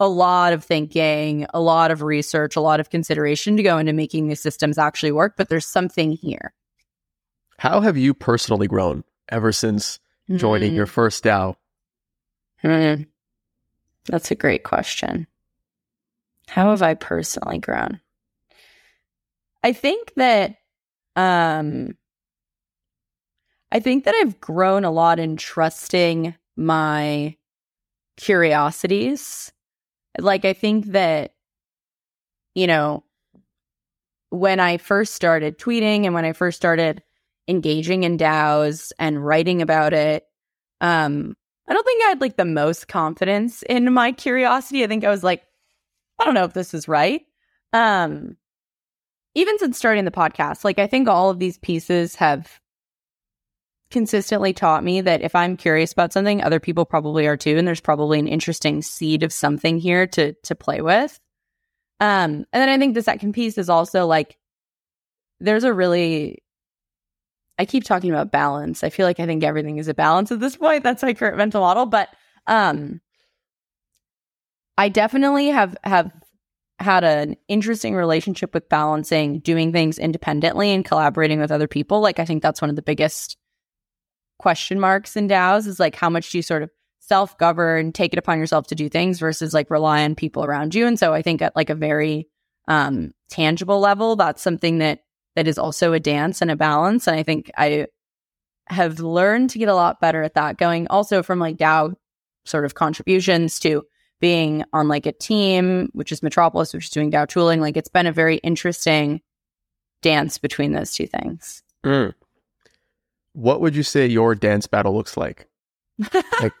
a 0.00 0.08
lot 0.08 0.52
of 0.52 0.64
thinking, 0.64 1.46
a 1.52 1.60
lot 1.60 1.90
of 1.90 2.02
research, 2.02 2.56
a 2.56 2.60
lot 2.60 2.80
of 2.80 2.90
consideration 2.90 3.56
to 3.56 3.62
go 3.62 3.78
into 3.78 3.92
making 3.92 4.28
these 4.28 4.40
systems 4.40 4.78
actually 4.78 5.12
work, 5.12 5.34
but 5.36 5.48
there's 5.48 5.66
something 5.66 6.12
here. 6.12 6.52
How 7.58 7.80
have 7.80 7.96
you 7.96 8.14
personally 8.14 8.68
grown 8.68 9.02
ever 9.28 9.50
since 9.50 9.98
joining 10.36 10.70
mm-hmm. 10.70 10.76
your 10.76 10.86
first 10.86 11.24
DAO? 11.24 11.56
Hmm. 12.62 13.02
That's 14.06 14.30
a 14.30 14.36
great 14.36 14.62
question. 14.62 15.26
How 16.48 16.70
have 16.70 16.82
I 16.82 16.94
personally 16.94 17.58
grown? 17.58 18.00
I 19.62 19.72
think 19.72 20.12
that 20.16 20.56
um 21.16 21.96
I 23.70 23.80
think 23.80 24.04
that 24.04 24.14
I've 24.14 24.40
grown 24.40 24.84
a 24.84 24.90
lot 24.90 25.18
in 25.18 25.36
trusting 25.36 26.34
my 26.56 27.36
curiosities 28.16 29.52
like, 30.18 30.44
I 30.44 30.52
think 30.52 30.86
that, 30.86 31.32
you 32.54 32.66
know, 32.66 33.04
when 34.30 34.60
I 34.60 34.76
first 34.76 35.14
started 35.14 35.58
tweeting 35.58 36.04
and 36.04 36.14
when 36.14 36.24
I 36.24 36.32
first 36.32 36.56
started 36.56 37.02
engaging 37.46 38.04
in 38.04 38.18
DAOs 38.18 38.92
and 38.98 39.24
writing 39.24 39.62
about 39.62 39.94
it, 39.94 40.24
um, 40.80 41.36
I 41.68 41.72
don't 41.74 41.84
think 41.84 42.04
I 42.04 42.08
had 42.08 42.20
like 42.20 42.36
the 42.36 42.44
most 42.44 42.88
confidence 42.88 43.62
in 43.62 43.92
my 43.92 44.12
curiosity. 44.12 44.84
I 44.84 44.86
think 44.86 45.04
I 45.04 45.10
was 45.10 45.24
like, 45.24 45.42
I 46.18 46.24
don't 46.24 46.34
know 46.34 46.44
if 46.44 46.54
this 46.54 46.74
is 46.74 46.88
right. 46.88 47.22
Um, 47.72 48.36
even 49.34 49.58
since 49.58 49.78
starting 49.78 50.04
the 50.04 50.10
podcast, 50.10 50.64
like 50.64 50.78
I 50.78 50.86
think 50.86 51.08
all 51.08 51.30
of 51.30 51.38
these 51.38 51.58
pieces 51.58 52.14
have 52.16 52.60
consistently 53.90 54.52
taught 54.52 54.84
me 54.84 55.00
that 55.00 55.22
if 55.22 55.34
I'm 55.34 55.56
curious 55.56 55.92
about 55.92 56.12
something, 56.12 56.42
other 56.42 56.60
people 56.60 56.84
probably 56.84 57.26
are 57.26 57.36
too, 57.36 57.56
and 57.56 57.66
there's 57.66 57.80
probably 57.80 58.18
an 58.18 58.28
interesting 58.28 58.82
seed 58.82 59.22
of 59.22 59.32
something 59.32 59.78
here 59.78 60.06
to 60.08 60.34
to 60.34 60.54
play 60.54 60.80
with. 60.80 61.18
Um, 62.00 62.46
and 62.52 62.62
then 62.62 62.68
I 62.68 62.78
think 62.78 62.94
the 62.94 63.02
second 63.02 63.32
piece 63.32 63.58
is 63.58 63.68
also 63.68 64.06
like 64.06 64.36
there's 65.40 65.64
a 65.64 65.72
really 65.72 66.42
I 67.58 67.64
keep 67.64 67.84
talking 67.84 68.10
about 68.10 68.30
balance. 68.30 68.84
I 68.84 68.90
feel 68.90 69.06
like 69.06 69.18
I 69.18 69.26
think 69.26 69.42
everything 69.42 69.78
is 69.78 69.88
a 69.88 69.94
balance 69.94 70.30
at 70.30 70.40
this 70.40 70.56
point. 70.56 70.84
That's 70.84 71.02
my 71.02 71.14
current 71.14 71.38
mental 71.38 71.60
model. 71.60 71.86
But 71.86 72.08
um 72.46 73.00
I 74.76 74.88
definitely 74.88 75.48
have 75.48 75.76
have 75.82 76.12
had 76.78 77.02
an 77.02 77.36
interesting 77.48 77.96
relationship 77.96 78.54
with 78.54 78.68
balancing 78.68 79.40
doing 79.40 79.72
things 79.72 79.98
independently 79.98 80.70
and 80.70 80.84
collaborating 80.84 81.40
with 81.40 81.50
other 81.50 81.66
people. 81.66 82.00
Like 82.00 82.20
I 82.20 82.24
think 82.24 82.42
that's 82.42 82.60
one 82.60 82.70
of 82.70 82.76
the 82.76 82.82
biggest 82.82 83.36
question 84.38 84.80
marks 84.80 85.16
in 85.16 85.28
DAOs 85.28 85.66
is 85.66 85.80
like 85.80 85.94
how 85.94 86.08
much 86.08 86.30
do 86.30 86.38
you 86.38 86.42
sort 86.42 86.62
of 86.62 86.70
self 87.00 87.36
govern, 87.38 87.92
take 87.92 88.12
it 88.12 88.18
upon 88.18 88.38
yourself 88.38 88.66
to 88.68 88.74
do 88.74 88.88
things 88.88 89.18
versus 89.18 89.54
like 89.54 89.70
rely 89.70 90.04
on 90.04 90.14
people 90.14 90.44
around 90.44 90.74
you. 90.74 90.86
And 90.86 90.98
so 90.98 91.14
I 91.14 91.22
think 91.22 91.42
at 91.42 91.56
like 91.56 91.70
a 91.70 91.74
very 91.74 92.28
um, 92.68 93.12
tangible 93.30 93.80
level, 93.80 94.14
that's 94.14 94.42
something 94.42 94.78
that 94.78 95.00
that 95.34 95.48
is 95.48 95.58
also 95.58 95.92
a 95.92 96.00
dance 96.00 96.42
and 96.42 96.50
a 96.50 96.56
balance. 96.56 97.06
And 97.06 97.16
I 97.16 97.22
think 97.22 97.50
I 97.56 97.86
have 98.66 99.00
learned 99.00 99.50
to 99.50 99.58
get 99.58 99.68
a 99.68 99.74
lot 99.74 100.00
better 100.00 100.22
at 100.22 100.34
that. 100.34 100.58
Going 100.58 100.86
also 100.88 101.22
from 101.22 101.38
like 101.38 101.56
DAO 101.56 101.94
sort 102.44 102.64
of 102.64 102.74
contributions 102.74 103.58
to 103.60 103.84
being 104.20 104.64
on 104.72 104.88
like 104.88 105.06
a 105.06 105.12
team, 105.12 105.88
which 105.92 106.12
is 106.12 106.22
Metropolis, 106.22 106.74
which 106.74 106.86
is 106.86 106.90
doing 106.90 107.10
DAO 107.10 107.26
tooling. 107.26 107.60
Like 107.60 107.76
it's 107.76 107.88
been 107.88 108.06
a 108.06 108.12
very 108.12 108.36
interesting 108.38 109.20
dance 110.02 110.38
between 110.38 110.72
those 110.72 110.92
two 110.92 111.06
things. 111.06 111.62
Mm 111.84 112.14
what 113.32 113.60
would 113.60 113.76
you 113.76 113.82
say 113.82 114.06
your 114.06 114.34
dance 114.34 114.66
battle 114.66 114.94
looks 114.94 115.16
like? 115.16 115.48
like, 116.40 116.52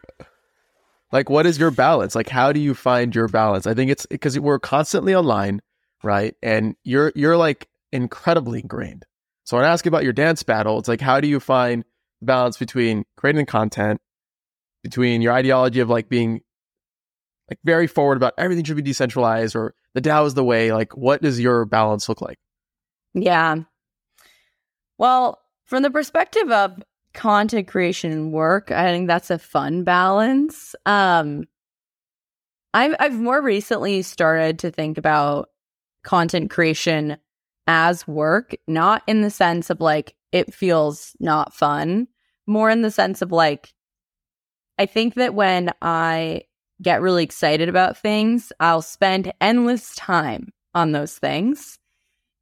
like 1.12 1.30
what 1.30 1.46
is 1.46 1.58
your 1.58 1.70
balance? 1.70 2.14
Like, 2.14 2.28
how 2.28 2.52
do 2.52 2.60
you 2.60 2.74
find 2.74 3.14
your 3.14 3.28
balance? 3.28 3.66
I 3.66 3.74
think 3.74 3.90
it's 3.90 4.06
because 4.06 4.38
we're 4.38 4.58
constantly 4.58 5.14
online, 5.14 5.60
right? 6.02 6.34
And 6.42 6.76
you're 6.84 7.12
you're 7.14 7.36
like 7.36 7.68
incredibly 7.92 8.60
ingrained. 8.60 9.04
So 9.44 9.56
when 9.56 9.64
I 9.64 9.70
ask 9.70 9.86
about 9.86 10.04
your 10.04 10.12
dance 10.12 10.42
battle, 10.42 10.78
it's 10.78 10.88
like, 10.88 11.00
how 11.00 11.20
do 11.20 11.28
you 11.28 11.40
find 11.40 11.84
balance 12.20 12.58
between 12.58 13.04
creating 13.16 13.46
content, 13.46 14.00
between 14.82 15.22
your 15.22 15.32
ideology 15.32 15.80
of 15.80 15.88
like 15.88 16.08
being 16.08 16.40
like 17.48 17.58
very 17.64 17.86
forward 17.86 18.16
about 18.16 18.34
everything 18.36 18.64
should 18.64 18.76
be 18.76 18.82
decentralized 18.82 19.56
or 19.56 19.74
the 19.94 20.00
DAO 20.00 20.26
is 20.26 20.34
the 20.34 20.44
way. 20.44 20.72
Like, 20.72 20.96
what 20.96 21.22
does 21.22 21.40
your 21.40 21.64
balance 21.64 22.08
look 22.08 22.20
like? 22.20 22.38
Yeah. 23.14 23.56
Well, 24.98 25.38
from 25.68 25.82
the 25.82 25.90
perspective 25.90 26.50
of 26.50 26.82
content 27.12 27.68
creation 27.68 28.10
and 28.10 28.32
work, 28.32 28.70
I 28.70 28.90
think 28.90 29.06
that's 29.06 29.30
a 29.30 29.38
fun 29.38 29.84
balance. 29.84 30.74
Um, 30.86 31.44
I've 32.72 32.94
I've 32.98 33.20
more 33.20 33.42
recently 33.42 34.02
started 34.02 34.58
to 34.60 34.70
think 34.70 34.98
about 34.98 35.50
content 36.02 36.50
creation 36.50 37.18
as 37.66 38.08
work, 38.08 38.56
not 38.66 39.02
in 39.06 39.20
the 39.20 39.30
sense 39.30 39.68
of 39.68 39.80
like 39.80 40.14
it 40.32 40.54
feels 40.54 41.14
not 41.20 41.54
fun, 41.54 42.08
more 42.46 42.70
in 42.70 42.82
the 42.82 42.90
sense 42.90 43.20
of 43.20 43.30
like 43.30 43.72
I 44.78 44.86
think 44.86 45.14
that 45.14 45.34
when 45.34 45.70
I 45.82 46.42
get 46.80 47.02
really 47.02 47.24
excited 47.24 47.68
about 47.68 47.98
things, 47.98 48.52
I'll 48.58 48.82
spend 48.82 49.32
endless 49.40 49.94
time 49.96 50.52
on 50.74 50.92
those 50.92 51.18
things. 51.18 51.78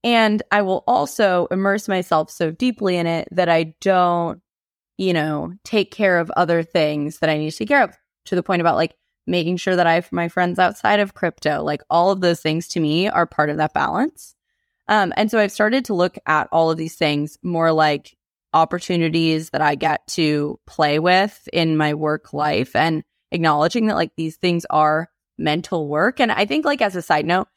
And 0.06 0.40
I 0.52 0.62
will 0.62 0.84
also 0.86 1.48
immerse 1.50 1.88
myself 1.88 2.30
so 2.30 2.52
deeply 2.52 2.96
in 2.96 3.08
it 3.08 3.26
that 3.32 3.48
I 3.48 3.74
don't, 3.80 4.40
you 4.98 5.12
know, 5.12 5.52
take 5.64 5.90
care 5.90 6.20
of 6.20 6.30
other 6.36 6.62
things 6.62 7.18
that 7.18 7.28
I 7.28 7.36
need 7.36 7.50
to 7.50 7.56
take 7.56 7.66
care 7.66 7.82
of 7.82 7.96
to 8.26 8.36
the 8.36 8.42
point 8.44 8.60
about 8.60 8.76
like 8.76 8.94
making 9.26 9.56
sure 9.56 9.74
that 9.74 9.88
I 9.88 9.94
have 9.94 10.12
my 10.12 10.28
friends 10.28 10.60
outside 10.60 11.00
of 11.00 11.14
crypto. 11.14 11.64
Like 11.64 11.82
all 11.90 12.12
of 12.12 12.20
those 12.20 12.40
things 12.40 12.68
to 12.68 12.80
me 12.80 13.08
are 13.08 13.26
part 13.26 13.50
of 13.50 13.56
that 13.56 13.74
balance. 13.74 14.36
Um, 14.86 15.12
and 15.16 15.28
so 15.28 15.40
I've 15.40 15.50
started 15.50 15.84
to 15.86 15.94
look 15.94 16.16
at 16.24 16.48
all 16.52 16.70
of 16.70 16.78
these 16.78 16.94
things 16.94 17.36
more 17.42 17.72
like 17.72 18.16
opportunities 18.52 19.50
that 19.50 19.60
I 19.60 19.74
get 19.74 20.06
to 20.10 20.60
play 20.68 21.00
with 21.00 21.48
in 21.52 21.76
my 21.76 21.94
work 21.94 22.32
life 22.32 22.76
and 22.76 23.02
acknowledging 23.32 23.86
that 23.86 23.96
like 23.96 24.12
these 24.16 24.36
things 24.36 24.64
are 24.70 25.10
mental 25.36 25.88
work. 25.88 26.20
And 26.20 26.30
I 26.30 26.46
think 26.46 26.64
like 26.64 26.80
as 26.80 26.94
a 26.94 27.02
side 27.02 27.26
note, 27.26 27.48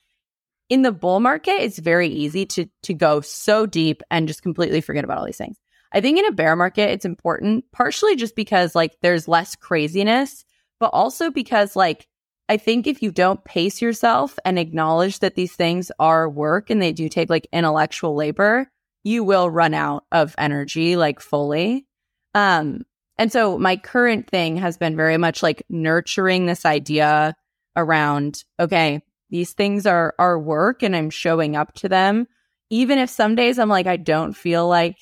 in 0.69 0.83
the 0.83 0.91
bull 0.91 1.19
market, 1.19 1.61
it's 1.61 1.79
very 1.79 2.07
easy 2.07 2.45
to 2.45 2.67
to 2.83 2.93
go 2.93 3.21
so 3.21 3.65
deep 3.65 4.01
and 4.09 4.27
just 4.27 4.43
completely 4.43 4.81
forget 4.81 5.03
about 5.03 5.17
all 5.17 5.25
these 5.25 5.37
things. 5.37 5.57
I 5.91 6.01
think 6.01 6.19
in 6.19 6.25
a 6.25 6.31
bear 6.31 6.55
market, 6.55 6.91
it's 6.91 7.05
important 7.05 7.65
partially 7.71 8.15
just 8.15 8.35
because 8.35 8.75
like 8.75 8.95
there's 9.01 9.27
less 9.27 9.55
craziness, 9.55 10.45
but 10.79 10.91
also 10.93 11.31
because 11.31 11.75
like 11.75 12.07
I 12.47 12.57
think 12.57 12.87
if 12.87 13.01
you 13.01 13.11
don't 13.11 13.43
pace 13.43 13.81
yourself 13.81 14.37
and 14.45 14.57
acknowledge 14.57 15.19
that 15.19 15.35
these 15.35 15.53
things 15.55 15.91
are 15.99 16.29
work 16.29 16.69
and 16.69 16.81
they 16.81 16.93
do 16.93 17.09
take 17.09 17.29
like 17.29 17.47
intellectual 17.51 18.15
labor, 18.15 18.71
you 19.03 19.23
will 19.23 19.49
run 19.49 19.73
out 19.73 20.05
of 20.11 20.35
energy 20.37 20.95
like 20.95 21.19
fully. 21.19 21.87
Um 22.35 22.85
and 23.17 23.31
so 23.31 23.57
my 23.57 23.75
current 23.75 24.29
thing 24.29 24.57
has 24.57 24.77
been 24.77 24.95
very 24.95 25.17
much 25.17 25.43
like 25.43 25.63
nurturing 25.69 26.45
this 26.45 26.65
idea 26.65 27.35
around 27.75 28.43
okay, 28.59 29.01
these 29.29 29.53
things 29.53 29.85
are 29.85 30.13
are 30.19 30.39
work 30.39 30.83
and 30.83 30.95
I'm 30.95 31.09
showing 31.09 31.55
up 31.55 31.73
to 31.75 31.89
them. 31.89 32.27
Even 32.69 32.99
if 32.99 33.09
some 33.09 33.35
days 33.35 33.57
I'm 33.57 33.69
like, 33.69 33.87
I 33.87 33.97
don't 33.97 34.33
feel 34.33 34.67
like 34.67 34.97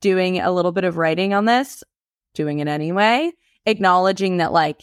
doing 0.00 0.40
a 0.40 0.52
little 0.52 0.72
bit 0.72 0.84
of 0.84 0.96
writing 0.96 1.34
on 1.34 1.44
this, 1.44 1.84
doing 2.34 2.58
it 2.60 2.68
anyway, 2.68 3.32
acknowledging 3.66 4.38
that 4.38 4.52
like 4.52 4.82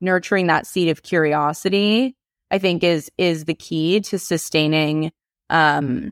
nurturing 0.00 0.46
that 0.46 0.66
seed 0.66 0.88
of 0.88 1.02
curiosity, 1.02 2.16
I 2.50 2.58
think 2.58 2.82
is 2.82 3.10
is 3.18 3.44
the 3.44 3.54
key 3.54 4.00
to 4.00 4.18
sustaining 4.18 5.12
um 5.48 6.10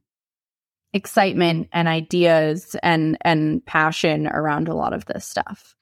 excitement 0.93 1.69
and 1.73 1.87
ideas 1.89 2.77
and 2.83 3.17
and 3.23 3.65
passion 3.65 4.27
around 4.27 4.69
a 4.69 4.75
lot 4.75 4.93
of 4.93 5.07
this 5.07 5.25
stuff. 5.25 5.75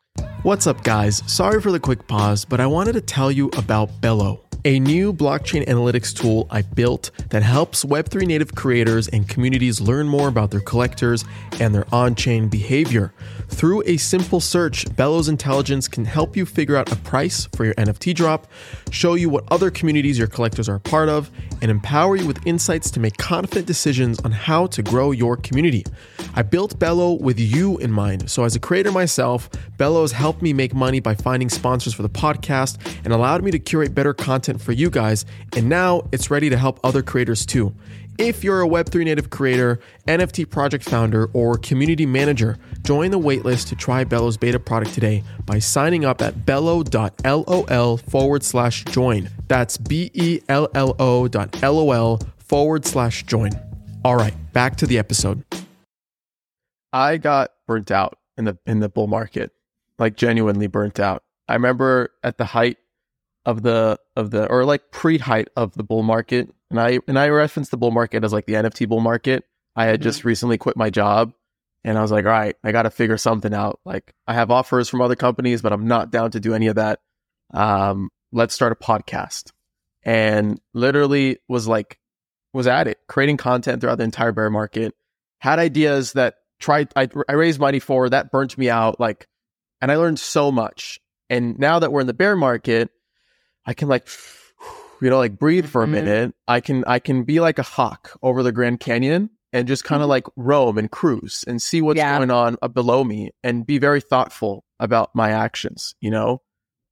What's 0.43 0.67
up 0.67 0.85
guys? 0.85 1.23
Sorry 1.27 1.61
for 1.61 1.73
the 1.73 1.81
quick 1.81 2.07
pause, 2.07 2.45
but 2.45 2.61
I 2.61 2.67
wanted 2.67 2.93
to 2.93 3.01
tell 3.01 3.33
you 3.33 3.49
about 3.57 4.01
Bello 4.01 4.46
a 4.66 4.81
new 4.81 5.12
blockchain 5.12 5.64
analytics 5.68 6.12
tool 6.12 6.48
I 6.50 6.62
built 6.62 7.12
that 7.31 7.44
helps 7.44 7.85
Web3 7.85 8.26
native 8.26 8.57
creators 8.57 9.07
and 9.07 9.29
communities 9.29 9.81
learn 9.81 10.09
more 10.09 10.26
about 10.26 10.50
their 10.50 10.59
collectors 10.59 11.24
and 11.61 11.72
their 11.72 11.87
on 11.94 12.16
chain 12.16 12.48
behavior. 12.48 13.12
Through 13.46 13.85
a 13.87 13.96
simple 13.96 14.40
search, 14.40 14.85
Bellows 14.96 15.29
Intelligence 15.29 15.87
can 15.87 16.05
help 16.05 16.37
you 16.37 16.44
figure 16.44 16.74
out 16.74 16.90
a 16.90 16.96
price 16.96 17.46
for 17.55 17.64
your 17.64 17.74
NFT 17.74 18.12
drop, 18.16 18.48
show 18.90 19.14
you 19.14 19.29
what 19.29 19.44
other 19.52 19.70
communities 19.70 20.18
your 20.18 20.26
collectors 20.26 20.68
are 20.68 20.74
a 20.74 20.81
part 20.81 21.09
of, 21.09 21.31
and 21.62 21.70
empower 21.70 22.16
you 22.16 22.26
with 22.26 22.44
insights 22.44 22.90
to 22.90 22.98
make 22.98 23.16
confident 23.18 23.68
decisions 23.68 24.18
on 24.24 24.33
how 24.33 24.66
to 24.66 24.83
grow 24.83 25.12
your 25.12 25.37
community. 25.37 25.85
I 26.37 26.42
built 26.42 26.79
Bello 26.79 27.14
with 27.14 27.40
you 27.40 27.79
in 27.79 27.90
mind. 27.90 28.31
So, 28.31 28.44
as 28.44 28.55
a 28.55 28.61
creator 28.61 28.92
myself, 28.92 29.49
Bello 29.79 30.03
has 30.03 30.12
helped 30.12 30.42
me 30.42 30.53
make 30.53 30.75
money 30.75 31.01
by 31.01 31.14
finding 31.14 31.49
sponsors 31.49 31.94
for 31.94 32.03
the 32.03 32.11
podcast 32.11 32.79
and 33.05 33.12
allowed 33.12 33.42
me 33.42 33.51
to 33.51 33.59
curate 33.59 33.94
better 33.94 34.12
content 34.12 34.61
for 34.61 34.72
you 34.72 34.90
guys. 34.90 35.25
And 35.57 35.68
now 35.68 36.03
it's 36.12 36.31
ready 36.31 36.51
to 36.51 36.59
help 36.59 36.79
other 36.85 37.03
creators 37.03 37.46
too. 37.46 37.75
If 38.18 38.42
you're 38.42 38.62
a 38.62 38.68
Web3 38.68 39.05
native 39.05 39.29
creator, 39.29 39.79
NFT 40.07 40.49
project 40.49 40.85
founder, 40.85 41.29
or 41.35 41.59
community 41.59 42.07
manager, 42.07 42.57
join 42.83 43.11
the 43.11 43.18
waitlist 43.18 43.68
to 43.68 43.77
try 43.77 44.05
Bello's 44.05 44.38
beta 44.38 44.59
product 44.59 44.94
today 44.94 45.22
by 45.44 45.59
signing 45.59 46.05
up 46.05 46.22
at 46.22 46.46
bello.lol 46.46 47.96
forward 47.99 48.42
slash 48.42 48.85
join. 48.85 49.29
That's 49.49 49.77
B 49.77 50.11
E 50.14 50.40
L 50.49 50.68
L 50.75 50.96
O 50.99 51.29
dot 51.29 51.62
LOL 51.62 52.20
forward 52.38 52.87
slash 52.87 53.25
join. 53.25 53.51
All 54.05 54.16
right, 54.16 54.35
back 54.53 54.77
to 54.77 54.87
the 54.87 54.99
episode. 54.99 55.42
I 56.92 57.16
got 57.16 57.51
burnt 57.66 57.90
out 57.90 58.18
in 58.37 58.44
the 58.44 58.59
in 58.66 58.81
the 58.81 58.88
bull 58.88 59.07
market, 59.07 59.53
like 59.99 60.16
genuinely 60.16 60.66
burnt 60.66 61.01
out. 61.01 61.22
I 61.49 61.55
remember 61.55 62.11
at 62.22 62.38
the 62.38 62.44
height 62.44 62.79
of 63.44 63.62
the 63.62 63.99
of 64.16 64.31
the 64.31 64.46
or 64.49 64.64
like 64.64 64.90
pre-height 64.90 65.49
of 65.57 65.72
the 65.75 65.85
bull 65.85 66.03
market, 66.03 66.53
and 66.70 66.81
I 66.81 66.99
and 67.07 67.18
I 67.18 67.29
referenced 67.29 67.70
the 67.70 67.77
bull 67.77 67.92
market 67.92 68.25
as 68.25 68.33
like 68.33 68.46
the 68.46 68.55
NFT 68.55 68.88
bull 68.88 69.01
market. 69.01 69.44
I 69.75 69.87
had 69.87 70.03
just 70.03 70.20
mm-hmm. 70.20 70.29
recently 70.29 70.59
quit 70.59 70.77
my 70.77 70.90
job, 70.90 71.33
and 71.85 71.96
I 71.96 72.03
was 72.03 72.11
like, 72.11 72.25
all 72.25 72.33
right, 72.33 72.57
I 72.64 72.72
got 72.72 72.83
to 72.83 72.90
figure 72.90 73.18
something 73.18 73.55
out. 73.55 73.81
Like 73.85 74.14
I 74.27 74.35
have 74.35 74.51
offers 74.51 74.88
from 74.88 75.01
other 75.01 75.16
companies, 75.16 75.62
but 75.62 75.72
I'm 75.72 75.87
not 75.87 76.11
down 76.11 76.33
to 76.33 76.40
do 76.40 76.55
any 76.55 76.66
of 76.66 76.77
that. 76.77 77.01
Um, 77.55 78.11
let's 78.33 78.55
start 78.55 78.72
a 78.72 78.77
podcast, 78.77 79.53
and 80.03 80.61
literally 80.75 81.38
was 81.49 81.68
like 81.68 81.99
was 82.53 82.66
at 82.66 82.88
it, 82.88 82.99
creating 83.07 83.37
content 83.37 83.81
throughout 83.81 83.99
the 83.99 84.05
entire 84.05 84.33
bear 84.33 84.51
market. 84.51 84.94
Had 85.38 85.59
ideas 85.59 86.14
that 86.14 86.37
tried 86.59 86.88
I, 86.97 87.09
I 87.29 87.33
raised 87.33 87.61
money 87.61 87.79
for 87.79 88.09
that 88.09 88.31
burnt 88.31 88.57
me 88.57 88.71
out 88.71 88.99
like 89.01 89.27
and 89.81 89.90
i 89.90 89.97
learned 89.97 90.19
so 90.19 90.51
much 90.51 90.99
and 91.29 91.59
now 91.59 91.79
that 91.79 91.92
we're 91.92 92.01
in 92.01 92.07
the 92.07 92.14
bear 92.14 92.37
market 92.37 92.90
i 93.64 93.75
can 93.75 93.88
like 93.88 94.09
you 95.01 95.11
know 95.11 95.19
like 95.19 95.38
breathe 95.38 95.66
for 95.66 95.83
a 95.83 95.85
mm-hmm. 95.85 95.92
minute 95.95 96.35
i 96.49 96.61
can 96.61 96.85
i 96.87 96.99
can 96.99 97.25
be 97.25 97.40
like 97.40 97.59
a 97.59 97.62
hawk 97.62 98.19
over 98.23 98.42
the 98.42 98.53
grand 98.53 98.81
canyon 98.81 99.31
and 99.53 99.69
just 99.69 99.85
kind 99.85 100.03
of 100.03 100.05
mm-hmm. 100.05 100.11
like 100.11 100.27
roam 100.37 100.79
and 100.79 100.90
cruise 100.90 101.45
and 101.47 101.61
see 101.61 101.81
what's 101.81 101.99
yeah. 101.99 102.19
going 102.19 102.31
on 102.31 102.57
below 102.73 103.05
me 103.05 103.31
and 103.42 103.66
be 103.66 103.79
very 103.79 104.01
thoughtful 104.01 104.64
about 104.81 105.11
my 105.14 105.31
actions 105.31 105.95
you 106.01 106.11
know 106.11 106.42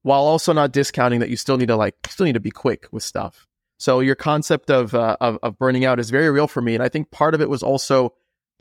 while 0.02 0.24
also 0.24 0.52
not 0.52 0.72
discounting 0.72 1.20
that 1.20 1.30
you 1.30 1.36
still 1.36 1.56
need 1.56 1.68
to 1.68 1.76
like 1.76 1.94
still 2.08 2.26
need 2.26 2.34
to 2.34 2.40
be 2.40 2.50
quick 2.50 2.86
with 2.92 3.02
stuff 3.02 3.46
so 3.76 4.00
your 4.00 4.14
concept 4.14 4.70
of, 4.70 4.94
uh, 4.94 5.16
of 5.20 5.38
of 5.42 5.58
burning 5.58 5.84
out 5.84 5.98
is 5.98 6.10
very 6.10 6.30
real 6.30 6.46
for 6.46 6.60
me 6.60 6.74
and 6.74 6.82
i 6.82 6.88
think 6.88 7.10
part 7.10 7.34
of 7.34 7.40
it 7.40 7.48
was 7.48 7.62
also 7.62 8.12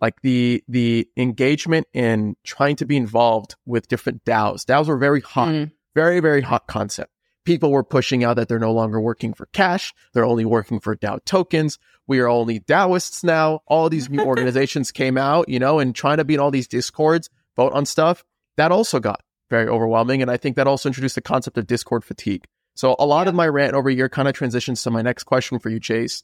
like 0.04 0.22
the 0.22 0.62
the 0.68 1.08
engagement 1.16 1.88
in 1.94 2.36
trying 2.44 2.76
to 2.76 2.86
be 2.86 2.98
involved 2.98 3.56
with 3.66 3.88
different 3.88 4.26
DAOs. 4.26 4.66
DAOs 4.66 4.88
were 4.88 4.98
very 4.98 5.22
hot, 5.22 5.48
mm. 5.48 5.72
very 5.96 6.20
very 6.20 6.42
hot 6.42 6.68
concept. 6.68 7.10
People 7.46 7.72
were 7.72 7.86
pushing 7.86 8.22
out 8.22 8.36
that 8.36 8.50
they're 8.50 8.60
no 8.60 8.74
longer 8.74 9.00
working 9.00 9.34
for 9.34 9.46
cash; 9.54 9.94
they're 10.14 10.26
only 10.26 10.44
working 10.44 10.82
for 10.82 10.94
DAO 10.94 11.24
tokens. 11.24 11.80
We 12.06 12.20
are 12.20 12.28
only 12.28 12.60
DAOists 12.60 13.24
now. 13.24 13.62
All 13.66 13.90
these 13.90 14.10
new 14.10 14.22
organizations 14.32 14.92
came 14.92 15.18
out, 15.18 15.48
you 15.48 15.58
know, 15.58 15.80
and 15.80 15.96
trying 15.96 16.18
to 16.18 16.26
be 16.26 16.34
in 16.34 16.42
all 16.42 16.52
these 16.52 16.68
discords, 16.68 17.30
vote 17.56 17.72
on 17.72 17.86
stuff. 17.86 18.26
That 18.58 18.74
also 18.74 19.00
got 19.00 19.22
very 19.50 19.70
overwhelming, 19.70 20.22
and 20.22 20.30
I 20.30 20.36
think 20.36 20.58
that 20.58 20.68
also 20.68 20.90
introduced 20.90 21.16
the 21.16 21.22
concept 21.22 21.58
of 21.58 21.66
Discord 21.66 22.04
fatigue. 22.04 22.44
So 22.76 22.98
a 23.00 23.06
lot 23.06 23.28
yeah. 23.28 23.30
of 23.30 23.36
my 23.36 23.48
rant 23.48 23.74
over 23.74 23.90
here 23.90 24.10
kind 24.10 24.28
of 24.28 24.36
transitions 24.36 24.82
to 24.84 24.92
my 24.92 25.02
next 25.02 25.24
question 25.24 25.60
for 25.60 25.70
you, 25.70 25.80
Chase. 25.80 26.24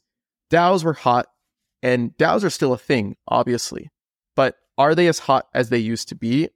DAOs 0.50 0.84
were 0.84 0.92
hot 0.92 1.28
and 1.82 2.16
DAOs 2.16 2.44
are 2.44 2.50
still 2.50 2.72
a 2.72 2.78
thing, 2.78 3.16
obviously, 3.28 3.90
but 4.36 4.56
are 4.78 4.94
they 4.94 5.08
as 5.08 5.18
hot 5.18 5.46
as 5.54 5.68
they 5.68 5.78
used 5.78 6.08
to 6.08 6.14
be? 6.14 6.48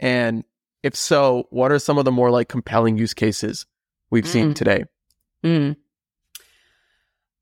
And 0.00 0.44
if 0.82 0.96
so, 0.96 1.46
what 1.50 1.70
are 1.70 1.78
some 1.78 1.98
of 1.98 2.04
the 2.04 2.12
more 2.12 2.30
like 2.30 2.48
compelling 2.48 2.98
use 2.98 3.14
cases 3.14 3.66
we've 4.10 4.24
mm. 4.24 4.28
seen 4.28 4.54
today? 4.54 4.84
Mm. 5.44 5.76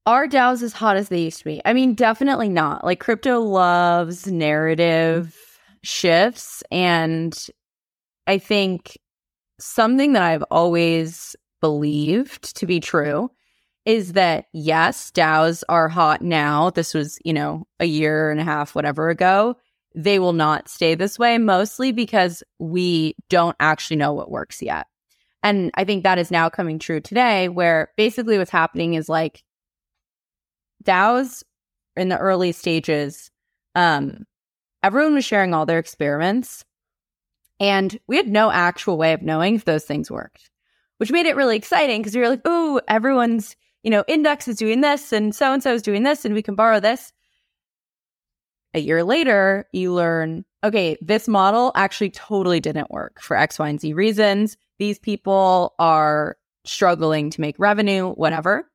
Are 0.07 0.27
DAOs 0.27 0.63
as 0.63 0.73
hot 0.73 0.97
as 0.97 1.09
they 1.09 1.21
used 1.21 1.39
to 1.39 1.45
be? 1.45 1.61
I 1.65 1.73
mean, 1.73 1.95
definitely 1.95 2.49
not. 2.49 2.85
Like 2.85 3.01
crypto 3.01 3.41
loves 3.41 4.27
narrative 4.27 5.37
shifts. 5.83 6.63
And 6.71 7.39
I 8.27 8.39
think 8.39 8.99
something 9.59 10.15
that 10.15 10.23
I've 10.23 10.45
always 10.51 11.37
believed 11.61 12.57
to 12.57 12.67
be 12.67 12.81
true 12.81 13.31
is 13.85 14.13
that 14.13 14.47
yes, 14.53 15.11
DAOs 15.11 15.63
are 15.69 15.89
hot 15.89 16.23
now. 16.23 16.71
This 16.71 16.95
was, 16.95 17.19
you 17.25 17.33
know, 17.33 17.67
a 17.79 17.85
year 17.85 18.31
and 18.31 18.41
a 18.41 18.45
half, 18.45 18.75
whatever 18.75 19.09
ago. 19.09 19.57
They 19.95 20.19
will 20.19 20.33
not 20.33 20.69
stay 20.69 20.95
this 20.95 21.19
way, 21.19 21.39
mostly 21.39 21.91
because 21.91 22.43
we 22.59 23.17
don't 23.29 23.57
actually 23.59 23.97
know 23.97 24.13
what 24.13 24.31
works 24.31 24.63
yet. 24.63 24.87
And 25.43 25.71
I 25.75 25.85
think 25.85 26.05
that 26.05 26.19
is 26.19 26.31
now 26.31 26.49
coming 26.49 26.79
true 26.79 27.01
today, 27.01 27.49
where 27.49 27.91
basically 27.97 28.39
what's 28.39 28.51
happening 28.51 28.95
is 28.95 29.09
like 29.09 29.43
DAOs 30.85 31.43
in 31.97 32.09
the 32.09 32.19
early 32.19 32.53
stages, 32.53 33.31
um, 33.75 34.27
everyone 34.83 35.15
was 35.15 35.25
sharing 35.25 35.55
all 35.55 35.67
their 35.67 35.79
experiments. 35.79 36.65
And 37.59 37.99
we 38.07 38.17
had 38.17 38.29
no 38.29 38.51
actual 38.51 38.97
way 38.97 39.13
of 39.13 39.23
knowing 39.23 39.57
if 39.57 39.65
those 39.65 39.85
things 39.85 40.11
worked, 40.11 40.51
which 40.99 41.11
made 41.11 41.27
it 41.27 41.37
really 41.37 41.57
exciting 41.57 42.01
because 42.01 42.15
we 42.15 42.23
were 42.23 42.31
like, 42.31 42.43
oh, 42.45 42.81
everyone's 42.89 43.57
you 43.83 43.91
know, 43.91 44.05
index 44.09 44.49
is 44.49 44.57
doing 44.57 44.81
this 44.81 45.13
and 45.13 45.35
so 45.35 45.53
and 45.53 45.63
so 45.63 45.75
is 45.75 45.83
doing 45.83 46.03
this 46.03 46.25
and 46.25 46.35
we 46.35 46.43
can 46.43 46.55
borrow 46.55 46.81
this. 46.81 47.13
a 48.75 48.81
year 48.81 49.03
later, 49.03 49.67
you 49.73 49.93
learn, 49.93 50.45
okay, 50.63 50.97
this 51.01 51.27
model 51.27 51.73
actually 51.75 52.11
totally 52.11 52.61
didn't 52.61 52.91
work 52.91 53.21
for 53.21 53.37
X, 53.37 53.59
Y, 53.59 53.69
and 53.69 53.81
Z 53.81 53.93
reasons. 53.95 54.57
These 54.79 54.99
people 54.99 55.75
are 55.79 56.37
struggling 56.65 57.31
to 57.31 57.41
make 57.41 57.57
revenue, 57.59 58.11
whatever. 58.13 58.71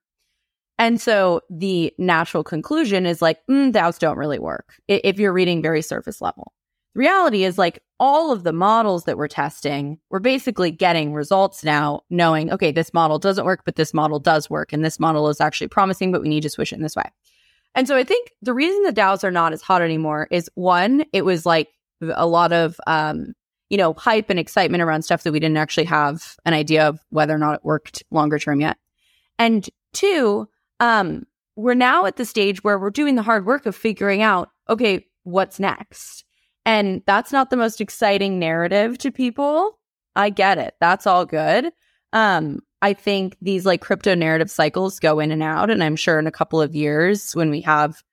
And 0.78 1.00
so 1.00 1.42
the 1.50 1.94
natural 1.98 2.44
conclusion 2.44 3.06
is 3.06 3.22
like, 3.22 3.40
mm, 3.50 3.72
DAOs 3.72 3.98
don't 4.00 4.18
really 4.18 4.40
work 4.40 4.74
if 4.88 5.18
you're 5.20 5.32
reading 5.32 5.62
very 5.62 5.82
surface 5.82 6.20
level. 6.20 6.52
The 6.96 7.00
reality 7.00 7.44
is 7.44 7.58
like 7.58 7.84
all 8.00 8.32
of 8.32 8.44
the 8.44 8.54
models 8.54 9.04
that 9.04 9.18
we're 9.18 9.28
testing, 9.28 10.00
we're 10.10 10.20
basically 10.20 10.72
getting 10.72 11.14
results 11.14 11.64
now, 11.64 12.02
knowing, 12.10 12.52
okay, 12.52 12.72
this 12.72 12.94
model 12.94 13.20
doesn't 13.20 13.46
work, 13.46 13.62
but 13.66 13.76
this 13.76 13.94
model 13.94 14.20
does 14.20 14.50
work. 14.50 14.72
And 14.72 14.84
this 14.84 15.00
model 15.00 15.28
is 15.30 15.42
actually 15.42 15.68
promising, 15.68 16.12
but 16.12 16.22
we 16.22 16.30
need 16.30 16.44
to 16.44 16.50
switch 16.50 16.72
it 16.72 16.78
in 16.78 16.82
this 16.82 16.96
way. 16.96 17.10
And 17.76 17.88
so 17.88 17.98
I 17.98 18.06
think 18.06 18.32
the 18.42 18.54
reason 18.54 18.84
the 18.84 18.94
DAOs 18.94 19.24
are 19.26 19.32
not 19.32 19.52
as 19.52 19.62
hot 19.62 19.82
anymore 19.82 20.28
is 20.32 20.50
one, 20.56 21.04
it 21.12 21.24
was 21.24 21.46
like 21.46 21.68
a 22.02 22.26
lot 22.26 22.54
of, 22.54 22.80
um, 22.88 23.34
you 23.70 23.78
know, 23.78 23.94
hype 23.94 24.30
and 24.30 24.40
excitement 24.40 24.82
around 24.82 25.02
stuff 25.02 25.24
that 25.24 25.34
we 25.34 25.40
didn't 25.40 25.58
actually 25.58 25.86
have 25.86 26.38
an 26.46 26.54
idea 26.54 26.88
of 26.88 27.00
whether 27.10 27.36
or 27.36 27.40
not 27.40 27.56
it 27.56 27.66
worked 27.66 28.04
longer 28.12 28.40
term 28.40 28.62
yet. 28.62 28.78
And 29.38 29.70
two, 29.94 30.48
um, 30.80 31.26
we're 31.58 31.74
now 31.74 32.06
at 32.06 32.16
the 32.16 32.26
stage 32.26 32.64
where 32.64 32.80
we're 32.80 32.90
doing 32.90 33.16
the 33.16 33.24
hard 33.24 33.46
work 33.46 33.66
of 33.66 33.76
figuring 33.76 34.22
out, 34.22 34.50
okay, 34.70 35.08
what's 35.24 35.60
next? 35.60 36.25
And 36.66 37.04
that's 37.06 37.32
not 37.32 37.50
the 37.50 37.58
most 37.58 37.80
exciting 37.80 38.40
narrative 38.40 38.98
to 39.00 39.12
people. 39.12 39.80
I 40.16 40.30
get 40.30 40.58
it. 40.58 40.76
That's 40.80 41.06
all 41.06 41.26
good. 41.26 41.72
Um, 42.14 42.62
I 42.82 42.94
think 42.94 43.38
these 43.42 43.66
like 43.66 43.82
crypto 43.82 44.16
narrative 44.16 44.50
cycles 44.50 45.00
go 45.00 45.20
in 45.20 45.32
and 45.32 45.44
out. 45.44 45.70
And 45.70 45.84
I'm 45.84 45.96
sure 45.96 46.20
in 46.20 46.28
a 46.28 46.32
couple 46.32 46.62
of 46.62 46.76
years, 46.76 47.34
when 47.34 47.50
we 47.50 47.62
have 47.62 48.04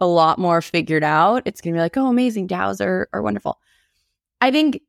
a 0.00 0.06
lot 0.06 0.38
more 0.38 0.62
figured 0.62 1.04
out, 1.04 1.42
it's 1.44 1.60
going 1.60 1.74
to 1.74 1.78
be 1.78 1.82
like, 1.82 1.96
oh, 1.96 2.06
amazing. 2.08 2.48
DAOs 2.48 2.84
are, 2.84 3.08
are 3.12 3.22
wonderful. 3.22 3.58
I 4.40 4.50
think 4.50 4.80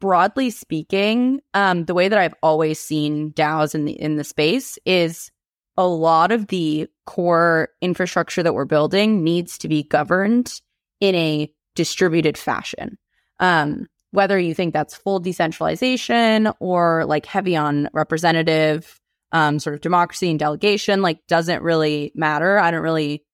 broadly 0.00 0.50
speaking, 0.50 1.40
um, 1.54 1.84
the 1.84 1.94
way 1.94 2.08
that 2.08 2.18
I've 2.18 2.34
always 2.42 2.80
seen 2.80 3.32
DAOs 3.32 3.74
in 3.74 3.84
the 3.84 3.92
in 3.92 4.16
the 4.16 4.24
space 4.24 4.78
is 4.84 5.30
a 5.76 5.86
lot 5.86 6.32
of 6.32 6.46
the 6.48 6.88
core 7.04 7.68
infrastructure 7.82 8.42
that 8.42 8.54
we're 8.54 8.64
building 8.64 9.22
needs 9.22 9.58
to 9.58 9.68
be 9.68 9.82
governed 9.82 10.60
in 11.00 11.14
a 11.14 11.52
distributed 11.76 12.36
fashion. 12.36 12.98
Um, 13.38 13.86
whether 14.10 14.38
you 14.38 14.54
think 14.54 14.72
that's 14.72 14.96
full 14.96 15.20
decentralization 15.20 16.48
or 16.58 17.04
like 17.04 17.26
heavy 17.26 17.54
on 17.54 17.88
representative 17.92 18.98
um, 19.32 19.58
sort 19.58 19.74
of 19.74 19.82
democracy 19.82 20.30
and 20.30 20.38
delegation, 20.38 21.02
like 21.02 21.24
doesn't 21.28 21.62
really 21.62 22.12
matter. 22.14 22.58
I 22.58 22.70
don't 22.70 22.82
really 22.82 23.24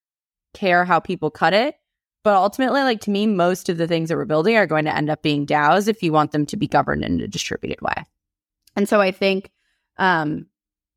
care 0.54 0.84
how 0.84 0.98
people 0.98 1.30
cut 1.30 1.54
it. 1.54 1.76
But 2.24 2.36
ultimately, 2.36 2.82
like 2.82 3.00
to 3.02 3.10
me, 3.10 3.26
most 3.26 3.68
of 3.68 3.78
the 3.78 3.88
things 3.88 4.08
that 4.08 4.16
we're 4.16 4.24
building 4.24 4.56
are 4.56 4.66
going 4.66 4.84
to 4.84 4.96
end 4.96 5.10
up 5.10 5.22
being 5.22 5.46
DAOs 5.46 5.88
if 5.88 6.02
you 6.02 6.12
want 6.12 6.32
them 6.32 6.46
to 6.46 6.56
be 6.56 6.68
governed 6.68 7.04
in 7.04 7.20
a 7.20 7.28
distributed 7.28 7.80
way. 7.80 8.04
And 8.76 8.88
so 8.88 9.00
I 9.00 9.10
think 9.10 9.50
um, 9.98 10.46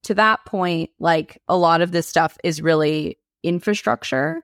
to 0.03 0.13
that 0.15 0.45
point, 0.45 0.91
like 0.99 1.41
a 1.47 1.57
lot 1.57 1.81
of 1.81 1.91
this 1.91 2.07
stuff 2.07 2.37
is 2.43 2.61
really 2.61 3.19
infrastructure 3.43 4.43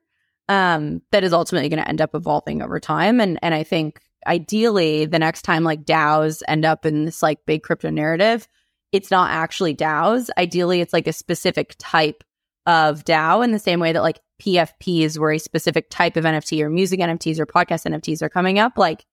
um, 0.52 1.02
that 1.12 1.24
is 1.24 1.32
ultimately 1.32 1.70
going 1.70 1.82
to 1.82 1.88
end 1.88 2.02
up 2.02 2.14
evolving 2.14 2.62
over 2.62 2.78
time. 2.78 3.22
And 3.22 3.40
and 3.42 3.56
I 3.56 3.64
think 3.64 4.02
ideally 4.28 5.06
the 5.06 5.18
next 5.18 5.44
time 5.44 5.64
like 5.64 5.86
DAOs 5.86 6.44
end 6.46 6.66
up 6.66 6.86
in 6.86 7.06
this 7.06 7.24
like 7.24 7.46
big 7.46 7.64
crypto 7.64 7.90
narrative, 7.90 8.50
it's 8.92 9.10
not 9.10 9.32
actually 9.32 9.74
DAOs. 9.74 10.30
Ideally, 10.38 10.82
it's 10.82 10.92
like 10.92 11.08
a 11.08 11.14
specific 11.14 11.76
type 11.80 12.26
of 12.66 13.06
DAO 13.06 13.46
in 13.46 13.54
the 13.54 13.60
same 13.60 13.80
way 13.80 13.94
that 13.94 14.02
like 14.02 14.20
PFPs 14.42 15.18
were 15.18 15.32
a 15.32 15.40
specific 15.40 15.90
type 15.90 16.18
of 16.18 16.26
NFT 16.26 16.62
or 16.62 16.70
music 16.70 17.00
NFTs 17.00 17.40
or 17.40 17.46
podcast 17.46 17.90
NFTs 17.90 18.22
are 18.22 18.30
coming 18.30 18.60
up. 18.60 18.78
Like, 18.78 19.06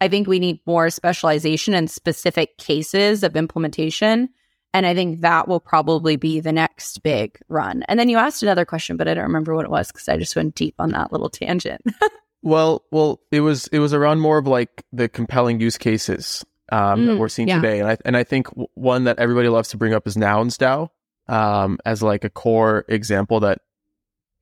I 0.00 0.08
think 0.08 0.26
we 0.26 0.38
need 0.38 0.60
more 0.66 0.88
specialization 0.88 1.74
and 1.74 1.90
specific 1.90 2.56
cases 2.56 3.22
of 3.22 3.36
implementation 3.36 4.30
and 4.72 4.86
I 4.86 4.94
think 4.94 5.22
that 5.22 5.48
will 5.48 5.60
probably 5.60 6.16
be 6.16 6.40
the 6.40 6.52
next 6.52 7.02
big 7.02 7.38
run. 7.48 7.82
And 7.88 7.98
then 7.98 8.08
you 8.08 8.18
asked 8.18 8.42
another 8.42 8.64
question, 8.64 8.96
but 8.96 9.08
I 9.08 9.14
don't 9.14 9.24
remember 9.24 9.54
what 9.54 9.64
it 9.64 9.70
was 9.70 9.90
because 9.90 10.08
I 10.08 10.16
just 10.16 10.36
went 10.36 10.54
deep 10.54 10.74
on 10.78 10.90
that 10.90 11.12
little 11.12 11.28
tangent. 11.28 11.82
well, 12.42 12.84
well, 12.90 13.20
it 13.32 13.40
was 13.40 13.66
it 13.68 13.80
was 13.80 13.92
around 13.92 14.20
more 14.20 14.38
of 14.38 14.46
like 14.46 14.84
the 14.92 15.08
compelling 15.08 15.60
use 15.60 15.76
cases 15.76 16.44
um, 16.70 17.00
mm, 17.00 17.06
that 17.06 17.16
we're 17.16 17.28
seeing 17.28 17.48
yeah. 17.48 17.56
today, 17.56 17.80
and 17.80 17.88
I 17.88 17.96
and 18.04 18.16
I 18.16 18.24
think 18.24 18.48
one 18.74 19.04
that 19.04 19.18
everybody 19.18 19.48
loves 19.48 19.70
to 19.70 19.76
bring 19.76 19.92
up 19.92 20.06
is 20.06 20.16
Nouns 20.16 20.56
DAO 20.56 20.88
um, 21.28 21.78
as 21.84 22.02
like 22.02 22.24
a 22.24 22.30
core 22.30 22.84
example 22.88 23.40
that 23.40 23.58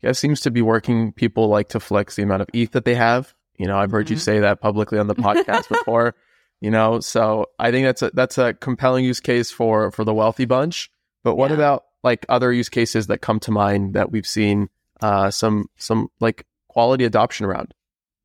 yeah, 0.02 0.12
seems 0.12 0.40
to 0.42 0.50
be 0.50 0.62
working. 0.62 1.12
People 1.12 1.48
like 1.48 1.70
to 1.70 1.80
flex 1.80 2.16
the 2.16 2.22
amount 2.22 2.42
of 2.42 2.48
ETH 2.52 2.72
that 2.72 2.84
they 2.84 2.94
have. 2.94 3.34
You 3.56 3.66
know, 3.66 3.78
I've 3.78 3.90
heard 3.90 4.06
mm-hmm. 4.06 4.14
you 4.14 4.20
say 4.20 4.40
that 4.40 4.60
publicly 4.60 4.98
on 4.98 5.06
the 5.06 5.14
podcast 5.14 5.68
before 5.70 6.14
you 6.60 6.70
know? 6.70 7.00
So 7.00 7.46
i 7.58 7.70
think 7.70 7.86
that's 7.86 8.02
a 8.02 8.10
that's 8.14 8.38
a 8.38 8.54
compelling 8.54 9.04
use 9.04 9.20
case 9.20 9.50
for 9.50 9.90
for 9.92 10.04
the 10.04 10.14
wealthy 10.14 10.44
bunch. 10.44 10.90
But 11.24 11.36
what 11.36 11.50
yeah. 11.50 11.56
about 11.56 11.84
like 12.02 12.24
other 12.28 12.52
use 12.52 12.68
cases 12.68 13.08
that 13.08 13.18
come 13.18 13.40
to 13.40 13.50
mind 13.50 13.94
that 13.94 14.10
we've 14.12 14.26
seen 14.26 14.68
uh 15.00 15.30
some 15.30 15.68
some 15.76 16.08
like 16.20 16.46
quality 16.68 17.04
adoption 17.04 17.46
around? 17.46 17.74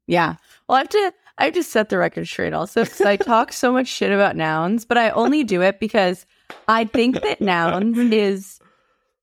Yeah. 0.08 0.36
Well 0.68 0.78
i 0.78 0.80
have 0.80 0.90
to 0.90 1.14
i 1.38 1.46
have 1.46 1.54
to 1.54 1.64
set 1.64 1.90
the 1.90 1.98
record 1.98 2.28
straight 2.28 2.54
also 2.54 2.84
because 2.84 3.02
i 3.02 3.16
talk 3.18 3.52
so 3.54 3.72
much 3.72 3.88
shit 3.88 4.12
about 4.12 4.36
nouns 4.36 4.86
but 4.86 4.98
i 4.98 5.10
only 5.12 5.44
do 5.44 5.62
it 5.62 5.80
because 5.80 6.26
i 6.68 6.86
think 6.86 7.22
that 7.22 7.42
nouns 7.42 7.98
is 7.98 8.60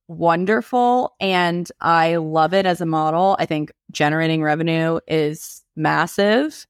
wonderful 0.08 1.14
and 1.20 1.70
i 1.80 2.16
love 2.16 2.52
it 2.52 2.66
as 2.66 2.80
a 2.80 2.86
model. 2.86 3.36
I 3.38 3.46
think 3.46 3.70
generating 3.92 4.42
revenue 4.42 4.98
is 5.06 5.62
massive 5.76 6.66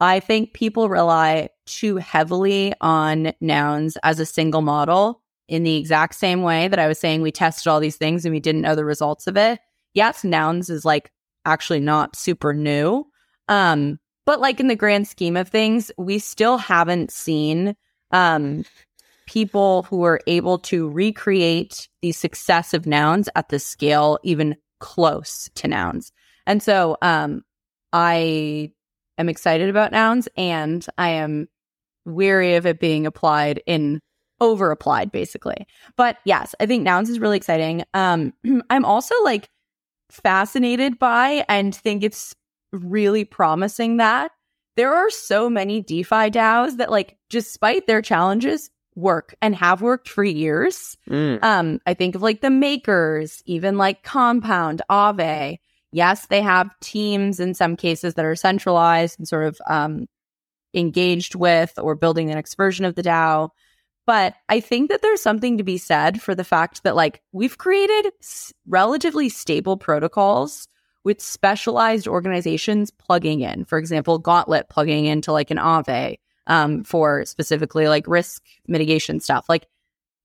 I 0.00 0.20
think 0.20 0.52
people 0.52 0.88
rely 0.88 1.50
too 1.66 1.96
heavily 1.96 2.74
on 2.80 3.32
nouns 3.40 3.96
as 4.02 4.18
a 4.18 4.26
single 4.26 4.62
model 4.62 5.22
in 5.48 5.62
the 5.62 5.76
exact 5.76 6.14
same 6.14 6.42
way 6.42 6.68
that 6.68 6.78
I 6.78 6.88
was 6.88 6.98
saying 6.98 7.22
we 7.22 7.32
tested 7.32 7.68
all 7.68 7.80
these 7.80 7.96
things 7.96 8.24
and 8.24 8.32
we 8.32 8.40
didn't 8.40 8.62
know 8.62 8.74
the 8.74 8.84
results 8.84 9.26
of 9.26 9.36
it. 9.36 9.60
Yes, 9.92 10.24
nouns 10.24 10.70
is 10.70 10.84
like 10.84 11.10
actually 11.44 11.80
not 11.80 12.16
super 12.16 12.52
new. 12.52 13.06
Um, 13.48 13.98
but 14.26 14.40
like 14.40 14.58
in 14.58 14.68
the 14.68 14.76
grand 14.76 15.06
scheme 15.06 15.36
of 15.36 15.48
things, 15.48 15.92
we 15.98 16.18
still 16.18 16.58
haven't 16.58 17.10
seen 17.10 17.76
um 18.10 18.64
people 19.26 19.84
who 19.84 20.04
are 20.04 20.20
able 20.26 20.58
to 20.58 20.88
recreate 20.90 21.88
the 22.02 22.12
success 22.12 22.74
of 22.74 22.86
nouns 22.86 23.28
at 23.34 23.48
the 23.48 23.58
scale 23.58 24.18
even 24.22 24.56
close 24.80 25.48
to 25.54 25.68
nouns. 25.68 26.12
And 26.46 26.62
so 26.62 26.96
um 27.02 27.42
I 27.92 28.72
am 29.18 29.28
excited 29.28 29.68
about 29.68 29.92
nouns 29.92 30.28
and 30.36 30.86
I 30.98 31.10
am 31.10 31.48
weary 32.04 32.56
of 32.56 32.66
it 32.66 32.80
being 32.80 33.06
applied 33.06 33.62
in 33.66 34.00
over 34.40 34.70
applied 34.70 35.12
basically. 35.12 35.66
But 35.96 36.18
yes, 36.24 36.54
I 36.60 36.66
think 36.66 36.82
nouns 36.82 37.08
is 37.08 37.20
really 37.20 37.36
exciting. 37.36 37.84
Um 37.94 38.32
I'm 38.70 38.84
also 38.84 39.14
like 39.22 39.48
fascinated 40.10 40.98
by 40.98 41.44
and 41.48 41.74
think 41.74 42.04
it's 42.04 42.34
really 42.72 43.24
promising 43.24 43.98
that 43.98 44.32
there 44.76 44.92
are 44.92 45.10
so 45.10 45.48
many 45.48 45.80
DeFi 45.80 46.30
DAOs 46.30 46.78
that 46.78 46.90
like 46.90 47.16
despite 47.30 47.86
their 47.86 48.02
challenges 48.02 48.70
work 48.96 49.34
and 49.40 49.54
have 49.54 49.82
worked 49.82 50.08
for 50.08 50.24
years. 50.24 50.96
Mm. 51.08 51.42
Um 51.42 51.80
I 51.86 51.94
think 51.94 52.14
of 52.14 52.22
like 52.22 52.40
the 52.40 52.50
makers, 52.50 53.42
even 53.46 53.78
like 53.78 54.02
Compound, 54.02 54.82
Aave, 54.90 55.58
Yes, 55.94 56.26
they 56.26 56.42
have 56.42 56.70
teams 56.80 57.38
in 57.38 57.54
some 57.54 57.76
cases 57.76 58.14
that 58.14 58.24
are 58.24 58.34
centralized 58.34 59.16
and 59.20 59.28
sort 59.28 59.46
of 59.46 59.58
um, 59.68 60.06
engaged 60.74 61.36
with 61.36 61.72
or 61.78 61.94
building 61.94 62.26
the 62.26 62.34
next 62.34 62.56
version 62.56 62.84
of 62.84 62.96
the 62.96 63.02
DAO. 63.02 63.50
But 64.04 64.34
I 64.48 64.58
think 64.58 64.90
that 64.90 65.02
there's 65.02 65.22
something 65.22 65.56
to 65.56 65.64
be 65.64 65.78
said 65.78 66.20
for 66.20 66.34
the 66.34 66.42
fact 66.42 66.82
that, 66.82 66.96
like, 66.96 67.22
we've 67.32 67.58
created 67.58 68.12
s- 68.20 68.52
relatively 68.66 69.28
stable 69.28 69.76
protocols 69.76 70.66
with 71.04 71.20
specialized 71.20 72.08
organizations 72.08 72.90
plugging 72.90 73.42
in. 73.42 73.64
For 73.64 73.78
example, 73.78 74.18
Gauntlet 74.18 74.68
plugging 74.68 75.06
into 75.06 75.30
like 75.32 75.52
an 75.52 75.58
Aave 75.58 76.16
um, 76.48 76.82
for 76.82 77.24
specifically 77.24 77.86
like 77.86 78.08
risk 78.08 78.42
mitigation 78.66 79.20
stuff. 79.20 79.46
Like 79.48 79.68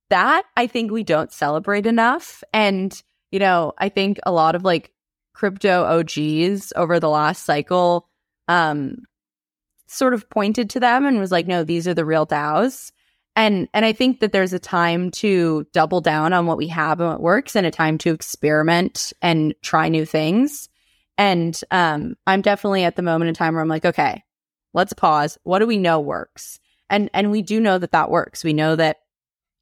that, 0.09 0.43
I 0.57 0.67
think 0.67 0.91
we 0.91 1.03
don't 1.03 1.31
celebrate 1.31 1.85
enough. 1.85 2.43
And, 2.53 3.01
you 3.31 3.39
know, 3.39 3.73
I 3.77 3.89
think 3.89 4.19
a 4.25 4.31
lot 4.31 4.55
of 4.55 4.63
like 4.63 4.91
crypto 5.39 5.85
OGs 5.85 6.73
over 6.75 6.99
the 6.99 7.07
last 7.07 7.45
cycle 7.45 8.09
um, 8.49 8.97
sort 9.87 10.13
of 10.13 10.29
pointed 10.29 10.69
to 10.71 10.81
them 10.81 11.05
and 11.05 11.17
was 11.17 11.31
like, 11.31 11.47
no, 11.47 11.63
these 11.63 11.87
are 11.87 11.93
the 11.93 12.03
real 12.03 12.27
DAOs. 12.27 12.91
And 13.37 13.69
and 13.73 13.85
I 13.85 13.93
think 13.93 14.19
that 14.19 14.33
there's 14.33 14.51
a 14.51 14.59
time 14.59 15.11
to 15.11 15.65
double 15.71 16.01
down 16.01 16.33
on 16.33 16.45
what 16.45 16.57
we 16.57 16.67
have 16.67 16.99
and 16.99 17.09
what 17.09 17.21
works 17.21 17.55
and 17.55 17.65
a 17.65 17.71
time 17.71 17.97
to 17.99 18.11
experiment 18.11 19.13
and 19.21 19.55
try 19.61 19.87
new 19.87 20.05
things. 20.05 20.67
And 21.17 21.57
um, 21.71 22.15
I'm 22.27 22.41
definitely 22.41 22.83
at 22.83 22.97
the 22.97 23.01
moment 23.01 23.29
in 23.29 23.33
time 23.33 23.53
where 23.53 23.61
I'm 23.61 23.69
like, 23.69 23.85
okay, 23.85 24.23
let's 24.73 24.91
pause. 24.91 25.37
What 25.43 25.59
do 25.59 25.67
we 25.67 25.77
know 25.77 26.01
works? 26.01 26.59
And 26.89 27.09
and 27.13 27.31
we 27.31 27.43
do 27.43 27.61
know 27.61 27.77
that 27.77 27.91
that 27.91 28.11
works. 28.11 28.43
We 28.43 28.51
know 28.51 28.75
that 28.75 28.97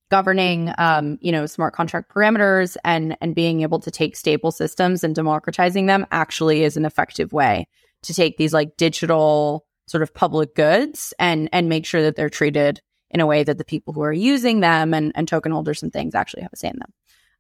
governing 0.10 0.74
um, 0.78 1.18
you 1.22 1.32
know 1.32 1.46
smart 1.46 1.74
contract 1.74 2.14
parameters 2.14 2.78
and 2.84 3.18
and 3.22 3.36
being 3.36 3.62
able 3.62 3.80
to 3.80 3.92
take 3.92 4.16
stable 4.16 4.52
systems 4.52 5.04
and 5.04 5.16
democratizing 5.16 5.86
them 5.86 6.06
actually 6.12 6.64
is 6.64 6.78
an 6.78 6.86
effective 6.86 7.34
way 7.34 7.68
to 8.04 8.14
take 8.14 8.38
these 8.38 8.54
like 8.54 8.78
digital 8.78 9.66
sort 9.88 10.04
of 10.04 10.14
public 10.14 10.56
goods 10.56 11.14
and 11.20 11.50
and 11.52 11.70
make 11.70 11.86
sure 11.86 12.02
that 12.02 12.16
they're 12.16 12.30
treated 12.30 12.82
in 13.10 13.20
a 13.20 13.26
way 13.26 13.44
that 13.44 13.58
the 13.58 13.66
people 13.66 13.94
who 13.94 14.02
are 14.02 14.14
using 14.14 14.60
them 14.60 14.94
and, 14.94 15.12
and 15.16 15.28
token 15.28 15.52
holders 15.52 15.82
and 15.82 15.94
things 15.94 16.14
actually 16.14 16.44
have 16.44 16.52
a 16.54 16.58
say 16.58 16.68
in 16.68 16.78
them. 16.78 16.94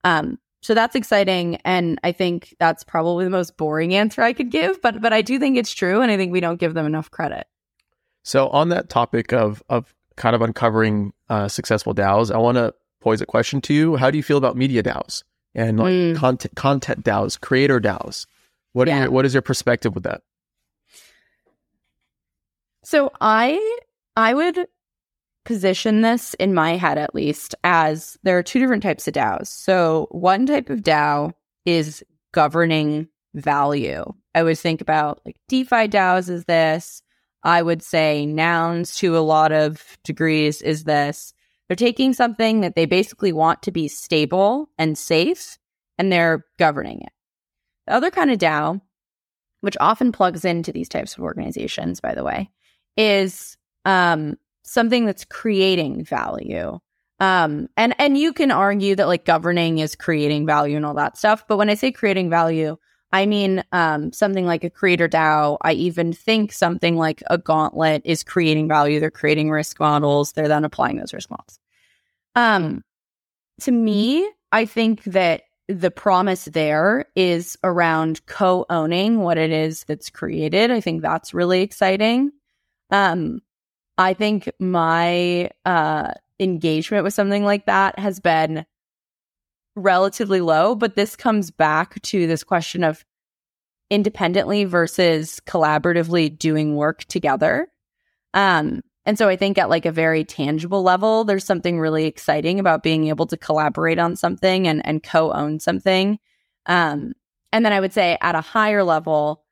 Um, 0.03 0.39
so 0.61 0.73
that's 0.73 0.95
exciting, 0.95 1.57
and 1.65 1.99
I 2.03 2.11
think 2.11 2.55
that's 2.59 2.83
probably 2.83 3.25
the 3.25 3.31
most 3.31 3.57
boring 3.57 3.93
answer 3.93 4.21
I 4.21 4.33
could 4.33 4.49
give, 4.49 4.81
but 4.81 5.01
but 5.01 5.13
I 5.13 5.21
do 5.21 5.39
think 5.39 5.57
it's 5.57 5.71
true, 5.71 6.01
and 6.01 6.11
I 6.11 6.17
think 6.17 6.31
we 6.31 6.39
don't 6.39 6.59
give 6.59 6.73
them 6.73 6.85
enough 6.85 7.11
credit. 7.11 7.45
So 8.23 8.49
on 8.49 8.69
that 8.69 8.89
topic 8.89 9.31
of 9.33 9.61
of 9.69 9.93
kind 10.17 10.35
of 10.35 10.41
uncovering 10.41 11.13
uh, 11.29 11.47
successful 11.47 11.93
DAOs, 11.95 12.31
I 12.33 12.37
want 12.37 12.57
to 12.57 12.73
pose 13.01 13.21
a 13.21 13.25
question 13.25 13.61
to 13.61 13.73
you. 13.73 13.95
How 13.95 14.11
do 14.11 14.17
you 14.17 14.23
feel 14.23 14.37
about 14.37 14.57
media 14.57 14.83
DAOs 14.83 15.23
and 15.55 15.79
like 15.79 15.93
Mm. 15.93 16.15
content 16.17 16.55
content 16.55 17.03
DAOs, 17.05 17.39
creator 17.39 17.79
DAOs? 17.79 18.25
What 18.73 18.87
yeah. 18.87 19.03
your, 19.03 19.11
what 19.11 19.25
is 19.25 19.33
your 19.33 19.41
perspective 19.41 19.95
with 19.95 20.03
that? 20.03 20.21
So 22.83 23.11
I 23.21 23.79
I 24.15 24.33
would 24.33 24.67
position 25.45 26.01
this 26.01 26.33
in 26.35 26.53
my 26.53 26.75
head 26.75 26.97
at 26.97 27.15
least 27.15 27.55
as 27.63 28.17
there 28.23 28.37
are 28.37 28.43
two 28.43 28.59
different 28.59 28.83
types 28.83 29.07
of 29.07 29.13
DAOs. 29.13 29.47
So 29.47 30.07
one 30.11 30.45
type 30.45 30.69
of 30.69 30.81
DAO 30.81 31.31
is 31.65 32.03
governing 32.33 33.07
value. 33.33 34.03
I 34.35 34.43
would 34.43 34.57
think 34.57 34.81
about 34.81 35.21
like 35.25 35.37
DeFi 35.47 35.87
DAOs 35.87 36.29
is 36.29 36.45
this. 36.45 37.01
I 37.43 37.61
would 37.61 37.81
say 37.81 38.25
Nouns 38.25 38.95
to 38.97 39.17
a 39.17 39.19
lot 39.19 39.51
of 39.51 39.97
degrees 40.03 40.61
is 40.61 40.83
this. 40.83 41.33
They're 41.67 41.75
taking 41.75 42.13
something 42.13 42.61
that 42.61 42.75
they 42.75 42.85
basically 42.85 43.33
want 43.33 43.61
to 43.63 43.71
be 43.71 43.87
stable 43.87 44.69
and 44.77 44.97
safe 44.97 45.57
and 45.97 46.11
they're 46.11 46.45
governing 46.57 47.01
it. 47.01 47.11
The 47.87 47.93
other 47.93 48.11
kind 48.11 48.31
of 48.31 48.37
DAO, 48.37 48.81
which 49.61 49.77
often 49.79 50.11
plugs 50.11 50.45
into 50.45 50.71
these 50.71 50.89
types 50.89 51.15
of 51.15 51.23
organizations, 51.23 51.99
by 51.99 52.13
the 52.13 52.23
way, 52.23 52.49
is 52.95 53.57
um, 53.85 54.37
something 54.63 55.05
that's 55.05 55.25
creating 55.25 56.03
value. 56.03 56.79
Um, 57.19 57.67
and 57.75 57.95
and 57.97 58.17
you 58.17 58.31
can 58.31 58.51
argue 58.51 58.95
that 58.95 59.07
like 59.07 59.25
governing 59.25 59.79
is 59.79 59.95
creating 59.95 60.45
value 60.45 60.77
and 60.77 60.85
all 60.85 60.93
that 60.95 61.17
stuff. 61.17 61.45
But 61.47 61.57
when 61.57 61.69
I 61.69 61.73
say 61.73 61.91
creating 61.91 62.29
value, 62.29 62.77
I 63.11 63.25
mean 63.25 63.63
um, 63.71 64.11
something 64.11 64.45
like 64.45 64.63
a 64.63 64.69
creator 64.69 65.07
DAO. 65.07 65.57
I 65.61 65.73
even 65.73 66.13
think 66.13 66.51
something 66.51 66.97
like 66.97 67.23
a 67.27 67.37
Gauntlet 67.37 68.01
is 68.05 68.23
creating 68.23 68.67
value. 68.67 68.99
They're 68.99 69.11
creating 69.11 69.49
risk 69.49 69.79
models. 69.79 70.33
They're 70.33 70.47
then 70.47 70.65
applying 70.65 70.97
those 70.97 71.13
risk 71.13 71.29
models. 71.29 71.59
Um, 72.35 72.83
to 73.61 73.71
me, 73.71 74.29
I 74.51 74.65
think 74.65 75.03
that 75.05 75.43
the 75.67 75.91
promise 75.91 76.45
there 76.45 77.05
is 77.15 77.57
around 77.63 78.25
co-owning 78.25 79.19
what 79.19 79.37
it 79.37 79.51
is 79.51 79.83
that's 79.83 80.09
created. 80.09 80.71
I 80.71 80.79
think 80.79 81.01
that's 81.01 81.33
really 81.33 81.61
exciting. 81.61 82.31
Um, 82.89 83.41
I 83.97 84.13
think 84.13 84.49
my 84.59 85.49
uh, 85.65 86.11
engagement 86.39 87.03
with 87.03 87.13
something 87.13 87.43
like 87.43 87.65
that 87.65 87.99
has 87.99 88.19
been 88.19 88.65
relatively 89.77 90.41
low, 90.41 90.75
but 90.75 90.95
this 90.95 91.15
comes 91.15 91.51
back 91.51 92.01
to 92.01 92.27
this 92.27 92.43
question 92.43 92.83
of 92.83 93.05
independently 93.89 94.65
versus 94.65 95.39
collaboratively 95.45 96.37
doing 96.37 96.75
work 96.75 97.05
together. 97.05 97.67
Um, 98.33 98.81
and 99.05 99.17
so 99.17 99.29
I 99.29 99.37
think 99.37 99.57
at 99.57 99.69
like 99.69 99.85
a 99.85 99.91
very 99.91 100.25
tangible 100.25 100.83
level, 100.83 101.23
there's 101.23 101.45
something 101.45 101.79
really 101.79 102.05
exciting 102.05 102.59
about 102.59 102.83
being 102.83 103.07
able 103.07 103.25
to 103.27 103.37
collaborate 103.37 103.99
on 103.99 104.17
something 104.17 104.67
and, 104.67 104.85
and 104.85 105.01
co-own 105.01 105.61
something. 105.61 106.19
Um, 106.65 107.13
and 107.53 107.63
then 107.63 107.71
I 107.71 107.79
would 107.79 107.93
say 107.93 108.17
at 108.19 108.35
a 108.35 108.41
higher 108.41 108.83
level, 108.83 109.45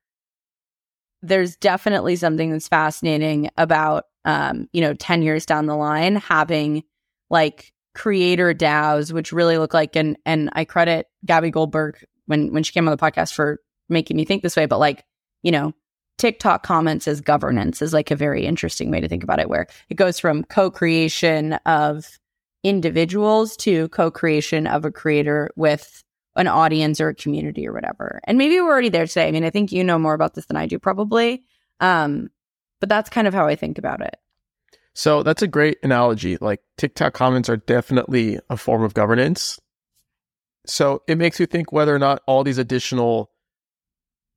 there's 1.21 1.55
definitely 1.55 2.17
something 2.17 2.51
that's 2.51 2.67
fascinating 2.67 3.49
about 3.57 4.05
um, 4.25 4.67
you 4.73 4.81
know, 4.81 4.93
10 4.93 5.21
years 5.21 5.45
down 5.45 5.67
the 5.67 5.75
line, 5.75 6.15
having 6.15 6.83
like 7.29 7.71
creator 7.95 8.53
DAOs, 8.53 9.11
which 9.11 9.31
really 9.31 9.57
look 9.57 9.73
like 9.73 9.95
and 9.95 10.17
and 10.25 10.49
I 10.53 10.65
credit 10.65 11.07
Gabby 11.25 11.49
Goldberg 11.49 12.03
when 12.27 12.53
when 12.53 12.63
she 12.63 12.73
came 12.73 12.87
on 12.87 12.95
the 12.95 13.01
podcast 13.01 13.33
for 13.33 13.59
making 13.89 14.17
me 14.17 14.25
think 14.25 14.43
this 14.43 14.55
way, 14.55 14.65
but 14.65 14.79
like, 14.79 15.03
you 15.43 15.51
know, 15.51 15.73
TikTok 16.17 16.63
comments 16.63 17.07
as 17.07 17.21
governance 17.21 17.81
is 17.81 17.93
like 17.93 18.11
a 18.11 18.15
very 18.15 18.45
interesting 18.45 18.91
way 18.91 18.99
to 19.01 19.07
think 19.07 19.23
about 19.23 19.39
it, 19.39 19.49
where 19.49 19.67
it 19.89 19.95
goes 19.95 20.19
from 20.19 20.43
co-creation 20.43 21.53
of 21.65 22.19
individuals 22.63 23.55
to 23.57 23.87
co-creation 23.89 24.65
of 24.65 24.85
a 24.85 24.91
creator 24.91 25.51
with 25.55 26.03
an 26.35 26.47
audience 26.47 26.99
or 26.99 27.09
a 27.09 27.15
community 27.15 27.67
or 27.67 27.73
whatever. 27.73 28.21
And 28.25 28.37
maybe 28.37 28.59
we're 28.59 28.71
already 28.71 28.89
there 28.89 29.07
today. 29.07 29.27
I 29.27 29.31
mean, 29.31 29.45
I 29.45 29.49
think 29.49 29.71
you 29.71 29.83
know 29.83 29.99
more 29.99 30.13
about 30.13 30.33
this 30.33 30.47
than 30.47 30.57
I 30.57 30.65
do, 30.65 30.79
probably. 30.79 31.43
Um, 31.79 32.29
but 32.79 32.89
that's 32.89 33.09
kind 33.09 33.27
of 33.27 33.33
how 33.33 33.45
I 33.47 33.55
think 33.55 33.77
about 33.77 34.01
it. 34.01 34.15
So 34.95 35.23
that's 35.23 35.41
a 35.41 35.47
great 35.47 35.77
analogy. 35.83 36.37
Like 36.37 36.61
TikTok 36.77 37.13
comments 37.13 37.49
are 37.49 37.57
definitely 37.57 38.39
a 38.49 38.55
form 38.55 38.81
of 38.81 38.93
governance. 38.93 39.59
So 40.65 41.03
it 41.07 41.17
makes 41.17 41.39
you 41.39 41.45
think 41.45 41.71
whether 41.71 41.93
or 41.93 41.99
not 41.99 42.23
all 42.25 42.43
these 42.43 42.57
additional 42.57 43.29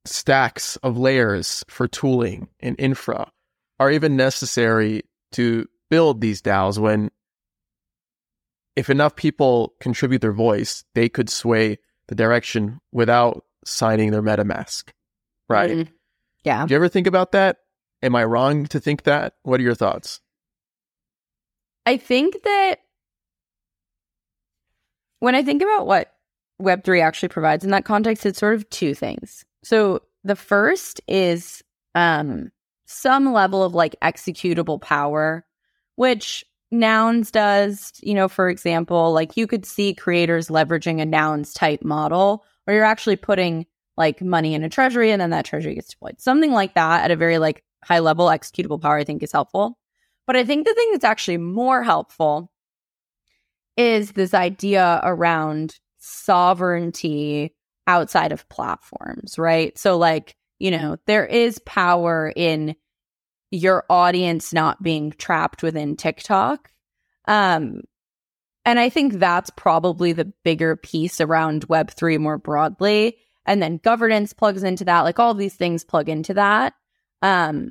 stacks 0.04 0.76
of 0.76 0.98
layers 0.98 1.64
for 1.68 1.86
tooling 1.86 2.48
and 2.60 2.74
infra 2.78 3.30
are 3.78 3.90
even 3.90 4.16
necessary 4.16 5.04
to 5.32 5.66
build 5.90 6.20
these 6.20 6.42
DAOs 6.42 6.78
when 6.78 7.10
if 8.74 8.90
enough 8.90 9.16
people 9.16 9.74
contribute 9.80 10.20
their 10.20 10.32
voice, 10.32 10.84
they 10.94 11.08
could 11.08 11.30
sway 11.30 11.78
the 12.08 12.14
direction 12.14 12.80
without 12.92 13.44
signing 13.64 14.10
their 14.10 14.22
MetaMask. 14.22 14.90
Right. 15.48 15.70
Mhm. 15.70 15.88
Yeah. 16.44 16.66
Do 16.66 16.72
you 16.72 16.76
ever 16.76 16.88
think 16.88 17.06
about 17.06 17.32
that? 17.32 17.58
Am 18.02 18.14
I 18.14 18.24
wrong 18.24 18.66
to 18.66 18.80
think 18.80 19.04
that? 19.04 19.34
What 19.42 19.60
are 19.60 19.64
your 19.64 19.74
thoughts? 19.74 20.20
I 21.88 21.96
think 21.96 22.42
that 22.42 22.80
when 25.20 25.34
I 25.34 25.42
think 25.42 25.62
about 25.62 25.86
what 25.86 26.12
Web3 26.60 27.02
actually 27.02 27.30
provides 27.30 27.64
in 27.64 27.70
that 27.70 27.86
context, 27.86 28.26
it's 28.26 28.38
sort 28.38 28.56
of 28.56 28.68
two 28.68 28.94
things. 28.94 29.46
So 29.64 30.02
the 30.22 30.36
first 30.36 31.00
is 31.08 31.64
um, 31.94 32.52
some 32.84 33.32
level 33.32 33.62
of 33.62 33.74
like 33.74 33.96
executable 34.02 34.78
power, 34.78 35.46
which 35.96 36.44
Nouns 36.70 37.30
does. 37.30 37.94
You 38.02 38.12
know, 38.12 38.28
for 38.28 38.50
example, 38.50 39.14
like 39.14 39.38
you 39.38 39.46
could 39.46 39.64
see 39.64 39.94
creators 39.94 40.48
leveraging 40.48 41.00
a 41.00 41.06
Nouns 41.06 41.54
type 41.54 41.82
model 41.82 42.44
where 42.64 42.76
you're 42.76 42.84
actually 42.84 43.16
putting 43.16 43.64
like 43.96 44.20
money 44.20 44.52
in 44.52 44.62
a 44.62 44.68
treasury 44.68 45.10
and 45.10 45.22
then 45.22 45.30
that 45.30 45.46
treasury 45.46 45.74
gets 45.74 45.88
deployed. 45.88 46.20
Something 46.20 46.52
like 46.52 46.74
that 46.74 47.04
at 47.04 47.10
a 47.10 47.16
very 47.16 47.38
like 47.38 47.64
high 47.82 48.00
level 48.00 48.26
executable 48.26 48.78
power, 48.78 48.98
I 48.98 49.04
think 49.04 49.22
is 49.22 49.32
helpful. 49.32 49.78
But 50.28 50.36
I 50.36 50.44
think 50.44 50.66
the 50.66 50.74
thing 50.74 50.90
that's 50.92 51.04
actually 51.04 51.38
more 51.38 51.82
helpful 51.82 52.52
is 53.78 54.12
this 54.12 54.34
idea 54.34 55.00
around 55.02 55.76
sovereignty 55.98 57.54
outside 57.86 58.30
of 58.30 58.46
platforms, 58.50 59.38
right? 59.38 59.76
So, 59.78 59.96
like, 59.96 60.36
you 60.58 60.70
know, 60.70 60.98
there 61.06 61.24
is 61.24 61.58
power 61.60 62.30
in 62.36 62.76
your 63.50 63.86
audience 63.88 64.52
not 64.52 64.82
being 64.82 65.12
trapped 65.12 65.62
within 65.62 65.96
TikTok. 65.96 66.72
Um, 67.26 67.80
and 68.66 68.78
I 68.78 68.90
think 68.90 69.14
that's 69.14 69.48
probably 69.56 70.12
the 70.12 70.30
bigger 70.44 70.76
piece 70.76 71.22
around 71.22 71.68
Web3 71.68 72.18
more 72.18 72.36
broadly. 72.36 73.16
And 73.46 73.62
then 73.62 73.78
governance 73.78 74.34
plugs 74.34 74.62
into 74.62 74.84
that. 74.84 75.00
Like 75.00 75.18
all 75.18 75.32
these 75.32 75.54
things 75.54 75.84
plug 75.84 76.10
into 76.10 76.34
that. 76.34 76.74
Um, 77.22 77.70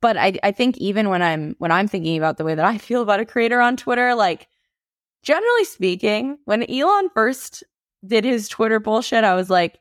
but 0.00 0.16
I, 0.16 0.38
I 0.42 0.52
think 0.52 0.78
even 0.78 1.08
when 1.08 1.22
I'm 1.22 1.54
when 1.58 1.70
I'm 1.70 1.88
thinking 1.88 2.16
about 2.16 2.38
the 2.38 2.44
way 2.44 2.54
that 2.54 2.64
I 2.64 2.78
feel 2.78 3.02
about 3.02 3.20
a 3.20 3.26
creator 3.26 3.60
on 3.60 3.76
Twitter, 3.76 4.14
like 4.14 4.48
generally 5.22 5.64
speaking, 5.64 6.38
when 6.44 6.70
Elon 6.70 7.10
first 7.14 7.62
did 8.06 8.24
his 8.24 8.48
Twitter 8.48 8.80
bullshit, 8.80 9.24
I 9.24 9.34
was 9.34 9.50
like, 9.50 9.78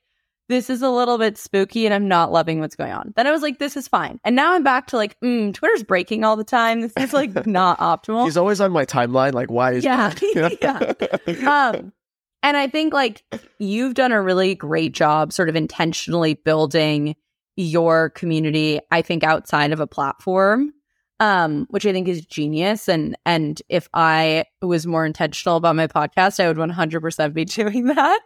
this 0.49 0.69
is 0.69 0.81
a 0.81 0.89
little 0.89 1.17
bit 1.17 1.37
spooky 1.37 1.85
and 1.85 1.93
I'm 1.93 2.07
not 2.07 2.31
loving 2.31 2.59
what's 2.59 2.75
going 2.75 2.91
on. 2.91 3.13
Then 3.15 3.27
I 3.27 3.31
was 3.31 3.41
like, 3.41 3.59
this 3.59 3.77
is 3.77 3.87
fine. 3.87 4.19
And 4.23 4.35
now 4.35 4.53
I'm 4.53 4.63
back 4.63 4.87
to 4.87 4.97
like, 4.97 5.17
mm, 5.21 5.53
Twitter's 5.53 5.83
breaking 5.83 6.23
all 6.23 6.35
the 6.35 6.43
time. 6.43 6.81
This 6.81 6.93
is 6.97 7.13
like 7.13 7.45
not 7.47 7.77
optimal. 7.79 8.25
He's 8.25 8.35
always 8.35 8.59
on 8.59 8.71
my 8.71 8.83
timeline. 8.83 9.33
Like, 9.33 9.51
why 9.51 9.73
is 9.73 9.85
Yeah. 9.85 10.13
yeah. 10.33 11.69
Um, 11.71 11.93
and 12.41 12.57
I 12.57 12.67
think 12.67 12.93
like 12.93 13.23
you've 13.59 13.93
done 13.93 14.11
a 14.11 14.21
really 14.21 14.55
great 14.55 14.93
job 14.93 15.31
sort 15.31 15.49
of 15.49 15.55
intentionally 15.55 16.33
building 16.33 17.15
your 17.61 18.09
community, 18.11 18.79
I 18.91 19.01
think 19.01 19.23
outside 19.23 19.71
of 19.71 19.79
a 19.79 19.87
platform. 19.87 20.73
Um, 21.21 21.67
which 21.69 21.85
I 21.85 21.91
think 21.91 22.07
is 22.07 22.25
genius. 22.25 22.87
And 22.87 23.17
and 23.25 23.61
if 23.67 23.89
I 23.93 24.45
was 24.61 24.87
more 24.87 25.05
intentional 25.05 25.57
about 25.57 25.75
my 25.75 25.85
podcast, 25.85 26.41
I 26.41 26.47
would 26.47 26.55
100% 26.55 27.33
be 27.33 27.43
doing 27.59 27.87
that. 27.87 28.21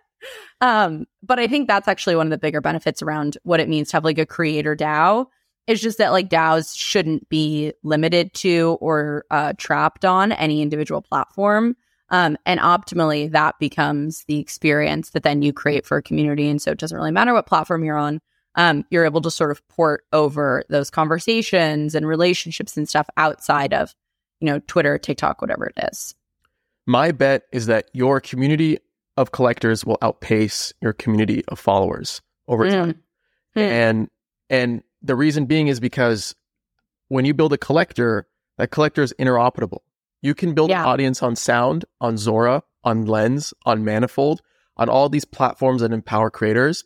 Um, 0.62 1.06
but 1.24 1.40
I 1.40 1.48
think 1.48 1.68
that's 1.68 1.88
actually 1.88 2.16
one 2.16 2.28
of 2.28 2.30
the 2.32 2.38
bigger 2.38 2.62
benefits 2.62 3.02
around 3.02 3.40
what 3.42 3.60
it 3.60 3.68
means 3.68 3.90
to 3.90 3.98
have 3.98 4.04
like 4.04 4.20
a 4.20 4.28
creator 4.28 4.76
DAO. 4.76 5.26
It's 5.66 5.82
just 5.82 5.98
that 5.98 6.12
like 6.12 6.30
DAOs 6.30 6.78
shouldn't 6.78 7.28
be 7.30 7.74
limited 7.84 8.32
to 8.36 8.78
or 8.80 9.26
uh, 9.32 9.54
trapped 9.58 10.06
on 10.06 10.32
any 10.32 10.62
individual 10.62 11.02
platform. 11.02 11.76
Um, 12.10 12.38
and 12.46 12.60
optimally, 12.60 13.32
that 13.32 13.56
becomes 13.60 14.24
the 14.28 14.40
experience 14.40 15.10
that 15.12 15.24
then 15.24 15.42
you 15.42 15.52
create 15.52 15.86
for 15.86 15.98
a 15.98 16.04
community. 16.04 16.48
And 16.48 16.62
so 16.62 16.72
it 16.72 16.78
doesn't 16.78 16.96
really 16.96 17.12
matter 17.12 17.34
what 17.34 17.48
platform 17.48 17.84
you're 17.84 17.98
on. 17.98 18.22
Um, 18.56 18.86
you're 18.90 19.06
able 19.06 19.22
to 19.22 19.32
sort 19.32 19.52
of 19.52 19.68
port 19.68 20.06
over 20.14 20.64
those 20.70 20.90
conversations 20.90 21.96
and 21.96 22.08
relationships 22.08 22.78
and 22.78 22.88
stuff 22.88 23.08
outside 23.18 23.74
of, 23.74 23.96
you 24.40 24.46
know, 24.46 24.60
Twitter, 24.68 24.98
TikTok, 24.98 25.42
whatever 25.42 25.66
it 25.66 25.90
is. 25.92 26.16
My 26.86 27.12
bet 27.12 27.44
is 27.52 27.68
that 27.68 27.90
your 27.94 28.20
community 28.20 28.78
of 29.16 29.32
collectors 29.32 29.86
will 29.86 29.98
outpace 30.02 30.74
your 30.82 30.94
community 30.94 31.44
of 31.48 31.60
followers 31.60 32.22
over 32.48 32.70
time. 32.70 32.96
Mm. 33.56 33.62
And 33.62 34.10
and 34.50 34.84
the 35.02 35.16
reason 35.16 35.46
being 35.46 35.68
is 35.68 35.80
because 35.80 36.36
when 37.08 37.26
you 37.26 37.34
build 37.34 37.54
a 37.54 37.58
collector, 37.58 38.28
that 38.58 38.72
collector 38.72 39.02
is 39.02 39.14
interoperable. 39.20 39.80
You 40.22 40.34
can 40.34 40.54
build 40.54 40.70
Yeah. 40.70 40.82
an 40.82 40.88
audience 40.88 41.22
on 41.22 41.36
Sound, 41.36 41.86
on 42.02 42.18
Zora, 42.18 42.64
on 42.84 43.06
Lens, 43.06 43.54
on 43.66 43.84
Manifold, 43.84 44.42
on 44.78 44.90
all 44.90 45.10
these 45.10 45.26
platforms 45.26 45.82
that 45.82 45.92
empower 45.92 46.30
creators. 46.30 46.84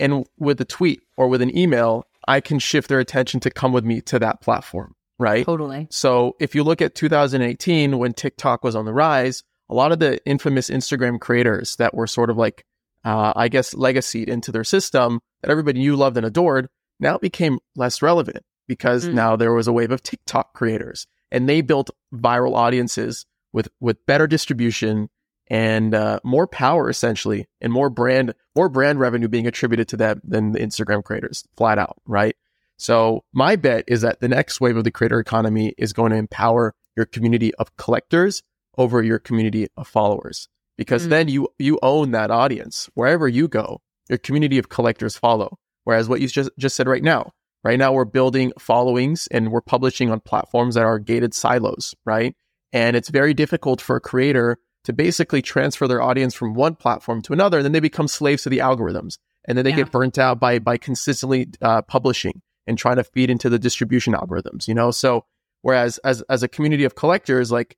And 0.00 0.26
with 0.38 0.60
a 0.60 0.64
tweet 0.64 1.02
or 1.16 1.28
with 1.28 1.42
an 1.42 1.56
email, 1.56 2.04
I 2.26 2.40
can 2.40 2.58
shift 2.58 2.88
their 2.88 2.98
attention 3.00 3.40
to 3.40 3.50
come 3.50 3.72
with 3.72 3.84
me 3.84 4.00
to 4.02 4.18
that 4.18 4.40
platform, 4.40 4.94
right? 5.18 5.44
Totally. 5.44 5.86
So 5.90 6.36
if 6.40 6.54
you 6.54 6.64
look 6.64 6.80
at 6.82 6.94
2018 6.94 7.98
when 7.98 8.12
TikTok 8.14 8.64
was 8.64 8.74
on 8.74 8.84
the 8.84 8.92
rise, 8.92 9.42
a 9.68 9.74
lot 9.74 9.92
of 9.92 9.98
the 9.98 10.24
infamous 10.26 10.68
Instagram 10.70 11.20
creators 11.20 11.76
that 11.76 11.94
were 11.94 12.06
sort 12.06 12.30
of 12.30 12.36
like, 12.36 12.64
uh, 13.04 13.32
I 13.36 13.48
guess, 13.48 13.74
legacy 13.74 14.24
into 14.24 14.50
their 14.52 14.64
system 14.64 15.20
that 15.42 15.50
everybody 15.50 15.78
knew, 15.80 15.96
loved, 15.96 16.16
and 16.16 16.26
adored 16.26 16.68
now 16.98 17.18
became 17.18 17.58
less 17.76 18.02
relevant 18.02 18.44
because 18.66 19.06
Mm. 19.06 19.14
now 19.14 19.36
there 19.36 19.52
was 19.52 19.66
a 19.68 19.72
wave 19.72 19.90
of 19.90 20.02
TikTok 20.02 20.54
creators 20.54 21.06
and 21.30 21.48
they 21.48 21.60
built 21.60 21.90
viral 22.12 22.54
audiences 22.54 23.26
with 23.52 23.68
with 23.80 24.04
better 24.06 24.26
distribution 24.26 25.08
and 25.50 25.94
uh, 25.94 26.20
more 26.24 26.46
power 26.46 26.88
essentially 26.88 27.46
and 27.60 27.72
more 27.72 27.90
brand 27.90 28.34
more 28.56 28.68
brand 28.68 28.98
revenue 29.00 29.28
being 29.28 29.46
attributed 29.46 29.88
to 29.88 29.96
them 29.96 30.20
than 30.24 30.52
the 30.52 30.60
Instagram 30.60 31.02
creators 31.04 31.44
flat 31.56 31.78
out 31.78 31.98
right? 32.06 32.36
So 32.78 33.24
my 33.34 33.56
bet 33.56 33.84
is 33.88 34.00
that 34.00 34.20
the 34.20 34.28
next 34.28 34.60
wave 34.60 34.76
of 34.78 34.84
the 34.84 34.90
creator 34.90 35.20
economy 35.20 35.74
is 35.76 35.92
going 35.92 36.12
to 36.12 36.16
empower 36.16 36.74
your 36.96 37.04
community 37.04 37.54
of 37.56 37.76
collectors 37.76 38.42
over 38.78 39.02
your 39.02 39.18
community 39.18 39.66
of 39.76 39.86
followers 39.86 40.48
because 40.78 41.06
Mm. 41.06 41.10
then 41.10 41.28
you 41.28 41.48
you 41.58 41.78
own 41.82 42.12
that 42.12 42.30
audience. 42.30 42.88
Wherever 42.94 43.28
you 43.28 43.48
go 43.48 43.80
your 44.08 44.18
community 44.18 44.58
of 44.58 44.68
collectors 44.68 45.16
follow. 45.16 45.56
Whereas 45.84 46.08
what 46.08 46.20
you 46.20 46.28
just 46.28 46.50
just 46.58 46.76
said 46.76 46.86
right 46.88 47.02
now 47.02 47.32
right 47.64 47.78
now 47.78 47.92
we're 47.92 48.04
building 48.06 48.52
followings 48.58 49.26
and 49.30 49.50
we're 49.52 49.60
publishing 49.60 50.10
on 50.10 50.20
platforms 50.20 50.74
that 50.76 50.84
are 50.84 50.98
gated 50.98 51.34
silos 51.34 51.94
right? 52.06 52.34
And 52.72 52.96
it's 52.96 53.08
very 53.10 53.34
difficult 53.34 53.80
for 53.80 53.96
a 53.96 54.00
creator 54.00 54.56
to 54.84 54.92
basically 54.92 55.42
transfer 55.42 55.86
their 55.86 56.00
audience 56.02 56.34
from 56.34 56.54
one 56.54 56.74
platform 56.74 57.20
to 57.22 57.32
another 57.32 57.58
and 57.58 57.64
then 57.64 57.72
they 57.72 57.80
become 57.80 58.08
slaves 58.08 58.42
to 58.44 58.48
the 58.48 58.58
algorithms 58.58 59.18
and 59.46 59.56
then 59.56 59.64
they 59.64 59.70
Yeah. 59.70 59.76
get 59.76 59.90
burnt 59.92 60.18
out 60.18 60.40
by 60.40 60.58
by 60.58 60.76
consistently 60.76 61.48
uh, 61.62 61.82
publishing 61.82 62.40
and 62.66 62.78
trying 62.78 62.96
to 62.96 63.04
feed 63.04 63.30
into 63.30 63.48
the 63.50 63.58
distribution 63.58 64.12
algorithms 64.14 64.66
you 64.68 64.74
know 64.74 64.90
so 64.90 65.24
whereas 65.62 65.98
as 65.98 66.22
as 66.30 66.42
a 66.42 66.48
community 66.48 66.84
of 66.84 66.94
collectors 66.94 67.50
like 67.52 67.76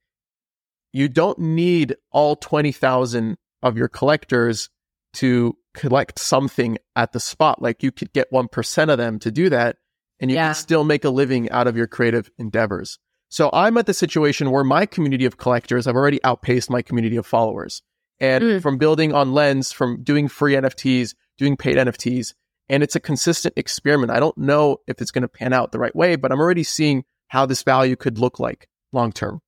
you 0.92 1.08
don't 1.08 1.38
need 1.38 1.96
all 2.10 2.36
20,000 2.36 3.36
of 3.62 3.76
your 3.78 3.88
collectors 3.88 4.68
to 5.14 5.56
collect 5.74 6.18
something 6.18 6.76
at 6.96 7.12
the 7.12 7.20
spot 7.20 7.62
like 7.62 7.82
you 7.82 7.90
could 7.90 8.12
get 8.12 8.30
1% 8.30 8.90
of 8.92 8.98
them 8.98 9.18
to 9.18 9.30
do 9.30 9.48
that 9.48 9.76
and 10.20 10.30
you 10.30 10.36
Yeah. 10.36 10.48
can 10.48 10.54
still 10.54 10.84
make 10.84 11.04
a 11.04 11.10
living 11.10 11.50
out 11.50 11.66
of 11.66 11.76
your 11.76 11.86
creative 11.86 12.30
endeavors 12.38 12.98
so 13.32 13.48
i'm 13.52 13.76
at 13.78 13.86
the 13.86 13.94
situation 13.94 14.50
where 14.50 14.64
my 14.64 14.84
community 14.86 15.24
of 15.24 15.36
collectors 15.36 15.86
have 15.86 15.96
already 15.96 16.20
outpaced 16.24 16.68
my 16.70 16.82
community 16.82 17.16
of 17.16 17.26
followers 17.26 17.82
and 18.20 18.44
Mm. 18.44 18.62
from 18.62 18.78
building 18.78 19.12
on 19.14 19.32
Lens 19.32 19.72
from 19.72 20.02
doing 20.02 20.28
free 20.28 20.54
nfts 20.54 21.14
doing 21.38 21.56
paid 21.56 21.76
nfts 21.76 22.34
and 22.68 22.82
it's 22.82 22.96
a 22.96 23.00
consistent 23.00 23.54
experiment 23.56 24.10
i 24.12 24.20
don't 24.20 24.38
know 24.38 24.64
if 24.86 25.00
it's 25.00 25.10
going 25.10 25.22
to 25.22 25.28
pan 25.38 25.52
out 25.52 25.72
the 25.72 25.78
right 25.84 25.96
way 25.96 26.16
but 26.16 26.30
i'm 26.32 26.40
already 26.40 26.62
seeing 26.64 27.04
how 27.28 27.46
this 27.46 27.62
value 27.62 27.96
could 27.96 28.18
look 28.18 28.38
like 28.38 28.68
long 28.92 29.10
term 29.12 29.40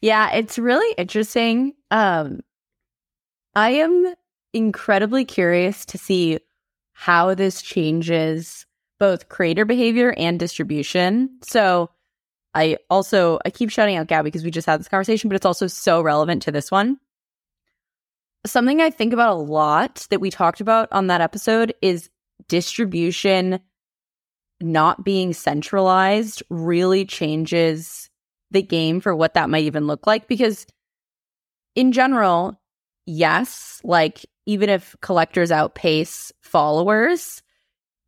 Yeah, 0.00 0.30
it's 0.40 0.58
really 0.58 0.94
interesting. 0.96 1.72
Um, 1.90 2.40
I 3.54 3.70
am 3.70 4.14
incredibly 4.52 5.24
curious 5.24 5.84
to 5.86 5.98
see 5.98 6.38
how 6.92 7.34
this 7.34 7.62
changes 7.62 8.66
both 9.00 9.28
creator 9.28 9.64
behavior 9.64 10.14
and 10.16 10.38
distribution. 10.38 11.30
So 11.42 11.90
I 12.54 12.78
also 12.90 13.38
I 13.44 13.50
keep 13.50 13.70
shouting 13.70 13.96
out 13.96 14.06
Gabby 14.06 14.28
because 14.28 14.44
we 14.44 14.50
just 14.50 14.66
had 14.66 14.80
this 14.80 14.88
conversation, 14.88 15.28
but 15.28 15.36
it's 15.36 15.46
also 15.46 15.66
so 15.66 16.00
relevant 16.00 16.42
to 16.42 16.52
this 16.52 16.70
one. 16.70 16.98
Something 18.46 18.80
I 18.80 18.90
think 18.90 19.12
about 19.12 19.36
a 19.36 19.40
lot 19.40 20.06
that 20.10 20.20
we 20.20 20.30
talked 20.30 20.60
about 20.60 20.88
on 20.92 21.08
that 21.08 21.20
episode 21.20 21.74
is 21.82 22.08
distribution 22.48 23.60
not 24.60 25.04
being 25.04 25.32
centralized 25.32 26.42
really 26.50 27.04
changes 27.04 28.10
the 28.50 28.62
game 28.62 29.00
for 29.00 29.14
what 29.14 29.34
that 29.34 29.50
might 29.50 29.64
even 29.64 29.86
look 29.86 30.06
like 30.06 30.26
because 30.26 30.66
in 31.74 31.92
general 31.92 32.60
yes 33.06 33.80
like 33.84 34.24
even 34.46 34.68
if 34.68 34.96
collectors 35.00 35.52
outpace 35.52 36.32
followers 36.40 37.42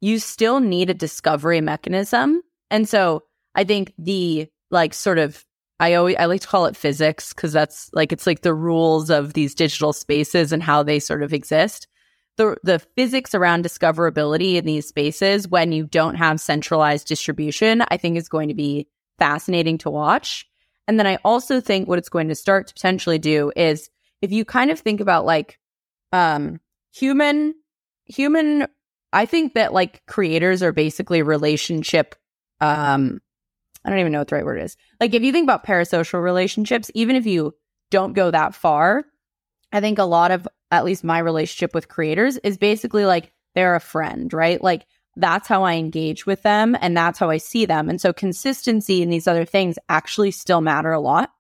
you 0.01 0.19
still 0.19 0.61
need 0.61 0.91
a 0.91 0.95
discovery 0.95 1.61
mechanism 1.61 2.43
and 2.71 2.89
so 2.89 3.23
i 3.55 3.65
think 3.65 3.93
the 3.99 4.49
like 4.71 4.95
sort 4.95 5.19
of 5.19 5.45
i 5.79 5.95
always 5.95 6.17
i 6.19 6.27
like 6.27 6.41
to 6.41 6.49
call 6.49 6.67
it 6.67 6.77
physics 6.77 7.33
because 7.33 7.53
that's 7.53 7.91
like 7.93 8.13
it's 8.13 8.27
like 8.27 8.43
the 8.43 8.55
rules 8.55 9.11
of 9.11 9.33
these 9.33 9.55
digital 9.55 9.93
spaces 9.93 10.53
and 10.53 10.63
how 10.63 10.83
they 10.83 10.99
sort 10.99 11.23
of 11.23 11.33
exist 11.33 11.87
the 12.37 12.57
the 12.63 12.79
physics 12.97 13.35
around 13.35 13.65
discoverability 13.65 14.55
in 14.55 14.65
these 14.65 14.87
spaces 14.87 15.49
when 15.49 15.73
you 15.73 15.87
don't 15.87 16.15
have 16.15 16.41
centralized 16.41 17.07
distribution 17.07 17.83
i 17.89 17.97
think 17.97 18.17
is 18.17 18.29
going 18.29 18.49
to 18.49 18.55
be 18.55 18.87
fascinating 19.21 19.79
to 19.79 19.91
watch. 19.91 20.49
And 20.89 20.99
then 20.99 21.07
I 21.07 21.19
also 21.25 21.61
think 21.61 21.87
what 21.87 21.99
it's 21.99 22.09
going 22.09 22.29
to 22.29 22.35
start 22.35 22.67
to 22.67 22.75
potentially 22.75 23.19
do 23.19 23.53
is 23.55 23.89
if 24.21 24.33
you 24.33 24.45
kind 24.45 24.73
of 24.73 24.81
think 24.81 25.01
about 25.01 25.25
like 25.25 25.61
um 26.13 26.59
human 26.93 27.55
human 28.07 28.67
I 29.13 29.27
think 29.27 29.55
that 29.55 29.73
like 29.73 30.05
creators 30.07 30.65
are 30.65 30.73
basically 30.73 31.23
relationship 31.23 32.17
um 32.61 33.21
I 33.85 33.91
don't 33.91 33.99
even 33.99 34.13
know 34.13 34.19
what 34.19 34.29
the 34.29 34.37
right 34.37 34.45
word 34.45 34.61
is. 34.61 34.77
Like 35.01 35.15
if 35.15 35.23
you 35.23 35.33
think 35.33 35.45
about 35.45 35.65
parasocial 35.65 36.23
relationships, 36.23 36.91
even 36.95 37.17
if 37.17 37.27
you 37.27 37.55
don't 37.91 38.13
go 38.13 38.31
that 38.31 38.55
far, 38.55 39.05
I 39.73 39.81
think 39.81 39.99
a 39.99 40.05
lot 40.05 40.31
of 40.31 40.47
at 40.71 40.85
least 40.85 41.05
my 41.05 41.19
relationship 41.19 41.75
with 41.75 41.89
creators 41.89 42.37
is 42.39 42.59
basically 42.59 43.05
like 43.05 43.33
they're 43.55 43.75
a 43.75 43.81
friend, 43.81 44.33
right? 44.33 44.63
Like 44.63 44.87
that's 45.17 45.49
how 45.49 45.65
I 45.65 45.75
engage 45.75 46.27
with 46.27 46.43
them 46.43 46.77
and 46.81 46.97
that's 46.97 47.19
how 47.19 47.31
I 47.31 47.39
see 47.39 47.67
them. 47.67 47.89
And 47.89 48.01
so 48.01 48.13
consistency 48.13 49.03
and 49.03 49.13
these 49.13 49.27
other 49.27 49.45
things 49.45 49.79
actually 49.89 50.31
still 50.31 50.61
matter 50.61 50.93
a 50.93 51.01
lot. 51.01 51.31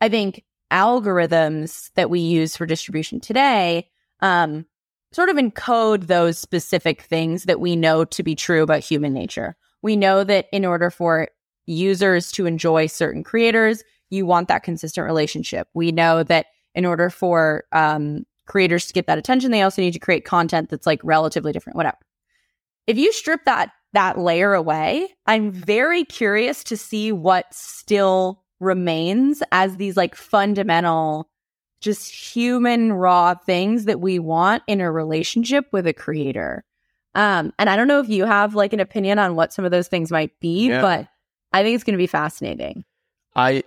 I 0.00 0.08
think 0.08 0.44
algorithms 0.70 1.90
that 1.94 2.10
we 2.10 2.20
use 2.20 2.56
for 2.56 2.66
distribution 2.66 3.20
today 3.20 3.88
um, 4.20 4.66
sort 5.12 5.30
of 5.30 5.36
encode 5.36 6.06
those 6.06 6.38
specific 6.38 7.02
things 7.02 7.44
that 7.44 7.60
we 7.60 7.76
know 7.76 8.04
to 8.04 8.22
be 8.22 8.34
true 8.34 8.62
about 8.62 8.80
human 8.80 9.14
nature. 9.14 9.56
We 9.80 9.96
know 9.96 10.24
that 10.24 10.46
in 10.52 10.64
order 10.64 10.90
for 10.90 11.28
users 11.68 12.32
to 12.32 12.46
enjoy 12.46 12.86
certain 12.86 13.22
creators, 13.22 13.84
you 14.10 14.26
want 14.26 14.48
that 14.48 14.62
consistent 14.62 15.04
relationship. 15.04 15.68
We 15.74 15.92
know 15.92 16.22
that 16.24 16.46
in 16.74 16.84
order 16.84 17.10
for 17.10 17.64
um, 17.72 18.24
creators 18.46 18.86
to 18.86 18.92
get 18.92 19.06
that 19.06 19.18
attention, 19.18 19.50
they 19.50 19.62
also 19.62 19.82
need 19.82 19.92
to 19.92 19.98
create 19.98 20.24
content 20.24 20.70
that's 20.70 20.86
like 20.86 21.00
relatively 21.04 21.52
different, 21.52 21.76
whatever. 21.76 21.98
If 22.86 22.96
you 22.96 23.12
strip 23.12 23.44
that 23.44 23.70
that 23.92 24.18
layer 24.18 24.52
away, 24.54 25.08
I'm 25.26 25.50
very 25.50 26.04
curious 26.04 26.62
to 26.64 26.76
see 26.76 27.10
what 27.12 27.46
still 27.52 28.42
remains 28.60 29.42
as 29.52 29.76
these 29.76 29.96
like 29.96 30.14
fundamental 30.14 31.28
just 31.80 32.10
human 32.10 32.92
raw 32.92 33.34
things 33.34 33.84
that 33.84 34.00
we 34.00 34.18
want 34.18 34.62
in 34.66 34.80
a 34.80 34.90
relationship 34.90 35.66
with 35.72 35.86
a 35.86 35.92
creator. 35.92 36.64
Um 37.14 37.52
and 37.58 37.70
I 37.70 37.76
don't 37.76 37.88
know 37.88 38.00
if 38.00 38.08
you 38.08 38.24
have 38.24 38.54
like 38.54 38.72
an 38.72 38.80
opinion 38.80 39.18
on 39.18 39.36
what 39.36 39.52
some 39.52 39.64
of 39.64 39.70
those 39.70 39.88
things 39.88 40.10
might 40.10 40.38
be, 40.40 40.68
Yeah. 40.68 40.82
but 40.82 41.08
I 41.52 41.62
think 41.62 41.74
it's 41.74 41.84
going 41.84 41.94
to 41.94 42.02
be 42.02 42.06
fascinating. 42.06 42.84
I 43.34 43.62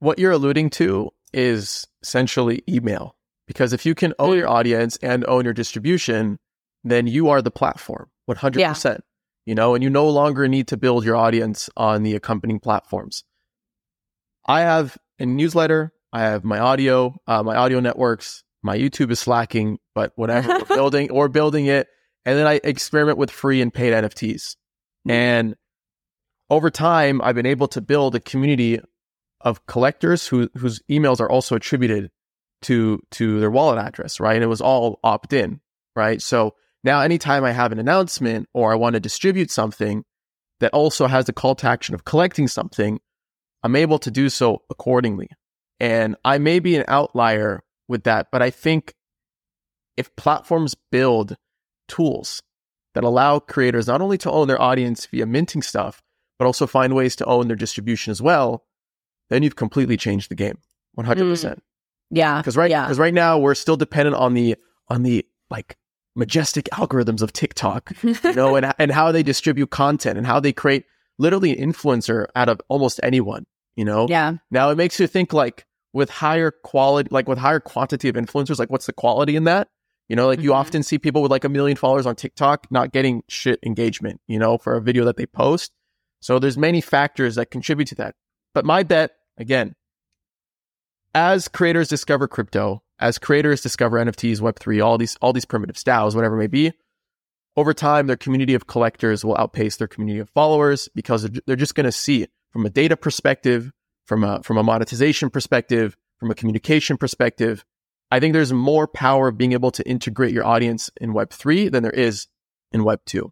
what 0.00 0.18
you're 0.18 0.32
alluding 0.32 0.70
to 0.70 1.10
is 1.32 1.86
essentially 2.02 2.62
email 2.68 3.16
because 3.46 3.72
if 3.72 3.86
you 3.86 3.94
can 3.94 4.14
own 4.18 4.34
Mm. 4.34 4.38
your 4.38 4.48
audience 4.48 4.96
and 5.02 5.24
own 5.26 5.44
your 5.44 5.54
distribution, 5.54 6.38
then 6.84 7.06
you 7.06 7.28
are 7.28 7.40
the 7.40 7.50
platform 7.50 8.10
100%. 8.28 9.00
You 9.44 9.54
know, 9.56 9.74
and 9.74 9.82
you 9.82 9.90
no 9.90 10.08
longer 10.08 10.46
need 10.46 10.68
to 10.68 10.76
build 10.76 11.04
your 11.04 11.16
audience 11.16 11.68
on 11.76 12.02
the 12.04 12.14
accompanying 12.14 12.60
platforms. 12.60 13.24
I 14.46 14.60
have 14.60 14.96
a 15.18 15.26
newsletter, 15.26 15.92
I 16.12 16.22
have 16.22 16.44
my 16.44 16.58
audio, 16.58 17.14
uh, 17.26 17.42
my 17.42 17.56
audio 17.56 17.80
networks, 17.80 18.44
my 18.62 18.76
YouTube 18.78 19.10
is 19.10 19.18
slacking, 19.18 19.78
but 19.94 20.12
whatever, 20.16 20.48
we're 20.48 20.64
building 20.76 21.12
we're 21.12 21.28
building 21.28 21.66
it 21.66 21.88
and 22.24 22.38
then 22.38 22.46
I 22.46 22.60
experiment 22.62 23.18
with 23.18 23.30
free 23.30 23.60
and 23.60 23.72
paid 23.74 23.92
NFTs. 23.92 24.56
And 25.08 25.56
over 26.52 26.70
time, 26.70 27.22
I've 27.22 27.34
been 27.34 27.46
able 27.46 27.66
to 27.68 27.80
build 27.80 28.14
a 28.14 28.20
community 28.20 28.78
of 29.40 29.64
collectors 29.64 30.26
who, 30.26 30.50
whose 30.54 30.82
emails 30.90 31.18
are 31.18 31.30
also 31.30 31.56
attributed 31.56 32.10
to 32.60 33.00
to 33.12 33.40
their 33.40 33.50
wallet 33.50 33.78
address, 33.78 34.20
right? 34.20 34.36
And 34.36 34.44
it 34.44 34.48
was 34.48 34.60
all 34.60 35.00
opt 35.02 35.32
in, 35.32 35.60
right? 35.96 36.20
So 36.20 36.54
Now, 36.84 37.00
anytime 37.00 37.44
I 37.44 37.52
have 37.52 37.72
an 37.72 37.78
announcement 37.78 38.48
or 38.52 38.72
I 38.72 38.76
want 38.76 38.94
to 38.94 39.00
distribute 39.00 39.50
something 39.50 40.04
that 40.60 40.74
also 40.74 41.06
has 41.06 41.26
the 41.26 41.32
call 41.32 41.54
to 41.56 41.66
action 41.68 41.94
of 41.94 42.04
collecting 42.04 42.48
something, 42.48 43.00
I'm 43.62 43.76
able 43.76 43.98
to 44.00 44.10
do 44.10 44.28
so 44.28 44.62
accordingly. 44.70 45.28
And 45.78 46.16
I 46.24 46.38
may 46.38 46.58
be 46.58 46.76
an 46.76 46.84
outlier 46.88 47.62
with 47.88 48.04
that, 48.04 48.28
but 48.32 48.42
I 48.42 48.50
think 48.50 48.94
if 49.96 50.14
platforms 50.16 50.74
build 50.90 51.36
tools 51.88 52.42
that 52.94 53.04
allow 53.04 53.38
creators 53.38 53.86
not 53.86 54.00
only 54.00 54.18
to 54.18 54.30
own 54.30 54.48
their 54.48 54.60
audience 54.60 55.06
via 55.06 55.26
minting 55.26 55.62
stuff, 55.62 56.02
but 56.42 56.46
also 56.46 56.66
find 56.66 56.92
ways 56.92 57.14
to 57.14 57.24
own 57.26 57.46
their 57.46 57.56
distribution 57.56 58.10
as 58.10 58.20
well, 58.20 58.64
then 59.30 59.44
you've 59.44 59.54
completely 59.54 59.96
changed 59.96 60.28
the 60.28 60.34
game 60.34 60.58
100%. 60.98 61.16
Mm. 61.16 61.58
Yeah. 62.10 62.38
Because 62.38 62.56
right, 62.56 62.68
yeah. 62.68 62.82
because 62.82 62.98
right 62.98 63.14
now 63.14 63.38
we're 63.38 63.54
still 63.54 63.76
dependent 63.76 64.16
on 64.16 64.34
the, 64.34 64.56
on 64.88 65.04
the 65.04 65.24
like 65.50 65.76
majestic 66.16 66.64
algorithms 66.72 67.22
of 67.22 67.32
TikTok, 67.32 67.92
you 68.02 68.16
know, 68.34 68.56
and, 68.56 68.74
and 68.80 68.90
how 68.90 69.12
they 69.12 69.22
distribute 69.22 69.70
content 69.70 70.18
and 70.18 70.26
how 70.26 70.40
they 70.40 70.52
create 70.52 70.84
literally 71.16 71.56
an 71.56 71.72
influencer 71.72 72.26
out 72.34 72.48
of 72.48 72.60
almost 72.68 72.98
anyone, 73.04 73.46
you 73.76 73.84
know? 73.84 74.08
yeah. 74.10 74.34
Now 74.50 74.70
it 74.70 74.74
makes 74.76 74.98
you 74.98 75.06
think 75.06 75.32
like 75.32 75.64
with 75.92 76.10
higher 76.10 76.50
quality, 76.50 77.08
like 77.12 77.28
with 77.28 77.38
higher 77.38 77.60
quantity 77.60 78.08
of 78.08 78.16
influencers, 78.16 78.58
like 78.58 78.68
what's 78.68 78.86
the 78.86 78.92
quality 78.92 79.36
in 79.36 79.44
that? 79.44 79.68
You 80.08 80.16
know, 80.16 80.26
like 80.26 80.40
you 80.40 80.50
Mhm. 80.50 80.56
often 80.56 80.82
see 80.82 80.98
people 80.98 81.22
with 81.22 81.30
like 81.30 81.44
a 81.44 81.48
million 81.48 81.76
followers 81.76 82.04
on 82.04 82.16
TikTok 82.16 82.66
not 82.72 82.90
getting 82.92 83.22
shit 83.28 83.60
engagement, 83.62 84.20
you 84.26 84.40
know, 84.40 84.58
for 84.58 84.74
a 84.74 84.80
video 84.82 85.04
that 85.04 85.16
they 85.16 85.26
post. 85.26 85.70
So 86.22 86.38
there's 86.38 86.56
many 86.56 86.80
factors 86.80 87.34
that 87.34 87.50
contribute 87.50 87.88
to 87.88 87.96
that. 87.96 88.14
But 88.54 88.64
my 88.64 88.84
bet, 88.84 89.10
again, 89.36 89.74
as 91.14 91.48
creators 91.48 91.88
discover 91.88 92.28
crypto, 92.28 92.82
as 93.00 93.18
creators 93.18 93.60
discover 93.60 93.98
NFTs, 93.98 94.40
Web3, 94.40 94.84
all 94.84 94.96
these 94.96 95.16
all 95.20 95.32
these 95.32 95.44
primitive 95.44 95.76
styles, 95.76 96.14
whatever 96.14 96.36
it 96.36 96.38
may 96.38 96.46
be, 96.46 96.72
over 97.56 97.74
time 97.74 98.06
their 98.06 98.16
community 98.16 98.54
of 98.54 98.68
collectors 98.68 99.24
will 99.24 99.36
outpace 99.36 99.76
their 99.76 99.88
community 99.88 100.20
of 100.20 100.30
followers 100.30 100.88
because 100.94 101.28
they're, 101.46 101.56
just 101.56 101.74
going 101.74 101.84
to 101.84 101.92
see 101.92 102.28
from 102.50 102.64
a 102.64 102.70
data 102.70 102.96
perspective, 102.96 103.72
from 104.06 104.22
a 104.22 104.42
from 104.44 104.58
a 104.58 104.62
monetization 104.62 105.28
perspective, 105.28 105.96
from 106.18 106.30
a 106.30 106.36
communication 106.36 106.96
perspective. 106.96 107.64
I 108.12 108.20
think 108.20 108.32
there's 108.32 108.52
more 108.52 108.86
power 108.86 109.28
of 109.28 109.36
being 109.36 109.54
able 109.54 109.72
to 109.72 109.88
integrate 109.88 110.32
your 110.32 110.44
audience 110.44 110.88
in 111.00 111.14
Web3 111.14 111.72
than 111.72 111.82
there 111.82 111.90
is 111.92 112.28
in 112.70 112.82
Web2 112.82 113.30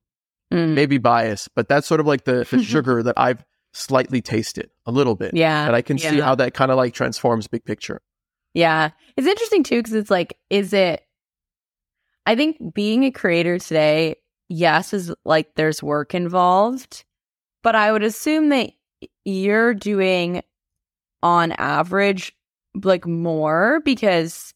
Mm. 0.53 0.75
maybe 0.75 0.99
bias, 0.99 1.49
but 1.55 1.69
that's 1.69 1.87
sort 1.87 2.01
of 2.01 2.07
like 2.07 2.25
the, 2.25 2.47
the 2.51 2.63
sugar 2.65 3.03
that 3.05 3.15
I've 3.17 3.45
slightly 3.73 4.21
tasted 4.21 4.71
a 4.85 4.91
little 4.91 5.15
bit. 5.15 5.33
Yeah. 5.35 5.67
And 5.67 5.77
I 5.77 5.83
can 5.83 5.97
see 5.97 6.19
how 6.19 6.35
that 6.35 6.55
kind 6.55 6.73
of 6.73 6.77
like 6.77 6.93
transforms 6.93 7.47
big 7.47 7.65
picture. 7.65 8.03
Yeah. 8.53 8.91
It's 9.17 9.29
interesting 9.29 9.63
too, 9.63 9.79
because 9.79 9.95
it's 9.95 10.11
like, 10.11 10.37
is 10.51 10.73
it, 10.73 11.03
I 12.27 12.35
think 12.35 12.75
being 12.75 13.05
a 13.05 13.13
creator 13.13 13.59
today, 13.59 14.17
yes, 14.49 14.93
is 14.93 15.15
like 15.25 15.55
there's 15.55 15.83
work 15.83 16.15
involved, 16.15 17.05
but 17.63 17.77
I 17.77 17.93
would 17.93 18.03
assume 18.03 18.49
that 18.49 18.71
you're 19.25 19.73
doing 19.73 20.43
on 21.23 21.53
average 21.53 22.35
like 22.83 23.07
more 23.07 23.81
because 23.85 24.53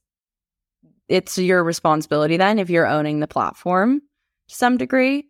it's 1.09 1.39
your 1.39 1.63
responsibility 1.63 2.37
then 2.37 2.59
if 2.59 2.71
you're 2.71 2.87
owning 2.87 3.21
the 3.21 3.29
platform 3.29 4.01
to 4.49 4.55
some 4.55 4.77
degree. 4.77 5.29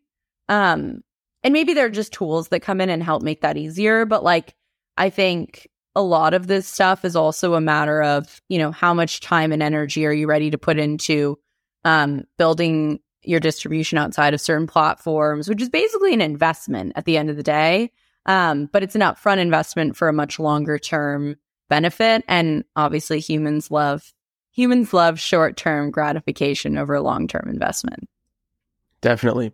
Um, 0.48 1.02
and 1.42 1.52
maybe 1.52 1.74
they're 1.74 1.90
just 1.90 2.12
tools 2.12 2.48
that 2.48 2.60
come 2.60 2.80
in 2.80 2.90
and 2.90 3.02
help 3.02 3.22
make 3.22 3.42
that 3.42 3.56
easier, 3.56 4.06
but 4.06 4.24
like, 4.24 4.54
I 4.96 5.10
think 5.10 5.68
a 5.96 6.02
lot 6.02 6.34
of 6.34 6.46
this 6.46 6.66
stuff 6.66 7.04
is 7.04 7.14
also 7.16 7.54
a 7.54 7.60
matter 7.60 8.02
of 8.02 8.40
you 8.48 8.58
know 8.58 8.72
how 8.72 8.92
much 8.92 9.20
time 9.20 9.52
and 9.52 9.62
energy 9.62 10.04
are 10.06 10.12
you 10.12 10.26
ready 10.26 10.50
to 10.50 10.58
put 10.58 10.78
into 10.78 11.38
um, 11.84 12.24
building 12.38 13.00
your 13.22 13.40
distribution 13.40 13.96
outside 13.96 14.34
of 14.34 14.40
certain 14.40 14.66
platforms 14.66 15.48
which 15.48 15.62
is 15.62 15.68
basically 15.68 16.12
an 16.12 16.20
investment 16.20 16.92
at 16.96 17.04
the 17.04 17.16
end 17.16 17.30
of 17.30 17.36
the 17.36 17.42
day. 17.42 17.90
Um, 18.26 18.70
but 18.72 18.82
it's 18.82 18.94
an 18.94 19.02
upfront 19.02 19.38
investment 19.38 19.96
for 19.96 20.08
a 20.08 20.12
much 20.12 20.38
longer 20.38 20.78
term 20.78 21.36
benefit. 21.68 22.24
And 22.26 22.64
obviously 22.74 23.20
humans 23.20 23.70
love 23.70 24.12
humans 24.50 24.92
love 24.92 25.20
short 25.20 25.56
term 25.56 25.90
gratification 25.90 26.78
over 26.78 26.98
long 27.00 27.28
term 27.28 27.48
investment. 27.48 28.08
Definitely. 29.00 29.52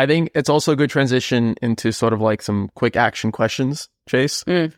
I 0.00 0.06
think 0.06 0.30
it's 0.34 0.48
also 0.48 0.72
a 0.72 0.76
good 0.76 0.88
transition 0.88 1.56
into 1.60 1.92
sort 1.92 2.14
of 2.14 2.22
like 2.22 2.40
some 2.40 2.70
quick 2.74 2.96
action 2.96 3.30
questions, 3.32 3.90
Chase. 4.08 4.42
Mm. 4.44 4.72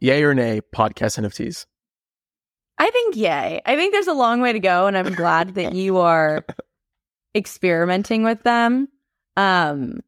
Yay 0.00 0.24
or 0.24 0.32
nay, 0.32 0.62
podcast 0.74 1.22
NFTs? 1.22 1.66
I 2.78 2.88
think 2.88 3.14
yay. 3.14 3.60
I 3.66 3.76
think 3.76 3.92
there's 3.92 4.06
a 4.06 4.14
long 4.14 4.40
way 4.40 4.54
to 4.54 4.60
go, 4.60 4.86
and 4.86 4.96
I'm 4.96 5.12
glad 5.12 5.56
that 5.56 5.74
you 5.74 5.98
are 5.98 6.46
experimenting 7.34 8.22
with 8.22 8.42
them. 8.42 8.88
Um, 9.36 10.00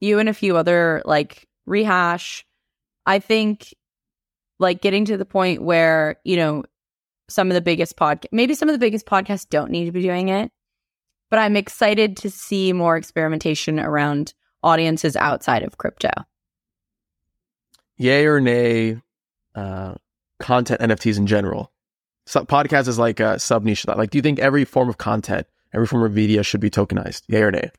you 0.00 0.20
and 0.20 0.28
a 0.28 0.34
few 0.34 0.56
other 0.58 1.02
like 1.04 1.48
Rehash. 1.66 2.46
I 3.04 3.18
think 3.18 3.74
like 4.60 4.80
getting 4.80 5.06
to 5.06 5.16
the 5.16 5.24
point 5.24 5.60
where 5.60 6.20
you 6.22 6.36
know 6.36 6.62
some 7.28 7.50
of 7.50 7.54
the 7.54 7.60
biggest 7.60 7.96
podcast 7.96 8.26
maybe 8.30 8.54
some 8.54 8.68
of 8.68 8.74
the 8.74 8.78
biggest 8.78 9.06
podcasts 9.06 9.48
don't 9.48 9.72
need 9.72 9.86
to 9.86 9.92
be 9.92 10.02
doing 10.02 10.28
it, 10.28 10.52
but 11.34 11.40
I'm 11.40 11.56
excited 11.56 12.16
to 12.18 12.30
see 12.30 12.72
more 12.72 12.96
experimentation 12.96 13.80
around 13.80 14.34
audiences 14.62 15.16
outside 15.16 15.64
of 15.64 15.78
crypto. 15.78 16.12
Yay 17.96 18.24
or 18.24 18.38
nay, 18.38 19.02
uh, 19.56 19.94
content 20.38 20.80
NFTs 20.80 21.18
in 21.18 21.26
general? 21.26 21.72
So, 22.24 22.44
podcast 22.44 22.86
is 22.86 23.00
like 23.00 23.18
a 23.18 23.40
sub 23.40 23.64
niche. 23.64 23.84
Like, 23.84 24.10
do 24.10 24.18
you 24.18 24.22
think 24.22 24.38
every 24.38 24.64
form 24.64 24.88
of 24.88 24.98
content, 24.98 25.48
every 25.72 25.88
form 25.88 26.04
of 26.04 26.14
media 26.14 26.44
should 26.44 26.60
be 26.60 26.70
tokenized? 26.70 27.22
Yay 27.26 27.42
or 27.42 27.50
nay? 27.50 27.72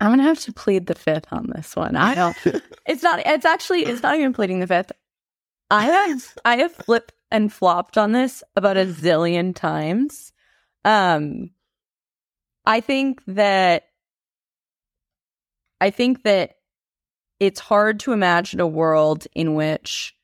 I'm 0.00 0.10
gonna 0.10 0.24
have 0.24 0.40
to 0.40 0.52
plead 0.52 0.88
the 0.88 0.96
fifth 0.96 1.32
on 1.32 1.52
this 1.54 1.76
one. 1.76 1.94
I 1.94 2.16
don't. 2.16 2.36
it's 2.84 3.04
not. 3.04 3.22
It's 3.24 3.44
actually. 3.44 3.84
It's 3.84 4.02
not 4.02 4.16
even 4.16 4.32
pleading 4.32 4.58
the 4.58 4.66
fifth. 4.66 4.90
I 5.70 5.84
have. 5.84 6.36
I 6.44 6.56
have 6.56 6.72
flipped 6.72 7.12
and 7.30 7.52
flopped 7.52 7.96
on 7.96 8.10
this 8.10 8.42
about 8.56 8.76
a 8.76 8.86
zillion 8.86 9.54
times. 9.54 10.32
Um, 10.84 11.50
I 12.66 12.80
think 12.80 13.22
that. 13.26 13.84
I 15.82 15.90
think 15.90 16.24
that 16.24 16.56
it's 17.38 17.58
hard 17.58 18.00
to 18.00 18.12
imagine 18.12 18.60
a 18.60 18.66
world 18.66 19.26
in 19.34 19.54
which 19.54 20.14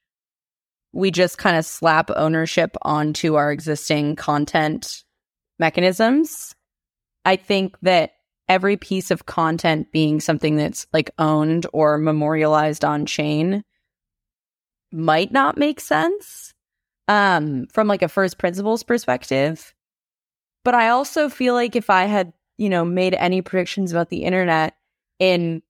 we 0.92 1.10
just 1.10 1.38
kind 1.38 1.56
of 1.56 1.64
slap 1.64 2.10
ownership 2.14 2.76
onto 2.82 3.36
our 3.36 3.50
existing 3.50 4.16
content 4.16 5.04
mechanisms. 5.58 6.54
I 7.24 7.36
think 7.36 7.78
that 7.82 8.12
every 8.48 8.76
piece 8.76 9.10
of 9.10 9.26
content 9.26 9.90
being 9.92 10.20
something 10.20 10.56
that's 10.56 10.86
like 10.92 11.10
owned 11.18 11.66
or 11.72 11.98
memorialized 11.98 12.84
on 12.84 13.06
chain 13.06 13.64
might 14.92 15.32
not 15.32 15.58
make 15.58 15.80
sense 15.80 16.54
um 17.08 17.66
from 17.72 17.88
like 17.88 18.02
a 18.02 18.08
first 18.08 18.38
principles 18.38 18.82
perspective 18.82 19.74
but 20.66 20.74
i 20.74 20.88
also 20.88 21.28
feel 21.28 21.54
like 21.54 21.76
if 21.76 21.88
i 21.88 22.04
had 22.04 22.32
you 22.58 22.68
know 22.68 22.84
made 22.84 23.14
any 23.14 23.40
predictions 23.40 23.92
about 23.92 24.10
the 24.10 24.24
internet 24.24 24.74
in 25.18 25.62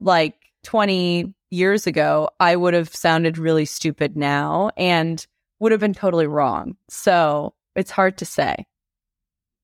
like 0.00 0.34
20 0.64 1.34
years 1.50 1.86
ago 1.86 2.28
i 2.38 2.54
would 2.54 2.74
have 2.74 2.94
sounded 2.94 3.38
really 3.38 3.64
stupid 3.64 4.16
now 4.16 4.70
and 4.76 5.26
would 5.60 5.72
have 5.72 5.80
been 5.80 5.94
totally 5.94 6.26
wrong 6.26 6.76
so 6.88 7.54
it's 7.74 7.90
hard 7.90 8.18
to 8.18 8.24
say 8.24 8.54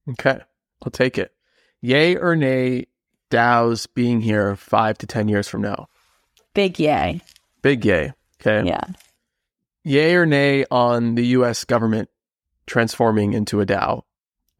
Okay, 0.09 0.41
I'll 0.83 0.91
take 0.91 1.18
it. 1.18 1.33
Yay 1.83 2.16
or 2.16 2.35
nay, 2.35 2.87
DAOs 3.31 3.87
being 3.95 4.20
here 4.20 4.57
five 4.57 4.99
to 4.99 5.07
10 5.07 5.28
years 5.28 5.47
from 5.47 5.61
now? 5.61 5.87
big 6.55 6.81
yay 6.81 7.20
Big 7.62 7.85
yay. 7.85 8.12
Okay. 8.41 8.66
yeah 8.66 8.85
Yay 9.85 10.14
or 10.14 10.26
nay 10.26 10.64
on 10.70 11.14
the 11.14 11.26
US 11.39 11.64
government 11.64 12.09
transforming 12.66 13.35
into 13.35 13.61
a 13.61 13.66
DAO 13.66 14.03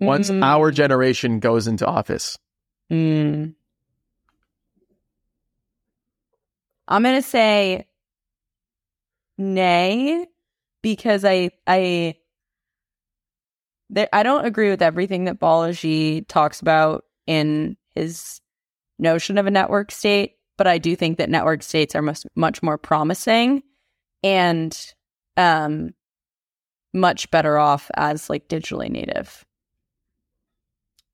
once 0.01 0.31
Mm. 0.31 0.43
our 0.43 0.71
generation 0.71 1.39
goes 1.41 1.67
into 1.67 1.87
office? 1.87 2.39
Mm. 2.91 3.55
I'm 6.89 7.03
gonna 7.03 7.23
say 7.23 7.87
nay 9.39 10.27
because 10.83 11.25
I 11.25 11.51
I 11.67 12.17
there, 13.89 14.09
I 14.13 14.23
don't 14.23 14.45
agree 14.45 14.71
with 14.71 14.83
everything 14.83 15.25
that 15.25 15.41
Balaji 15.41 16.27
talks 16.29 16.61
about 16.61 17.05
in 17.27 17.77
his 17.95 18.41
notion 18.99 19.37
of 19.39 19.47
a 19.47 19.51
network 19.51 19.91
state, 19.91 20.37
but 20.57 20.67
I 20.67 20.79
do 20.79 20.95
think 20.95 21.19
that 21.19 21.29
network 21.31 21.63
states 21.63 21.95
are 21.95 22.03
much 22.03 22.25
much 22.37 22.63
more 22.63 22.79
promising 22.79 23.63
and 24.23 24.77
um 25.37 25.91
much 26.93 27.31
better 27.31 27.57
off 27.57 27.91
as 27.95 28.29
like 28.29 28.49
digitally 28.49 28.91
native. 28.91 29.45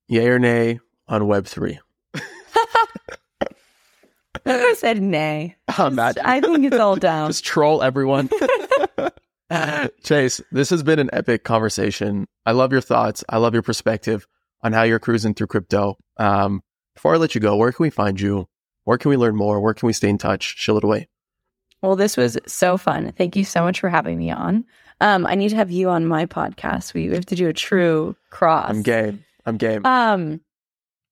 Yay 0.07 0.27
or 0.27 0.39
nay 0.39 0.79
on 1.07 1.23
Web3? 1.23 1.79
I 4.45 4.73
said 4.77 5.01
nay. 5.01 5.55
Imagine. 5.77 6.25
I 6.25 6.39
think 6.39 6.65
it's 6.65 6.77
all 6.77 6.95
down. 6.95 7.29
Just 7.29 7.43
troll 7.43 7.83
everyone. 7.83 8.29
Chase, 10.03 10.41
this 10.51 10.69
has 10.69 10.83
been 10.83 10.99
an 10.99 11.09
epic 11.13 11.43
conversation. 11.43 12.27
I 12.45 12.51
love 12.51 12.71
your 12.71 12.81
thoughts. 12.81 13.23
I 13.27 13.37
love 13.37 13.53
your 13.53 13.63
perspective 13.63 14.27
on 14.61 14.73
how 14.73 14.83
you're 14.83 14.99
cruising 14.99 15.33
through 15.33 15.47
crypto. 15.47 15.97
Um, 16.17 16.63
before 16.95 17.13
I 17.13 17.17
let 17.17 17.35
you 17.35 17.41
go, 17.41 17.55
where 17.57 17.71
can 17.71 17.83
we 17.83 17.89
find 17.89 18.19
you? 18.19 18.47
Where 18.85 18.97
can 18.97 19.09
we 19.09 19.17
learn 19.17 19.35
more? 19.35 19.59
Where 19.59 19.73
can 19.73 19.87
we 19.87 19.93
stay 19.93 20.09
in 20.09 20.17
touch? 20.17 20.55
Chill 20.55 20.77
it 20.77 20.83
away. 20.83 21.07
Well, 21.81 21.95
this 21.95 22.17
was 22.17 22.37
so 22.47 22.77
fun. 22.77 23.11
Thank 23.17 23.35
you 23.35 23.43
so 23.43 23.61
much 23.63 23.79
for 23.79 23.89
having 23.89 24.17
me 24.17 24.31
on. 24.31 24.65
Um, 24.99 25.27
I 25.27 25.35
need 25.35 25.49
to 25.49 25.55
have 25.57 25.69
you 25.69 25.89
on 25.89 26.07
my 26.07 26.25
podcast. 26.25 26.93
We 26.93 27.05
have 27.07 27.25
to 27.27 27.35
do 27.35 27.47
a 27.47 27.53
true 27.53 28.15
cross. 28.31 28.69
I'm 28.69 28.81
game. 28.81 29.23
I'm 29.47 29.57
game. 29.57 29.83
Um, 29.85 30.41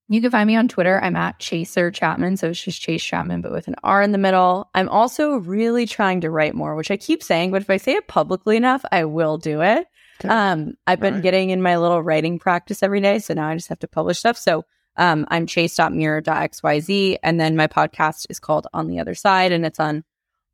you 0.07 0.21
can 0.21 0.29
find 0.29 0.45
me 0.45 0.55
on 0.55 0.67
Twitter. 0.67 0.99
I'm 1.03 1.15
at 1.15 1.39
Chaser 1.39 1.89
Chapman. 1.89 2.37
So 2.37 2.49
it's 2.49 2.61
just 2.63 2.79
Chase 2.79 3.03
Chapman, 3.03 3.41
but 3.41 3.51
with 3.51 3.67
an 3.67 3.73
R 3.83 4.03
in 4.03 4.11
the 4.11 4.19
middle. 4.19 4.69
I'm 4.75 4.87
also 4.89 5.37
really 5.37 5.87
trying 5.87 6.21
to 6.21 6.29
write 6.29 6.53
more, 6.53 6.75
which 6.75 6.91
I 6.91 6.97
keep 6.97 7.23
saying, 7.23 7.49
but 7.51 7.63
if 7.63 7.69
I 7.71 7.77
say 7.77 7.93
it 7.93 8.07
publicly 8.07 8.55
enough, 8.55 8.85
I 8.91 9.05
will 9.05 9.39
do 9.39 9.61
it. 9.61 9.87
Okay. 10.21 10.29
Um, 10.29 10.75
I've 10.85 10.99
been 10.99 11.15
Right. 11.15 11.23
getting 11.23 11.49
in 11.49 11.61
my 11.63 11.77
little 11.77 12.03
writing 12.03 12.37
practice 12.37 12.83
every 12.83 13.01
day. 13.01 13.17
So 13.19 13.33
now 13.33 13.47
I 13.49 13.55
just 13.55 13.69
have 13.69 13.79
to 13.79 13.87
publish 13.87 14.19
stuff. 14.19 14.37
So 14.37 14.63
um, 14.95 15.25
I'm 15.29 15.47
chase.mirror.xyz. 15.47 17.17
And 17.23 17.39
then 17.39 17.55
my 17.55 17.67
podcast 17.67 18.27
is 18.29 18.39
called 18.39 18.67
On 18.73 18.87
the 18.87 18.99
Other 18.99 19.15
Side, 19.15 19.51
and 19.51 19.65
it's 19.65 19.79
on 19.79 20.03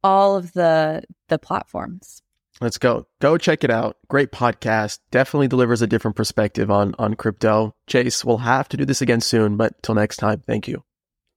all 0.04 0.36
of 0.38 0.54
the 0.54 1.04
the 1.28 1.38
platforms. 1.38 2.22
Let's 2.62 2.78
go. 2.78 3.08
Go 3.20 3.40
check 3.40 3.64
it 3.64 3.72
out. 3.72 3.98
Great 4.08 4.32
podcast. 4.32 5.00
Definitely 5.10 5.48
delivers 5.48 5.82
a 5.82 5.88
different 5.88 6.16
perspective 6.16 6.70
on 6.70 6.94
on 7.00 7.16
crypto. 7.16 7.74
Chase, 7.88 8.24
we'll 8.24 8.38
have 8.38 8.70
to 8.70 8.78
do 8.78 8.86
this 8.86 9.02
again 9.02 9.20
soon, 9.20 9.58
but 9.58 9.82
till 9.82 9.96
next 9.96 10.18
time, 10.18 10.44
thank 10.46 10.68
you. 10.68 10.84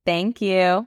Thank 0.04 0.42
you. 0.42 0.86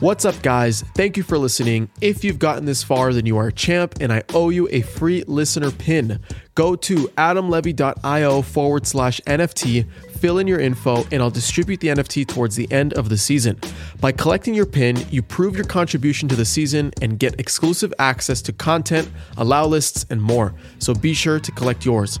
What's 0.00 0.24
up, 0.24 0.42
guys? 0.42 0.82
Thank 0.96 1.16
you 1.16 1.22
for 1.22 1.38
listening. 1.38 1.88
If 2.00 2.24
you've 2.24 2.40
gotten 2.40 2.64
this 2.64 2.82
far, 2.82 3.12
then 3.12 3.24
you 3.24 3.38
are 3.38 3.46
a 3.46 3.52
champ, 3.52 3.94
and 4.00 4.12
I 4.12 4.24
owe 4.34 4.50
you 4.50 4.68
a 4.72 4.82
free 4.82 5.22
listener 5.28 5.70
pin. 5.70 6.18
Go 6.56 6.74
to 6.74 7.06
adamlevy.io 7.16 8.42
forward 8.42 8.86
slash 8.86 9.20
NFT, 9.28 9.88
fill 10.22 10.38
in 10.38 10.46
your 10.46 10.60
info, 10.60 11.04
and 11.10 11.20
I'll 11.20 11.30
distribute 11.30 11.80
the 11.80 11.88
NFT 11.88 12.28
towards 12.28 12.54
the 12.54 12.70
end 12.70 12.94
of 12.94 13.08
the 13.08 13.18
season. 13.18 13.58
By 14.00 14.12
collecting 14.12 14.54
your 14.54 14.66
pin, 14.66 15.04
you 15.10 15.20
prove 15.20 15.56
your 15.56 15.64
contribution 15.64 16.28
to 16.28 16.36
the 16.36 16.44
season 16.44 16.92
and 17.02 17.18
get 17.18 17.40
exclusive 17.40 17.92
access 17.98 18.40
to 18.42 18.52
content, 18.52 19.10
allow 19.36 19.66
lists, 19.66 20.06
and 20.10 20.22
more. 20.22 20.54
So 20.78 20.94
be 20.94 21.12
sure 21.12 21.40
to 21.40 21.50
collect 21.50 21.84
yours. 21.84 22.20